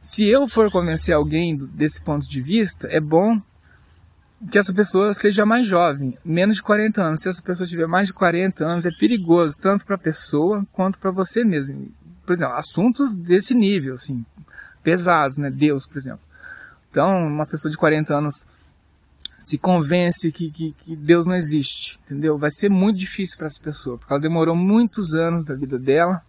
[0.00, 3.40] se eu for convencer alguém desse ponto de vista, é bom
[4.50, 7.20] que essa pessoa seja mais jovem, menos de 40 anos.
[7.20, 10.98] Se essa pessoa tiver mais de 40 anos, é perigoso, tanto para a pessoa quanto
[10.98, 11.92] para você mesmo.
[12.24, 14.24] Por exemplo, assuntos desse nível, assim,
[14.82, 15.50] pesados, né?
[15.50, 16.20] Deus, por exemplo.
[16.90, 18.44] Então, uma pessoa de 40 anos
[19.40, 22.38] se convence que, que, que Deus não existe, entendeu?
[22.38, 26.22] Vai ser muito difícil para essa pessoa, porque ela demorou muitos anos da vida dela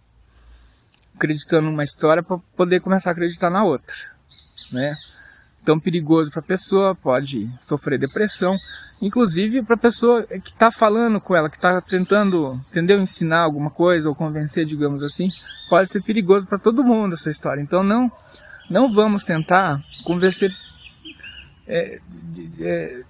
[1.14, 3.94] acreditando numa história para poder começar a acreditar na outra,
[4.72, 4.96] né?
[5.64, 8.56] Tão perigoso para a pessoa, pode sofrer depressão,
[9.00, 13.70] inclusive para a pessoa que está falando com ela, que está tentando, entendeu, ensinar alguma
[13.70, 15.28] coisa ou convencer, digamos assim,
[15.68, 17.60] pode ser perigoso para todo mundo essa história.
[17.60, 18.10] Então não,
[18.68, 20.50] não vamos tentar convencer
[21.72, 21.98] é,
[22.60, 23.02] é,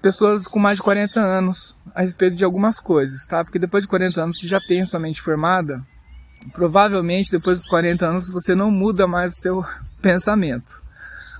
[0.00, 3.44] pessoas com mais de 40 anos a respeito de algumas coisas, tá?
[3.44, 5.82] Porque depois de 40 anos você já tem sua mente formada,
[6.52, 9.64] provavelmente depois dos 40 anos você não muda mais o seu
[10.00, 10.70] pensamento.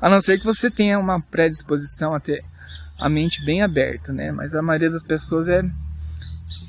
[0.01, 2.45] A não ser que você tenha uma predisposição a ter
[2.99, 4.33] a mente bem aberta, né?
[4.33, 5.63] Mas a maioria das pessoas é,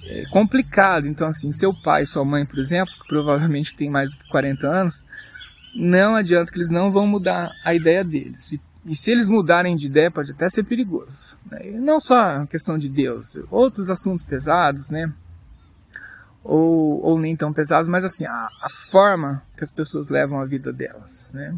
[0.06, 1.08] é complicado.
[1.08, 5.06] Então, assim, seu pai, sua mãe, por exemplo, que provavelmente tem mais de 40 anos,
[5.76, 8.52] não adianta que eles não vão mudar a ideia deles.
[8.52, 11.38] E, e se eles mudarem de ideia, pode até ser perigoso.
[11.52, 11.72] Né?
[11.74, 15.12] Não só a questão de Deus, outros assuntos pesados, né?
[16.48, 20.46] ou, ou nem tão pesados, mas assim, a, a forma que as pessoas levam a
[20.46, 21.54] vida delas, né?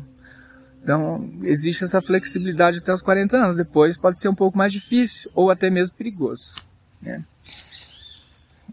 [0.81, 3.55] Então, existe essa flexibilidade até os 40 anos.
[3.57, 6.55] Depois pode ser um pouco mais difícil ou até mesmo perigoso.
[7.01, 7.23] Né?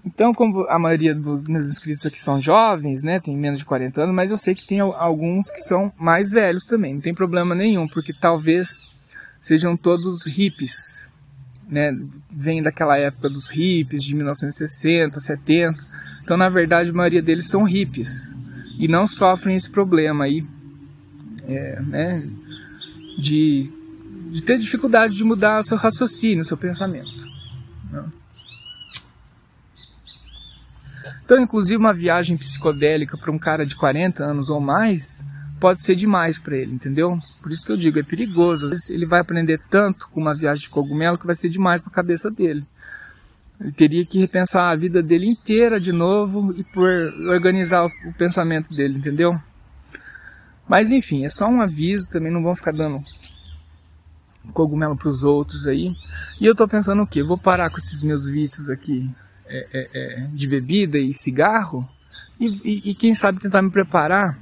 [0.07, 4.03] Então, como a maioria dos meus inscritos aqui são jovens, né, tem menos de 40
[4.03, 6.95] anos, mas eu sei que tem alguns que são mais velhos também.
[6.95, 8.87] Não tem problema nenhum, porque talvez
[9.41, 11.11] sejam todos hippies,
[11.69, 11.91] né?
[12.31, 15.97] Vem daquela época dos hippies de 1960, 70
[16.27, 18.35] então, na verdade, a maioria deles são hippies
[18.77, 20.45] e não sofrem esse problema aí,
[21.47, 22.29] é, né,
[23.17, 23.73] de,
[24.33, 27.09] de ter dificuldade de mudar o seu raciocínio, o seu pensamento.
[27.93, 28.05] Né?
[31.27, 35.27] Então, inclusive, uma viagem psicodélica para um cara de 40 anos ou mais
[35.59, 37.18] pode ser demais para ele, entendeu?
[37.43, 38.66] Por isso que eu digo, é perigoso.
[38.66, 41.83] Às vezes ele vai aprender tanto com uma viagem de cogumelo que vai ser demais
[41.83, 42.64] para a cabeça dele.
[43.61, 46.89] Ele teria que repensar a vida dele inteira de novo e por
[47.29, 49.37] organizar o pensamento dele, entendeu?
[50.68, 53.03] Mas enfim, é só um aviso, também não vão ficar dando
[54.53, 55.93] cogumelo para os outros aí.
[56.40, 57.20] E eu tô pensando o quê?
[57.20, 59.12] Vou parar com esses meus vícios aqui
[59.48, 61.89] é, é, é, de bebida e cigarro
[62.39, 64.39] e, e, e, quem sabe tentar me preparar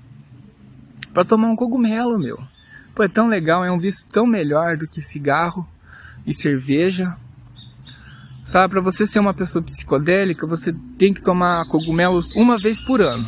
[1.12, 2.38] para tomar um cogumelo, meu.
[2.94, 5.66] Pô, é tão legal, é um vício tão melhor do que cigarro
[6.26, 7.16] e cerveja.
[8.44, 13.00] Sabe, para você ser uma pessoa psicodélica, você tem que tomar cogumelos uma vez por
[13.00, 13.26] ano,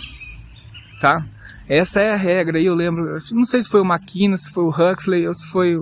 [1.00, 1.24] tá?
[1.68, 2.60] Essa é a regra.
[2.60, 5.48] E eu lembro, não sei se foi o Maquina, se foi o Huxley ou se
[5.48, 5.80] foi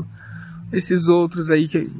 [0.72, 1.90] esses outros aí que,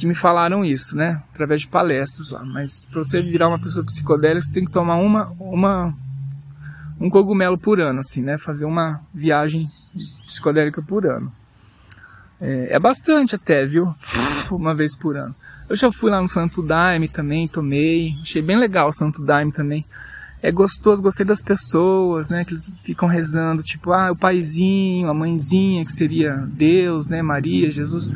[0.00, 1.22] que me falaram isso, né?
[1.32, 2.42] Através de palestras lá.
[2.44, 5.94] Mas para você virar uma pessoa psicodélica, você tem que tomar uma, uma,
[6.98, 8.38] um cogumelo por ano, assim, né?
[8.38, 9.70] Fazer uma viagem
[10.26, 11.32] psicodélica por ano.
[12.40, 13.94] É, é bastante até, viu?
[14.50, 15.34] Uma vez por ano.
[15.68, 18.14] Eu já fui lá no Santo Daime também, tomei.
[18.22, 19.84] Achei bem legal o Santo Daime também.
[20.42, 22.44] É gostoso, gostei das pessoas, né?
[22.44, 27.20] Que eles ficam rezando, tipo, ah, o paizinho, a mãezinha, que seria Deus, né?
[27.20, 28.10] Maria, Jesus,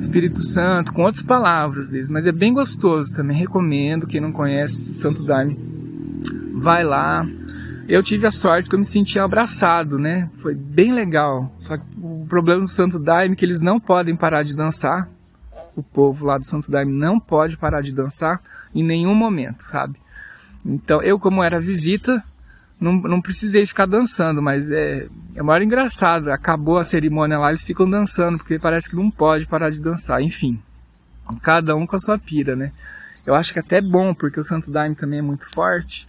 [0.00, 2.10] Espírito Santo, com outras palavras deles.
[2.10, 3.36] Mas é bem gostoso também.
[3.36, 5.58] Recomendo, quem não conhece Santo Daime,
[6.54, 7.24] vai lá.
[7.88, 10.28] Eu tive a sorte que eu me senti abraçado, né?
[10.36, 11.52] Foi bem legal.
[11.58, 15.08] Só que o problema do Santo Daime é que eles não podem parar de dançar
[15.80, 18.40] o povo lá do Santo Daime não pode parar de dançar
[18.74, 19.98] em nenhum momento, sabe?
[20.64, 22.22] Então, eu como era visita,
[22.80, 26.28] não, não precisei ficar dançando, mas é, é maior engraçado.
[26.28, 30.22] Acabou a cerimônia lá, eles ficam dançando, porque parece que não pode parar de dançar.
[30.22, 30.60] Enfim,
[31.42, 32.72] cada um com a sua pira, né?
[33.26, 36.08] Eu acho que até é bom, porque o Santo Daime também é muito forte.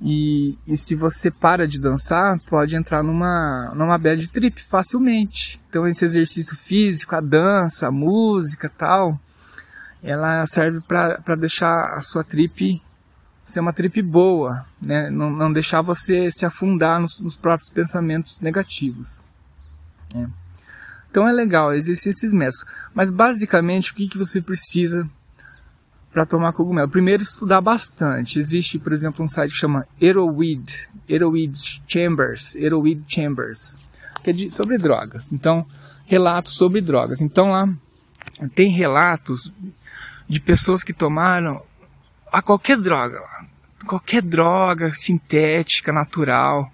[0.00, 5.60] E, e se você para de dançar, pode entrar numa, numa bad trip facilmente.
[5.70, 9.18] Então esse exercício físico, a dança, a música tal,
[10.02, 12.82] ela serve para deixar a sua trip
[13.44, 15.10] ser uma trip boa, né?
[15.10, 19.22] Não, não deixar você se afundar nos, nos próprios pensamentos negativos.
[20.14, 20.28] Né?
[21.10, 22.64] Então é legal, existem esses métodos.
[22.94, 25.08] Mas basicamente o que, que você precisa
[26.12, 26.88] para tomar cogumelo?
[26.88, 28.38] Primeiro estudar bastante.
[28.38, 33.78] Existe, por exemplo, um site que chama Eroweed, Eroweed Chambers, Eroweed Chambers,
[34.22, 35.32] que é de, sobre drogas.
[35.32, 35.66] Então,
[36.06, 37.20] relatos sobre drogas.
[37.20, 37.68] Então lá
[38.54, 39.52] tem relatos
[40.28, 41.62] de pessoas que tomaram
[42.32, 43.20] a qualquer droga,
[43.84, 46.70] qualquer droga sintética, natural,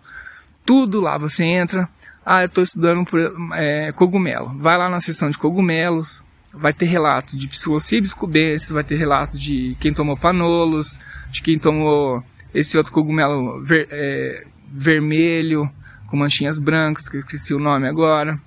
[0.64, 1.88] tudo lá você entra.
[2.24, 3.18] Ah, eu estou estudando por,
[3.54, 4.56] é, cogumelo.
[4.58, 9.36] Vai lá na seção de cogumelos, vai ter relato de psilocybes cubensis, vai ter relato
[9.38, 10.98] de quem tomou panolos,
[11.30, 12.22] de quem tomou
[12.52, 15.70] esse outro cogumelo ver, é, vermelho
[16.08, 18.38] com manchinhas brancas, que eu esqueci o nome agora.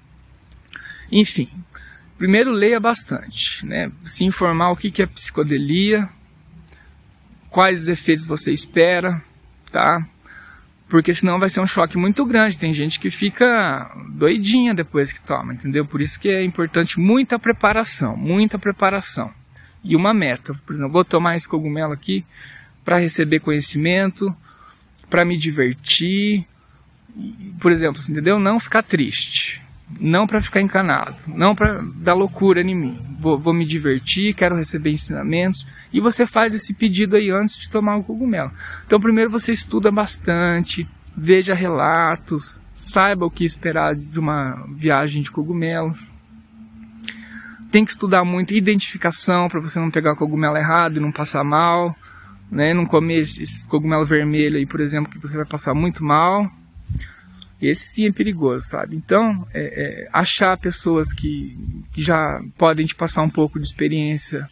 [1.11, 1.49] Enfim,
[2.17, 3.91] primeiro leia bastante, né?
[4.05, 6.09] Se informar o que é psicodelia,
[7.53, 9.21] quais efeitos você espera,
[9.71, 10.03] tá?
[10.89, 12.57] Porque senão vai ser um choque muito grande.
[12.57, 15.85] Tem gente que fica doidinha depois que toma, entendeu?
[15.85, 19.31] Por isso que é importante muita preparação, muita preparação.
[19.83, 20.53] E uma meta.
[20.65, 22.25] Por exemplo, vou tomar esse cogumelo aqui
[22.83, 24.35] para receber conhecimento,
[25.09, 26.45] para me divertir,
[27.61, 28.39] por exemplo, entendeu?
[28.39, 29.62] Não ficar triste
[29.99, 32.99] não para ficar encanado, não para dar loucura em mim.
[33.19, 35.67] Vou, vou, me divertir, quero receber ensinamentos.
[35.91, 38.51] E você faz esse pedido aí antes de tomar o cogumelo.
[38.85, 45.31] Então, primeiro você estuda bastante, veja relatos, saiba o que esperar de uma viagem de
[45.31, 46.11] cogumelos.
[47.71, 51.95] Tem que estudar muito identificação para você não pegar cogumelo errado e não passar mal,
[52.51, 52.73] né?
[52.73, 56.51] Não comer esse cogumelo vermelho aí, por exemplo, que você vai passar muito mal
[57.67, 58.95] esse sim é perigoso, sabe?
[58.95, 61.57] Então, é, é, achar pessoas que,
[61.93, 64.49] que já podem te passar um pouco de experiência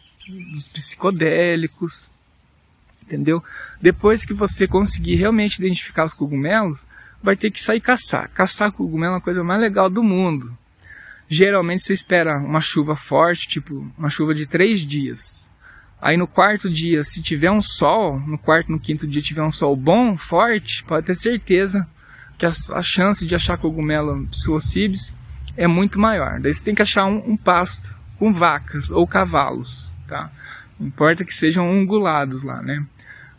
[0.52, 2.06] dos psicodélicos,
[3.02, 3.42] entendeu?
[3.80, 6.80] Depois que você conseguir realmente identificar os cogumelos,
[7.22, 8.30] vai ter que sair caçar.
[8.30, 10.56] Caçar cogumelo é a coisa mais legal do mundo.
[11.28, 15.50] Geralmente você espera uma chuva forte, tipo uma chuva de três dias.
[16.00, 19.52] Aí no quarto dia, se tiver um sol, no quarto, no quinto dia tiver um
[19.52, 21.86] sol bom, forte, pode ter certeza
[22.42, 25.14] que a, a chance de achar cogumelo psilocybes
[25.56, 26.40] é muito maior.
[26.40, 30.28] Daí você tem que achar um, um pasto com vacas ou cavalos, tá?
[30.78, 32.84] Não importa que sejam ungulados lá, né?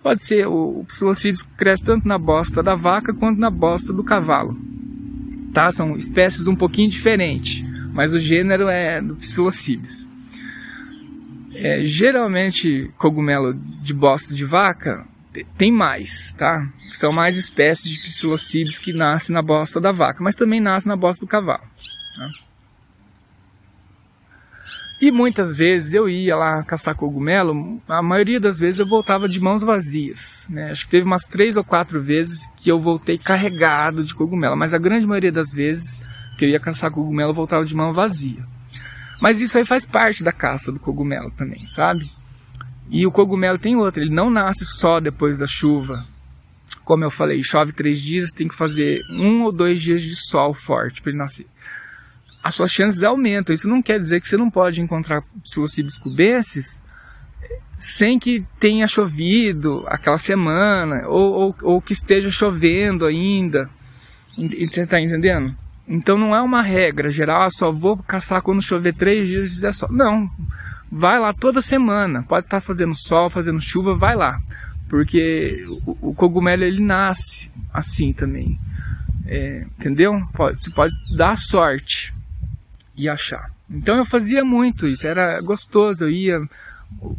[0.02, 4.06] Pode ser, o, o psilocybes cresce tanto na bosta da vaca quanto na bosta do
[4.06, 4.58] cavalo,
[5.54, 5.70] tá?
[5.74, 7.62] São espécies um pouquinho diferentes,
[7.92, 10.10] mas o gênero é do psilocybes.
[11.54, 15.06] É, geralmente, cogumelo de bosta de vaca
[15.58, 16.68] tem mais, tá?
[16.94, 20.96] São mais espécies de psilocíbios que nascem na bosta da vaca, mas também nascem na
[20.96, 21.64] bosta do cavalo.
[22.18, 22.30] Tá?
[25.02, 29.40] E muitas vezes eu ia lá caçar cogumelo, a maioria das vezes eu voltava de
[29.40, 30.48] mãos vazias.
[30.50, 30.72] Né?
[30.72, 34.74] Acho que teve umas três ou quatro vezes que eu voltei carregado de cogumelo, mas
[34.74, 36.00] a grande maioria das vezes
[36.38, 38.46] que eu ia caçar cogumelo eu voltava de mão vazia.
[39.22, 42.10] Mas isso aí faz parte da caça do cogumelo também, sabe?
[42.90, 46.06] E o cogumelo tem outra, ele não nasce só depois da chuva.
[46.84, 50.54] Como eu falei, chove três dias, tem que fazer um ou dois dias de sol
[50.54, 51.46] forte para ele nascer.
[52.44, 53.56] As suas chances aumentam.
[53.56, 56.84] Isso não quer dizer que você não pode encontrar psilocibes cubensis
[57.76, 63.70] sem que tenha chovido aquela semana, ou, ou, ou que esteja chovendo ainda.
[64.38, 65.56] Está entendendo?
[65.88, 69.74] Então não é uma regra geral, ah, só vou caçar quando chover três dias de
[69.74, 69.92] sol.
[69.92, 70.30] Não,
[70.94, 72.24] vai lá toda semana.
[72.24, 74.40] Pode estar tá fazendo sol, fazendo chuva, vai lá.
[74.88, 78.60] Porque o, o cogumelo ele nasce assim também.
[79.26, 80.14] É, entendeu?
[80.34, 82.14] Pode, você pode dar sorte
[82.96, 83.50] e achar.
[83.70, 86.06] Então eu fazia muito isso, era gostoso.
[86.06, 86.40] Eu ia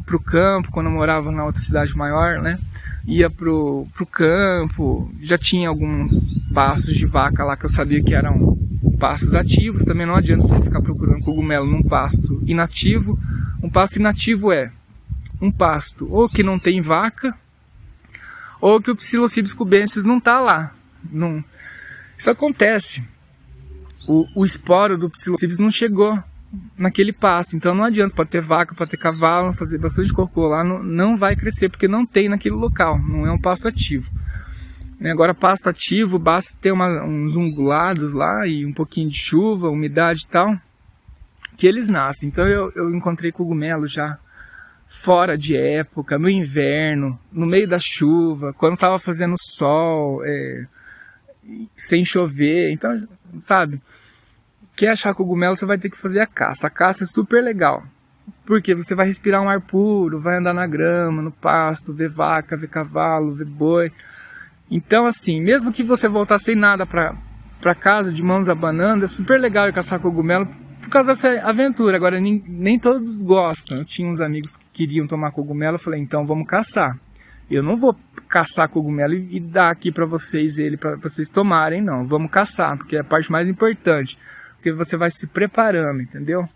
[0.07, 2.59] pro campo quando eu morava na outra cidade maior, né?
[3.07, 6.11] Ia pro, pro campo, já tinha alguns
[6.55, 8.57] passos de vaca lá que eu sabia que eram
[8.99, 9.85] pastos ativos.
[9.85, 13.19] Também não adianta você ficar procurando cogumelo num pasto inativo,
[13.63, 14.73] um pasto inativo é
[15.41, 17.37] um pasto ou que não tem vaca,
[18.61, 20.75] ou que o Psilocybes cubensis não está lá.
[21.11, 21.45] Não...
[22.17, 23.07] Isso acontece.
[24.09, 26.23] O, o esporo do Psilocybes não chegou
[26.77, 27.57] naquele pasto.
[27.57, 31.17] Então não adianta, pode ter vaca, pode ter cavalo, fazer bastante cocô lá, não, não
[31.17, 34.11] vai crescer porque não tem naquele local, não é um pasto ativo.
[35.11, 40.23] Agora pasto ativo, basta ter uma, uns ungulados lá e um pouquinho de chuva, umidade
[40.25, 40.57] e tal,
[41.57, 42.29] que eles nascem.
[42.29, 44.19] Então eu, eu encontrei cogumelo já
[45.03, 50.67] fora de época, no inverno, no meio da chuva, quando estava fazendo sol, é,
[51.77, 52.73] sem chover.
[52.73, 53.07] Então,
[53.41, 53.81] sabe,
[54.77, 56.67] quer achar cogumelo, você vai ter que fazer a caça.
[56.67, 57.83] A caça é super legal.
[58.47, 62.57] Porque você vai respirar um ar puro, vai andar na grama, no pasto, ver vaca,
[62.57, 63.93] ver cavalo, ver boi.
[64.71, 69.41] Então, assim, mesmo que você voltar sem nada para casa de mãos abanando, é super
[69.41, 70.47] legal caçar cogumelo
[70.81, 71.97] por causa dessa aventura.
[71.97, 73.79] Agora, nem, nem todos gostam.
[73.79, 76.99] Eu tinha uns amigos que queriam tomar cogumelo, eu falei, então vamos caçar.
[77.51, 77.95] Eu não vou
[78.29, 82.07] caçar cogumelo e, e dar aqui para vocês ele para vocês tomarem, não.
[82.07, 84.19] Vamos caçar, porque é a parte mais importante.
[84.65, 86.49] Porque você vai se preparando, entendeu?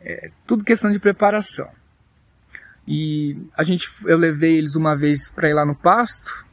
[0.00, 1.68] É tudo questão de preparação.
[2.88, 6.46] E a gente, eu levei eles uma vez para ir lá no pasto,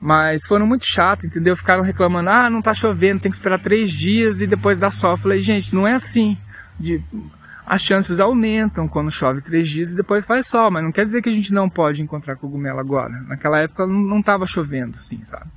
[0.00, 1.56] mas foram muito chato, entendeu?
[1.56, 5.14] Ficaram reclamando, ah, não tá chovendo, tem que esperar três dias e depois dá sol.
[5.14, 6.38] Eu falei, gente, não é assim.
[6.78, 7.02] De,
[7.66, 11.22] as chances aumentam quando chove três dias e depois faz sol, mas não quer dizer
[11.22, 13.20] que a gente não pode encontrar cogumelo agora.
[13.22, 15.50] Naquela época não estava chovendo, sim, sabe?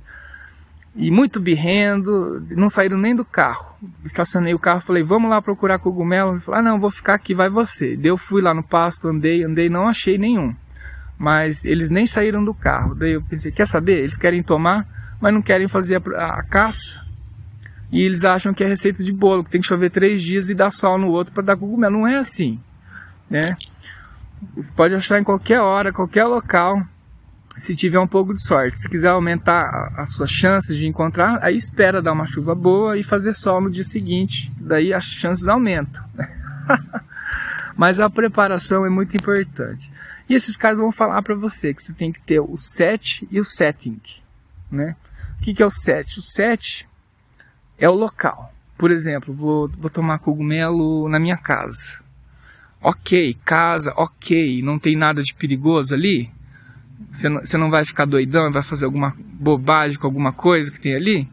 [0.94, 3.74] E muito birrendo, não saíram nem do carro.
[4.04, 6.32] Estacionei o carro, falei, vamos lá procurar cogumelo.
[6.32, 7.96] Ele falou, ah não, vou ficar aqui, vai você.
[7.96, 10.54] Daí eu fui lá no pasto, andei, andei, não achei nenhum
[11.22, 12.96] mas eles nem saíram do carro.
[12.96, 13.98] Daí eu pensei, quer saber?
[13.98, 14.84] Eles querem tomar,
[15.20, 17.00] mas não querem fazer a, a caça.
[17.92, 20.54] E eles acham que é receita de bolo, que tem que chover três dias e
[20.54, 21.98] dar sol no outro para dar cogumelo.
[21.98, 22.58] Não é assim,
[23.30, 23.54] né?
[24.56, 26.82] Você pode achar em qualquer hora, qualquer local,
[27.56, 28.78] se tiver um pouco de sorte.
[28.78, 33.04] Se quiser aumentar as suas chances de encontrar, aí espera dar uma chuva boa e
[33.04, 34.52] fazer sol no dia seguinte.
[34.58, 36.04] Daí as chances aumentam.
[37.76, 39.90] Mas a preparação é muito importante.
[40.28, 43.40] E esses caras vão falar para você que você tem que ter o set e
[43.40, 44.00] o setting,
[44.70, 44.96] né?
[45.38, 46.18] O que, que é o set?
[46.18, 46.88] O set
[47.78, 48.52] é o local.
[48.78, 52.00] Por exemplo, vou, vou tomar cogumelo na minha casa.
[52.80, 56.31] Ok, casa, ok, não tem nada de perigoso ali?
[57.10, 60.70] Você não, você não vai ficar doidão e vai fazer alguma bobagem com alguma coisa
[60.70, 61.28] que tem ali?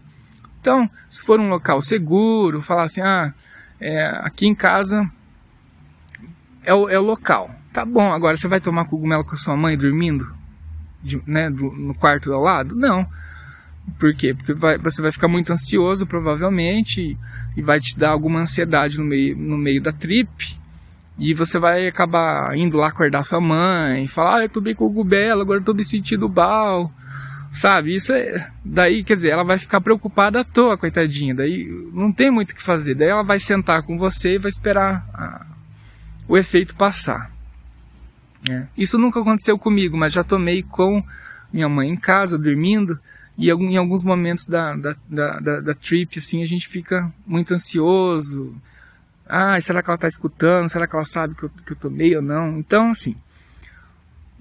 [0.59, 3.33] Então, se for um local seguro, falar assim, ah,
[3.79, 5.09] é, aqui em casa
[6.63, 7.49] é o, é o local.
[7.71, 10.27] Tá bom, agora você vai tomar cogumelo com a sua mãe dormindo?
[11.01, 12.75] De, né, do, no quarto ao lado?
[12.75, 13.07] Não.
[13.99, 14.33] Por quê?
[14.33, 17.17] Porque vai, você vai ficar muito ansioso, provavelmente,
[17.55, 20.29] e vai te dar alguma ansiedade no meio, no meio da trip.
[21.19, 25.59] E você vai acabar indo lá acordar sua mãe, falar, ah, eu tomei cogumelo, agora
[25.59, 26.91] eu tô me sentindo mal.
[27.51, 27.95] Sabe?
[27.95, 28.49] Isso é.
[28.63, 31.35] Daí, quer dizer, ela vai ficar preocupada à toa, coitadinha.
[31.35, 32.95] Daí não tem muito o que fazer.
[32.95, 35.45] Daí ela vai sentar com você e vai esperar a,
[36.27, 37.31] o efeito passar.
[38.49, 38.67] É.
[38.77, 41.03] Isso nunca aconteceu comigo, mas já tomei com
[41.51, 42.97] minha mãe em casa, dormindo,
[43.37, 47.53] e em alguns momentos da, da, da, da, da trip, assim, a gente fica muito
[47.53, 48.55] ansioso.
[49.29, 50.71] Ah, será que ela está escutando?
[50.71, 52.57] Será que ela sabe que eu, que eu tomei ou não?
[52.57, 53.15] Então, assim,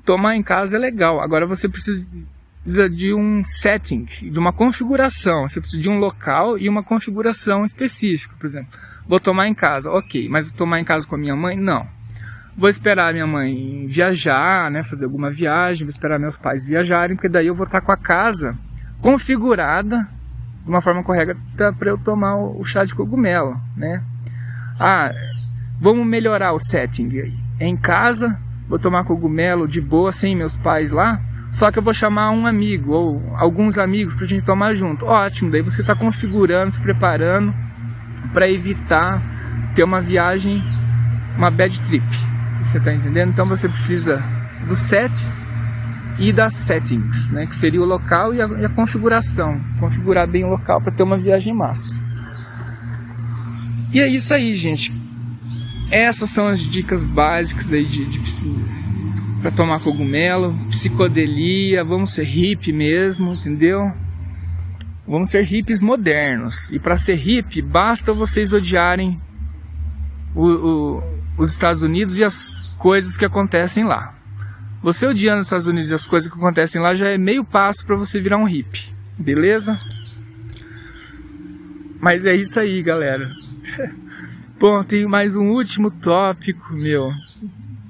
[0.02, 1.20] tomar em casa é legal.
[1.20, 5.47] Agora você precisa de um setting, de uma configuração.
[5.47, 8.73] Você precisa de um local e uma configuração específica, por exemplo.
[9.06, 10.27] Vou tomar em casa, ok.
[10.31, 11.56] Mas tomar em casa com a minha mãe?
[11.56, 11.86] Não.
[12.56, 14.82] Vou esperar minha mãe viajar, né?
[14.82, 17.97] Fazer alguma viagem, vou esperar meus pais viajarem, porque daí eu vou estar com a
[17.97, 18.59] casa
[19.01, 20.09] configurada
[20.65, 21.36] de uma forma correta
[21.78, 24.02] para eu tomar o chá de cogumelo, né?
[24.79, 25.11] Ah,
[25.81, 27.35] vamos melhorar o setting aí.
[27.59, 28.39] É em casa,
[28.69, 32.47] vou tomar cogumelo de boa, sem meus pais lá, só que eu vou chamar um
[32.47, 35.07] amigo ou alguns amigos para a gente tomar junto.
[35.07, 37.53] Ótimo, daí você está configurando, se preparando
[38.33, 39.23] para evitar
[39.75, 40.63] ter uma viagem,
[41.37, 42.05] uma bad trip.
[42.63, 43.31] Você está entendendo?
[43.31, 44.23] Então você precisa
[44.69, 45.13] do set
[46.19, 47.47] e das settings, né?
[47.47, 49.61] que seria o local e a, e a configuração.
[49.81, 52.08] Configurar bem o local para ter uma viagem massa.
[53.93, 54.93] E é isso aí, gente.
[55.90, 58.19] Essas são as dicas básicas aí de, de
[59.40, 63.81] para tomar cogumelo, psicodelia, vamos ser hippie mesmo, entendeu?
[65.06, 66.70] Vamos ser hippies modernos.
[66.70, 69.20] E para ser hippie, basta vocês odiarem
[70.35, 71.02] o, o,
[71.39, 74.15] os Estados Unidos e as coisas que acontecem lá.
[74.82, 77.86] Você odiando os Estados Unidos e as coisas que acontecem lá já é meio passo
[77.86, 79.77] para você virar um hippie, beleza?
[82.01, 83.27] Mas é isso aí, galera.
[84.59, 87.11] Bom, tem mais um último tópico, meu,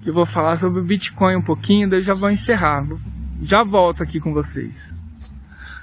[0.02, 2.86] que eu vou falar sobre o Bitcoin um pouquinho, daí já vou encerrar.
[3.42, 4.96] Já volto aqui com vocês.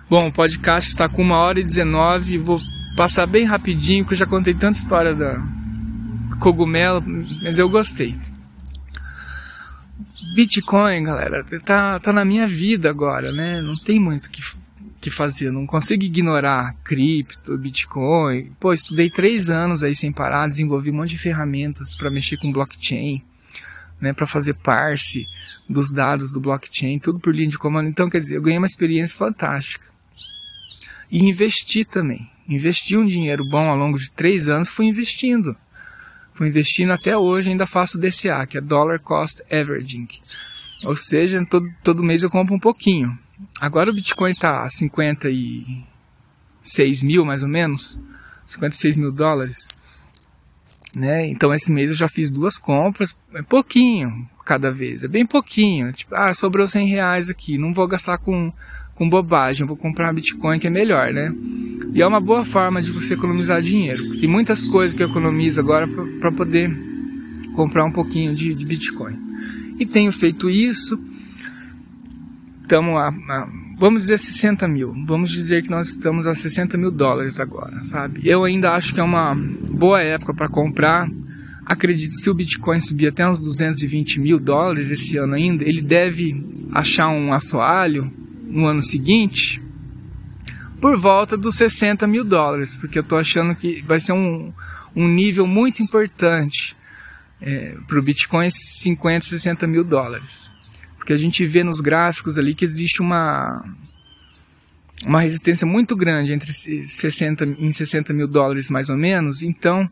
[0.09, 2.59] Bom, o podcast está com uma hora e 19, vou
[2.95, 5.41] passar bem rapidinho, porque eu já contei tanta história da
[6.39, 7.03] cogumelo,
[7.43, 8.15] mas eu gostei.
[10.35, 13.61] Bitcoin, galera, tá, tá na minha vida agora, né?
[13.61, 14.41] Não tem muito que,
[15.01, 18.51] que fazer, não consigo ignorar cripto, Bitcoin.
[18.59, 22.51] Pô, estudei três anos aí sem parar, desenvolvi um monte de ferramentas para mexer com
[22.51, 23.21] blockchain,
[24.01, 24.13] né?
[24.13, 25.23] Para fazer parse
[25.69, 27.89] dos dados do blockchain, tudo por linha de comando.
[27.89, 29.85] Então, quer dizer, eu ganhei uma experiência fantástica.
[31.11, 32.29] E investi também.
[32.47, 35.55] Investi um dinheiro bom ao longo de três anos, fui investindo.
[36.33, 40.07] Fui investindo até hoje, ainda faço DCA, que é Dollar Cost Averaging.
[40.83, 43.17] Ou seja, todo, todo mês eu compro um pouquinho.
[43.59, 47.99] Agora o Bitcoin está a 56 mil, mais ou menos.
[48.45, 49.67] 56 mil dólares.
[50.95, 51.27] Né?
[51.27, 55.91] Então esse mês eu já fiz duas compras, é pouquinho cada vez, é bem pouquinho.
[55.91, 58.53] Tipo, ah, sobrou 100 reais aqui, não vou gastar com,
[58.93, 61.33] com bobagem, vou comprar Bitcoin que é melhor, né?
[61.93, 64.17] E é uma boa forma de você economizar dinheiro.
[64.19, 65.87] Tem muitas coisas que eu economizo agora
[66.19, 66.69] para poder
[67.55, 69.17] comprar um pouquinho de, de, Bitcoin.
[69.79, 71.01] E tenho feito isso.
[72.65, 73.47] Estamos a, a,
[73.77, 74.91] vamos dizer 60 mil.
[75.05, 78.21] Vamos dizer que nós estamos a 60 mil dólares agora, sabe?
[78.23, 81.07] Eu ainda acho que é uma boa época para comprar.
[81.63, 86.43] Acredito se o Bitcoin subir até uns 220 mil dólares esse ano ainda, ele deve
[86.71, 88.11] achar um assoalho
[88.47, 89.61] no ano seguinte
[90.81, 94.51] por volta dos 60 mil dólares, porque eu estou achando que vai ser um,
[94.95, 96.75] um nível muito importante
[97.39, 100.54] é, para o Bitcoin 50, 60 mil dólares.
[101.05, 103.63] Porque a gente vê nos gráficos ali que existe uma,
[105.05, 109.43] uma resistência muito grande entre 60 em 60 mil dólares mais ou menos.
[109.43, 109.87] Então,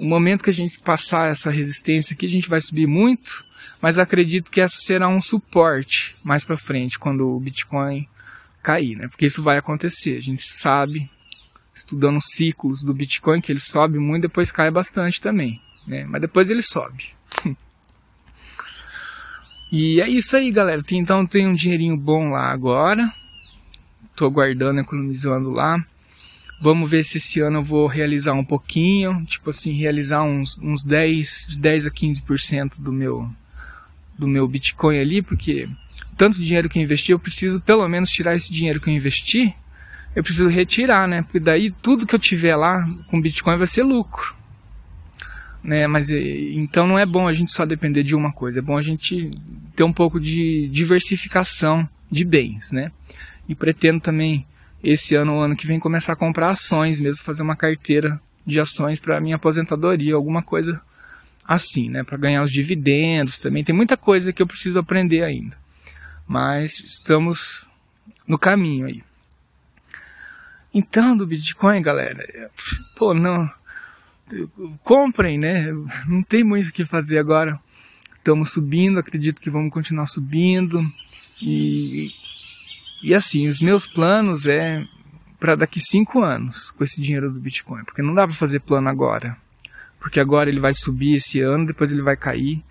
[0.00, 3.44] o momento que a gente passar essa resistência aqui, a gente vai subir muito,
[3.80, 8.08] mas acredito que essa será um suporte mais para frente, quando o Bitcoin
[8.60, 9.06] cair, né?
[9.06, 10.16] Porque isso vai acontecer.
[10.16, 11.08] A gente sabe,
[11.72, 16.04] estudando ciclos do Bitcoin, que ele sobe muito, depois cai bastante também, né?
[16.04, 17.14] Mas depois ele sobe.
[19.70, 20.82] e é isso aí, galera.
[20.90, 23.12] Então tem um dinheirinho bom lá agora.
[24.16, 25.76] Tô guardando, economizando lá.
[26.60, 30.82] Vamos ver se esse ano eu vou realizar um pouquinho, tipo assim, realizar uns, uns
[30.82, 33.30] 10, 10 a 15% do meu,
[34.18, 35.68] do meu Bitcoin ali, porque
[36.16, 39.54] tanto dinheiro que eu investi, eu preciso pelo menos tirar esse dinheiro que eu investi,
[40.16, 41.22] eu preciso retirar, né?
[41.22, 44.34] Porque daí tudo que eu tiver lá com Bitcoin vai ser lucro.
[45.62, 45.86] Né?
[45.86, 48.82] Mas então não é bom a gente só depender de uma coisa, é bom a
[48.82, 49.28] gente
[49.74, 52.92] ter um pouco de diversificação de bens, né?
[53.48, 54.46] E pretendo também
[54.82, 58.60] esse ano ou ano que vem começar a comprar ações, mesmo fazer uma carteira de
[58.60, 60.80] ações para minha aposentadoria, alguma coisa
[61.44, 62.04] assim, né?
[62.04, 63.64] Para ganhar os dividendos também.
[63.64, 65.56] Tem muita coisa que eu preciso aprender ainda
[66.28, 67.66] mas estamos
[68.26, 69.02] no caminho aí.
[70.74, 72.50] Então, do Bitcoin, galera,
[72.98, 73.50] pô, não,
[74.82, 75.72] comprem, né?
[76.08, 77.58] Não tem muito o que fazer agora.
[78.16, 80.80] Estamos subindo, acredito que vamos continuar subindo.
[81.40, 82.10] E,
[83.02, 84.84] e assim, os meus planos é
[85.38, 88.88] para daqui cinco anos com esse dinheiro do Bitcoin, porque não dá para fazer plano
[88.88, 89.36] agora,
[90.00, 92.62] porque agora ele vai subir esse ano, depois ele vai cair.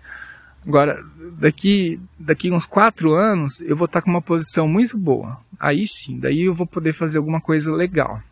[0.66, 1.02] Agora,
[1.38, 5.40] daqui, daqui uns quatro anos, eu vou estar com uma posição muito boa.
[5.58, 8.22] Aí sim, daí eu vou poder fazer alguma coisa legal.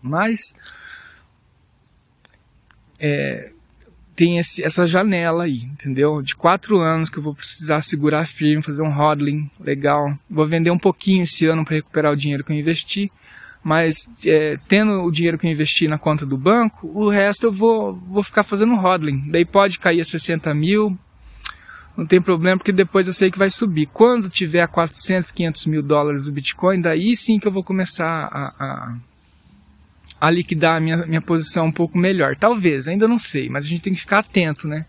[0.00, 0.54] Mas,
[2.98, 3.50] é,
[4.14, 6.22] tem esse, essa janela aí, entendeu?
[6.22, 10.16] De quatro anos que eu vou precisar segurar firme, fazer um hodling legal.
[10.28, 13.12] Vou vender um pouquinho esse ano para recuperar o dinheiro que eu investi.
[13.62, 17.52] Mas é, tendo o dinheiro que eu investi na conta do banco, o resto eu
[17.52, 19.28] vou, vou ficar fazendo hodling.
[19.30, 20.96] Daí pode cair a 60 mil,
[21.96, 23.86] não tem problema porque depois eu sei que vai subir.
[23.86, 28.06] Quando tiver a 400, 500 mil dólares o Bitcoin, daí sim que eu vou começar
[28.06, 28.96] a, a,
[30.20, 32.36] a liquidar a minha, minha posição um pouco melhor.
[32.36, 34.86] Talvez, ainda não sei, mas a gente tem que ficar atento, né?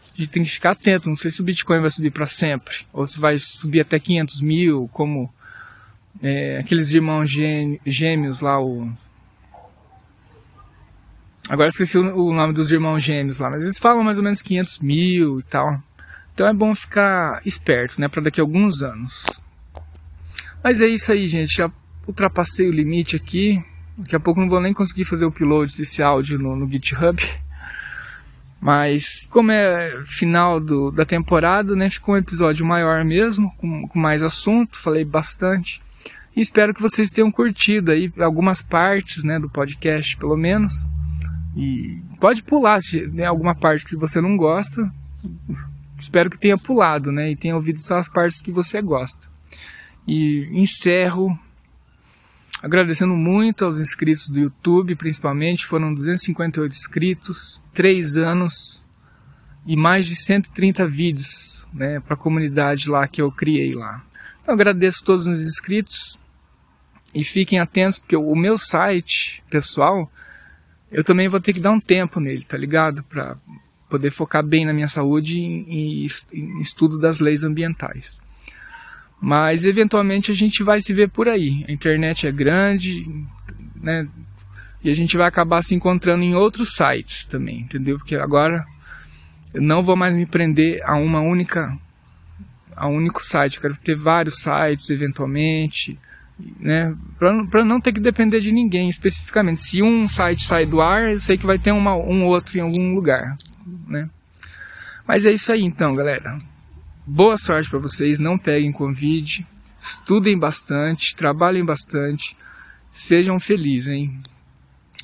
[0.00, 1.08] A gente tem que ficar atento.
[1.08, 4.40] Não sei se o Bitcoin vai subir para sempre ou se vai subir até 500
[4.40, 5.32] mil, como
[6.22, 7.30] é, aqueles irmãos
[7.86, 8.90] gêmeos lá, o
[11.48, 14.80] Agora esqueci o, nome dos irmãos gêmeos lá, mas eles falam mais ou menos 500
[14.80, 15.82] mil e tal.
[16.34, 19.24] Então é bom ficar esperto, né, para daqui a alguns anos.
[20.62, 21.56] Mas é isso aí, gente.
[21.56, 21.72] Já
[22.06, 23.64] ultrapassei o limite aqui.
[23.98, 27.22] Daqui a pouco não vou nem conseguir fazer o upload desse áudio no, no GitHub.
[28.60, 33.98] Mas como é final do, da temporada, né, ficou um episódio maior mesmo, com, com
[33.98, 35.82] mais assunto, falei bastante.
[36.34, 40.72] E espero que vocês tenham curtido aí algumas partes, né, do podcast, pelo menos.
[41.56, 44.90] E pode pular se tem alguma parte que você não gosta
[45.98, 47.30] espero que tenha pulado, né?
[47.30, 49.26] E tenha ouvido só as partes que você gosta.
[50.06, 51.38] E encerro
[52.62, 58.82] agradecendo muito aos inscritos do YouTube, principalmente, foram 258 inscritos, três anos
[59.66, 64.02] e mais de 130 vídeos né, para a comunidade lá que eu criei lá.
[64.42, 66.18] Então agradeço todos os inscritos
[67.14, 70.10] e fiquem atentos porque o meu site pessoal
[70.90, 73.02] eu também vou ter que dar um tempo nele, tá ligado?
[73.04, 73.36] Para
[73.90, 78.20] poder focar bem na minha saúde e em estudo das leis ambientais.
[79.20, 81.64] Mas eventualmente a gente vai se ver por aí.
[81.68, 83.04] A internet é grande,
[83.74, 84.06] né?
[84.82, 87.98] E a gente vai acabar se encontrando em outros sites também, entendeu?
[87.98, 88.64] Porque agora
[89.52, 91.76] eu não vou mais me prender a uma única
[92.76, 95.98] a um único site, eu quero ter vários sites eventualmente,
[96.60, 96.94] né?
[97.18, 99.64] Para não ter que depender de ninguém especificamente.
[99.64, 102.60] Se um site sai do ar, eu sei que vai ter uma, um outro em
[102.60, 103.36] algum lugar,
[103.88, 104.08] né?
[105.06, 106.38] Mas é isso aí então, galera.
[107.10, 109.46] Boa sorte para vocês, não peguem Covid,
[109.80, 112.36] estudem bastante, trabalhem bastante,
[112.90, 114.20] sejam felizes, hein?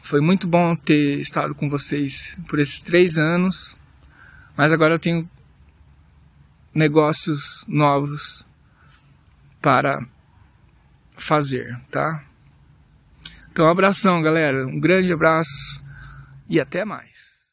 [0.03, 3.75] Foi muito bom ter estado com vocês por esses três anos,
[4.55, 5.27] mas agora eu tenho
[6.75, 8.47] negócios novos
[9.63, 10.07] para
[11.17, 12.23] fazer, tá?
[13.51, 14.67] Então, um abração, galera.
[14.67, 15.83] Um grande abraço
[16.51, 17.24] e até mais.